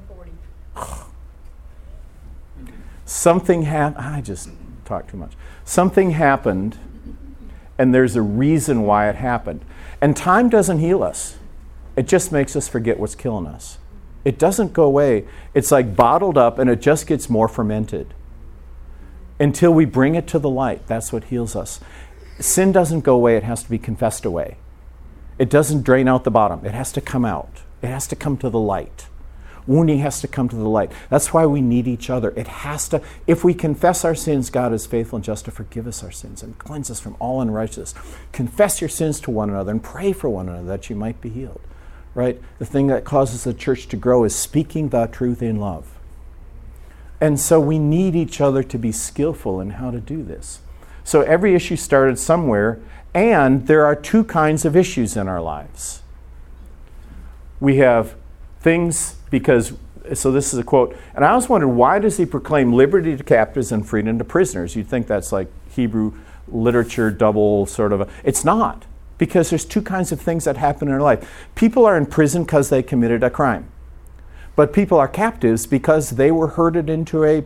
1040. 0.74 1.12
Something 3.06 3.64
happened. 3.64 4.06
I 4.06 4.22
just 4.22 4.50
talked 4.84 5.10
too 5.10 5.18
much. 5.18 5.34
Something 5.64 6.12
happened, 6.12 6.78
and 7.78 7.94
there's 7.94 8.16
a 8.16 8.22
reason 8.22 8.84
why 8.84 9.10
it 9.10 9.16
happened. 9.16 9.64
And 10.02 10.16
time 10.16 10.50
doesn't 10.50 10.80
heal 10.80 11.04
us, 11.04 11.38
it 11.96 12.08
just 12.08 12.32
makes 12.32 12.56
us 12.56 12.68
forget 12.68 13.00
what's 13.00 13.16
killing 13.16 13.48
us. 13.48 13.78
It 14.26 14.40
doesn't 14.40 14.74
go 14.74 14.84
away. 14.84 15.26
It's 15.54 15.72
like 15.72 15.96
bottled 15.96 16.38
up 16.38 16.58
and 16.58 16.70
it 16.70 16.82
just 16.82 17.06
gets 17.06 17.30
more 17.30 17.48
fermented 17.48 18.14
until 19.40 19.72
we 19.72 19.86
bring 19.86 20.16
it 20.16 20.28
to 20.28 20.40
the 20.40 20.50
light. 20.50 20.88
That's 20.88 21.14
what 21.14 21.26
heals 21.26 21.56
us. 21.56 21.80
Sin 22.40 22.72
doesn't 22.72 23.02
go 23.02 23.16
away, 23.16 23.38
it 23.38 23.44
has 23.44 23.64
to 23.64 23.70
be 23.70 23.78
confessed 23.78 24.26
away. 24.26 24.58
It 25.38 25.50
doesn't 25.50 25.84
drain 25.84 26.08
out 26.08 26.24
the 26.24 26.32
bottom, 26.32 26.66
it 26.66 26.74
has 26.74 26.92
to 26.94 27.02
come 27.02 27.24
out, 27.24 27.62
it 27.82 27.88
has 27.88 28.08
to 28.08 28.16
come 28.16 28.36
to 28.38 28.50
the 28.50 28.60
light. 28.60 29.08
Wounding 29.68 30.00
has 30.00 30.22
to 30.22 30.28
come 30.28 30.48
to 30.50 30.56
the 30.56 30.70
light. 30.70 30.92
That's 31.10 31.34
why 31.34 31.46
we 31.46 31.62
need 31.62 31.88
each 31.88 32.10
other. 32.10 32.32
It 32.36 32.48
has 32.48 32.88
to, 32.90 33.02
if 33.26 33.44
we 33.44 33.54
confess 33.54 34.06
our 34.06 34.16
sins, 34.16 34.50
God 34.50 34.74
is 34.74 34.86
faithful 34.86 35.18
and 35.18 35.26
just 35.26 35.46
to 35.46 35.52
forgive 35.52 35.88
us 35.88 36.04
our 36.04 36.12
sins 36.12 36.44
and 36.44 36.58
cleanse 36.58 36.92
us 36.92 37.00
from 37.00 37.16
all 37.20 37.42
unrighteousness. 37.42 37.96
Confess 38.32 38.82
your 38.82 38.90
sins 38.90 39.20
to 39.22 39.32
one 39.32 39.50
another 39.50 39.72
and 39.72 39.84
pray 39.84 40.14
for 40.14 40.30
one 40.30 40.50
another 40.50 40.68
that 40.68 40.90
you 40.90 40.96
might 40.96 41.20
be 41.22 41.30
healed 41.30 41.62
right? 42.16 42.42
The 42.58 42.66
thing 42.66 42.88
that 42.88 43.04
causes 43.04 43.44
the 43.44 43.54
church 43.54 43.88
to 43.90 43.98
grow 43.98 44.24
is 44.24 44.34
speaking 44.34 44.90
the 44.90 45.06
truth 45.06 45.44
in 45.44 45.58
love. 45.58 45.86
And 47.22 47.40
so 47.40 47.60
we 47.60 47.78
need 47.78 48.16
each 48.16 48.42
other 48.42 48.64
to 48.64 48.78
be 48.78 48.92
skillful 48.92 49.62
in 49.62 49.72
how 49.72 49.92
to 49.92 50.00
do 50.00 50.24
this. 50.24 50.62
So 51.04 51.22
every 51.22 51.54
issue 51.54 51.76
started 51.76 52.18
somewhere, 52.18 52.80
and 53.14 53.68
there 53.68 53.86
are 53.86 53.96
two 53.96 54.24
kinds 54.24 54.66
of 54.66 54.76
issues 54.76 55.16
in 55.16 55.28
our 55.28 55.42
lives. 55.42 56.02
We 57.60 57.78
have 57.78 58.16
things 58.60 59.15
because, 59.30 59.74
so 60.14 60.32
this 60.32 60.54
is 60.54 60.60
a 60.60 60.64
quote, 60.64 60.96
and 61.14 61.26
I 61.26 61.30
always 61.30 61.50
wondered 61.50 61.70
why 61.70 62.00
does 62.00 62.18
he 62.18 62.26
proclaim 62.26 62.74
liberty 62.74 63.16
to 63.18 63.24
captives 63.24 63.72
and 63.72 63.88
freedom 63.88 64.18
to 64.18 64.24
prisoners? 64.24 64.76
You'd 64.76 64.88
think 64.88 65.08
that's 65.08 65.32
like 65.32 65.48
Hebrew 65.70 66.14
literature 66.48 67.12
double 67.12 67.66
sort 67.66 67.92
of. 67.92 68.02
A, 68.02 68.08
it's 68.24 68.46
not 68.46 68.86
because 69.18 69.50
there's 69.50 69.66
two 69.66 69.82
kinds 69.82 70.12
of 70.12 70.20
things 70.20 70.44
that 70.44 70.58
happen 70.58 70.88
in 70.88 70.94
our 70.94 71.02
life. 71.02 71.48
People 71.56 71.86
are 71.86 71.98
in 71.98 72.06
prison 72.06 72.44
because 72.44 72.70
they 72.70 72.84
committed 72.84 73.24
a 73.24 73.30
crime, 73.30 73.68
but 74.56 74.74
people 74.74 75.00
are 75.00 75.08
captives 75.08 75.66
because 75.66 76.12
they 76.12 76.32
were 76.32 76.50
herded 76.50 76.90
into 76.90 77.24
a 77.24 77.44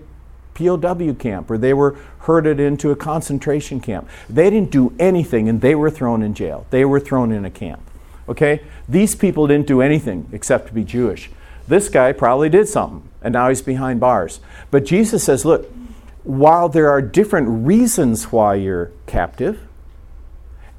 POW 0.60 1.14
camp 1.14 1.50
or 1.50 1.58
they 1.58 1.74
were 1.74 1.98
herded 2.20 2.60
into 2.60 2.92
a 2.92 2.96
concentration 2.96 3.80
camp. 3.80 4.10
They 4.30 4.50
didn't 4.50 4.72
do 4.72 4.94
anything 5.00 5.48
and 5.48 5.62
they 5.62 5.76
were 5.76 5.90
thrown 5.90 6.22
in 6.22 6.34
jail. 6.34 6.66
They 6.70 6.86
were 6.86 7.00
thrown 7.00 7.32
in 7.32 7.46
a 7.46 7.50
camp. 7.50 7.82
Okay? 8.28 8.62
These 8.88 9.16
people 9.16 9.48
didn't 9.48 9.68
do 9.68 9.82
anything 9.82 10.28
except 10.32 10.68
to 10.68 10.74
be 10.74 10.84
Jewish. 10.84 11.30
This 11.70 11.88
guy 11.88 12.12
probably 12.14 12.50
did 12.50 12.68
something 12.68 13.08
and 13.22 13.32
now 13.32 13.50
he's 13.50 13.62
behind 13.62 14.00
bars. 14.00 14.40
But 14.72 14.86
Jesus 14.86 15.24
says, 15.24 15.46
look, 15.46 15.72
while 16.24 16.68
there 16.68 16.90
are 16.90 17.02
different 17.02 17.66
reasons 17.66 18.32
why 18.32 18.56
you're 18.56 18.92
captive, 19.06 19.62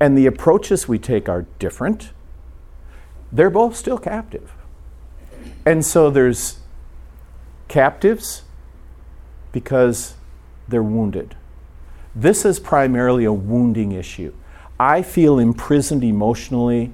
and 0.01 0.19
the 0.19 0.27
approaches 0.27 0.89
we 0.89 0.99
take 0.99 1.29
are 1.29 1.47
different, 1.59 2.11
they're 3.31 3.51
both 3.51 3.77
still 3.77 3.99
captive. 3.99 4.53
And 5.65 5.85
so 5.85 6.11
there's 6.11 6.59
captives 7.69 8.43
because 9.53 10.15
they're 10.67 10.83
wounded. 10.83 11.37
This 12.17 12.45
is 12.45 12.59
primarily 12.59 13.25
a 13.25 13.33
wounding 13.33 13.93
issue. 13.93 14.33
I 14.79 15.03
feel 15.03 15.39
imprisoned 15.39 16.03
emotionally 16.03 16.93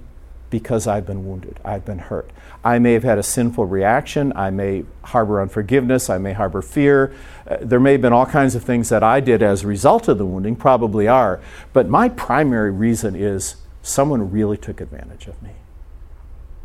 because 0.50 0.86
I've 0.86 1.06
been 1.06 1.26
wounded, 1.26 1.58
I've 1.64 1.84
been 1.84 1.98
hurt. 1.98 2.30
I 2.64 2.78
may 2.78 2.92
have 2.92 3.02
had 3.02 3.18
a 3.18 3.22
sinful 3.22 3.66
reaction, 3.66 4.32
I 4.34 4.50
may 4.50 4.84
harbor 5.02 5.40
unforgiveness, 5.40 6.08
I 6.08 6.18
may 6.18 6.32
harbor 6.32 6.62
fear. 6.62 7.14
Uh, 7.48 7.58
there 7.60 7.80
may 7.80 7.92
have 7.92 8.02
been 8.02 8.12
all 8.12 8.26
kinds 8.26 8.54
of 8.54 8.64
things 8.64 8.88
that 8.88 9.02
I 9.02 9.20
did 9.20 9.42
as 9.42 9.64
a 9.64 9.66
result 9.66 10.08
of 10.08 10.18
the 10.18 10.26
wounding, 10.26 10.56
probably 10.56 11.08
are. 11.08 11.40
But 11.72 11.88
my 11.88 12.08
primary 12.08 12.70
reason 12.70 13.14
is 13.16 13.56
someone 13.82 14.30
really 14.30 14.56
took 14.56 14.80
advantage 14.80 15.26
of 15.26 15.40
me. 15.42 15.52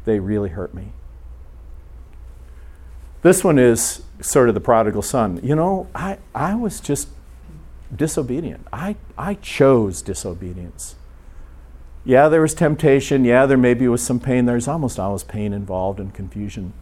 They 0.05 0.19
really 0.19 0.49
hurt 0.49 0.73
me. 0.73 0.93
This 3.21 3.43
one 3.43 3.59
is 3.59 4.01
sort 4.19 4.49
of 4.49 4.55
the 4.55 4.61
prodigal 4.61 5.03
son. 5.03 5.39
You 5.43 5.55
know, 5.55 5.87
I, 5.93 6.17
I 6.33 6.55
was 6.55 6.79
just 6.79 7.09
disobedient. 7.95 8.65
I, 8.73 8.95
I 9.17 9.35
chose 9.35 10.01
disobedience. 10.01 10.95
Yeah, 12.03 12.29
there 12.29 12.41
was 12.41 12.53
temptation. 12.53 13.25
Yeah, 13.25 13.45
there 13.45 13.57
maybe 13.57 13.87
was 13.87 14.03
some 14.03 14.19
pain. 14.19 14.45
There's 14.45 14.67
almost 14.67 14.99
always 14.99 15.23
pain 15.23 15.53
involved 15.53 15.99
and 15.99 16.13
confusion. 16.13 16.73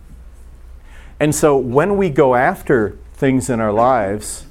And 1.19 1.35
so 1.35 1.57
when 1.57 1.97
we 1.97 2.09
go 2.09 2.35
after 2.35 2.97
things 3.13 3.49
in 3.49 3.59
our 3.59 3.73
lives, 3.73 4.45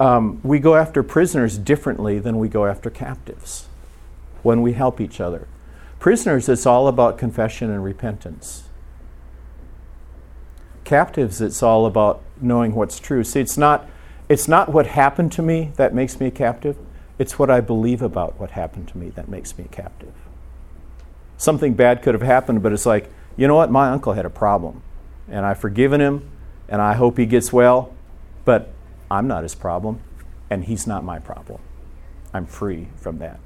um, 0.00 0.40
we 0.42 0.58
go 0.58 0.74
after 0.74 1.02
prisoners 1.02 1.58
differently 1.58 2.18
than 2.18 2.38
we 2.38 2.48
go 2.48 2.66
after 2.66 2.90
captives 2.90 3.68
when 4.42 4.62
we 4.62 4.72
help 4.72 5.00
each 5.00 5.20
other. 5.20 5.46
Prisoners, 6.00 6.48
it's 6.48 6.66
all 6.66 6.88
about 6.88 7.18
confession 7.18 7.70
and 7.70 7.82
repentance. 7.82 8.64
Captives, 10.84 11.40
it's 11.40 11.62
all 11.62 11.86
about 11.86 12.22
knowing 12.40 12.74
what's 12.74 12.98
true. 12.98 13.22
See, 13.24 13.40
it's 13.40 13.58
not, 13.58 13.88
it's 14.28 14.48
not 14.48 14.72
what 14.72 14.86
happened 14.86 15.32
to 15.32 15.42
me 15.42 15.72
that 15.76 15.94
makes 15.94 16.18
me 16.18 16.26
a 16.26 16.30
captive. 16.30 16.76
It's 17.18 17.38
what 17.38 17.50
I 17.50 17.60
believe 17.60 18.02
about 18.02 18.38
what 18.38 18.52
happened 18.52 18.88
to 18.88 18.98
me 18.98 19.10
that 19.10 19.28
makes 19.28 19.58
me 19.58 19.66
captive. 19.70 20.12
Something 21.36 21.74
bad 21.74 22.02
could 22.02 22.14
have 22.14 22.22
happened, 22.22 22.62
but 22.62 22.72
it's 22.72 22.86
like, 22.86 23.10
you 23.36 23.46
know 23.46 23.54
what? 23.54 23.70
My 23.70 23.90
uncle 23.90 24.12
had 24.12 24.24
a 24.24 24.30
problem, 24.30 24.82
and 25.28 25.44
I've 25.44 25.58
forgiven 25.58 26.00
him, 26.00 26.28
and 26.68 26.80
I 26.80 26.94
hope 26.94 27.18
he 27.18 27.26
gets 27.26 27.52
well, 27.52 27.94
but 28.44 28.72
I'm 29.10 29.26
not 29.26 29.42
his 29.42 29.54
problem, 29.54 30.00
and 30.50 30.64
he's 30.64 30.86
not 30.86 31.04
my 31.04 31.18
problem. 31.18 31.60
I'm 32.32 32.46
free 32.46 32.88
from 32.96 33.18
that. 33.18 33.40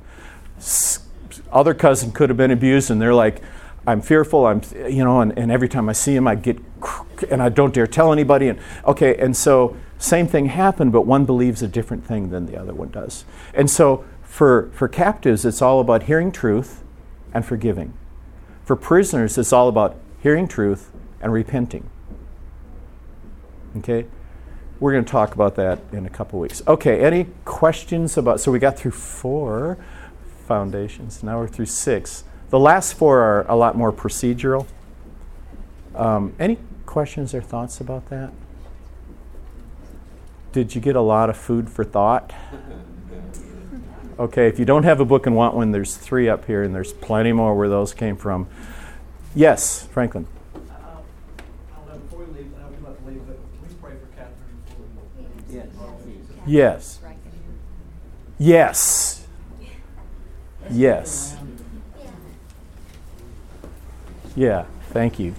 Other 1.51 1.75
cousin 1.75 2.13
could 2.13 2.31
have 2.31 2.37
been 2.37 2.51
abused, 2.51 2.91
and 2.91 3.01
they're 3.01 3.15
like, 3.15 3.43
I'm 3.87 4.01
fearful. 4.01 4.47
I'm, 4.47 4.63
you 4.75 5.05
know, 5.05 5.21
and, 5.21 5.37
and 5.39 5.51
every 5.51 5.69
time 5.69 5.89
I 5.89 5.93
see 5.93 6.15
him, 6.15 6.29
I 6.29 6.35
get, 6.35 6.59
and 7.31 7.43
I 7.43 7.49
don't 7.49 7.75
dare 7.75 7.87
tell 7.87 8.13
anybody. 8.13 8.49
And 8.49 8.59
okay, 8.87 9.17
and 9.17 9.37
so 9.37 9.77
same 10.03 10.27
thing 10.27 10.47
happened, 10.47 10.93
but 10.93 11.03
one 11.03 11.25
believes 11.25 11.63
a 11.63 11.69
different 11.69 12.05
thing 12.05 12.31
than 12.31 12.47
the 12.47 12.57
other 12.57 12.75
one 12.75 12.91
does. 12.91 13.25
And 13.55 13.71
so 13.71 14.05
for, 14.23 14.71
for 14.73 14.89
captives, 14.89 15.45
it's 15.45 15.63
all 15.63 15.81
about 15.81 16.05
hearing 16.05 16.33
truth 16.33 16.83
and 17.33 17.45
forgiving. 17.45 17.95
For 18.65 18.77
prisoners, 18.77 19.39
it's 19.39 19.53
all 19.53 19.69
about 19.69 19.97
hearing 20.21 20.49
truth 20.49 20.91
and 21.21 21.33
repenting. 21.33 21.89
Okay? 23.79 24.07
We're 24.81 24.93
going 24.93 25.05
to 25.05 25.11
talk 25.11 25.35
about 25.35 25.55
that 25.55 25.79
in 25.93 26.05
a 26.07 26.11
couple 26.11 26.41
weeks. 26.41 26.63
Okay, 26.67 27.01
any 27.05 27.29
questions 27.45 28.17
about? 28.17 28.41
So 28.41 28.51
we 28.51 28.59
got 28.59 28.77
through 28.77 28.91
four 28.91 29.79
foundations. 30.49 31.23
Now 31.23 31.39
we're 31.39 31.47
through 31.47 31.67
six. 31.67 32.25
The 32.51 32.59
last 32.59 32.95
four 32.95 33.21
are 33.21 33.47
a 33.49 33.55
lot 33.55 33.77
more 33.77 33.93
procedural. 33.93 34.67
Um, 35.95 36.35
any 36.41 36.59
questions 36.85 37.33
or 37.33 37.41
thoughts 37.41 37.81
about 37.81 38.11
that? 38.11 38.33
Did 40.53 40.75
you 40.75 40.81
get 40.81 40.97
a 40.97 41.01
lot 41.01 41.31
of 41.31 41.37
food 41.37 41.71
for 41.71 41.83
thought? 41.83 42.33
Okay, 44.19 44.47
if 44.47 44.59
you 44.59 44.65
don't 44.65 44.83
have 44.83 45.01
a 45.01 45.05
book 45.05 45.27
and 45.27 45.35
want 45.35 45.55
one, 45.55 45.73
there's 45.73 45.97
three 45.97 46.29
up 46.29 46.45
here, 46.45 46.63
and 46.63 46.75
there's 46.75 46.93
plenty 46.93 47.33
more 47.33 47.55
where 47.57 47.69
those 47.69 47.95
came 47.95 48.17
from. 48.17 48.47
Yes, 49.35 49.87
Franklin. 49.87 50.27
Yes. 56.45 57.01
Yes. 58.39 59.27
Yes. 60.71 61.37
Yeah, 64.35 64.65
thank 64.91 65.19
you. 65.19 65.35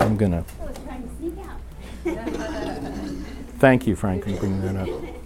I'm 0.00 0.16
going 0.16 0.32
to. 0.32 0.44
I 0.60 0.64
was 0.64 0.78
trying 0.78 1.02
to 1.02 1.16
sneak 1.16 1.38
out. 1.44 1.58
Thank 3.58 3.88
you, 3.88 3.96
Franklin, 3.96 4.36
bringing 4.36 4.60
that 4.62 4.88
up. 4.88 5.17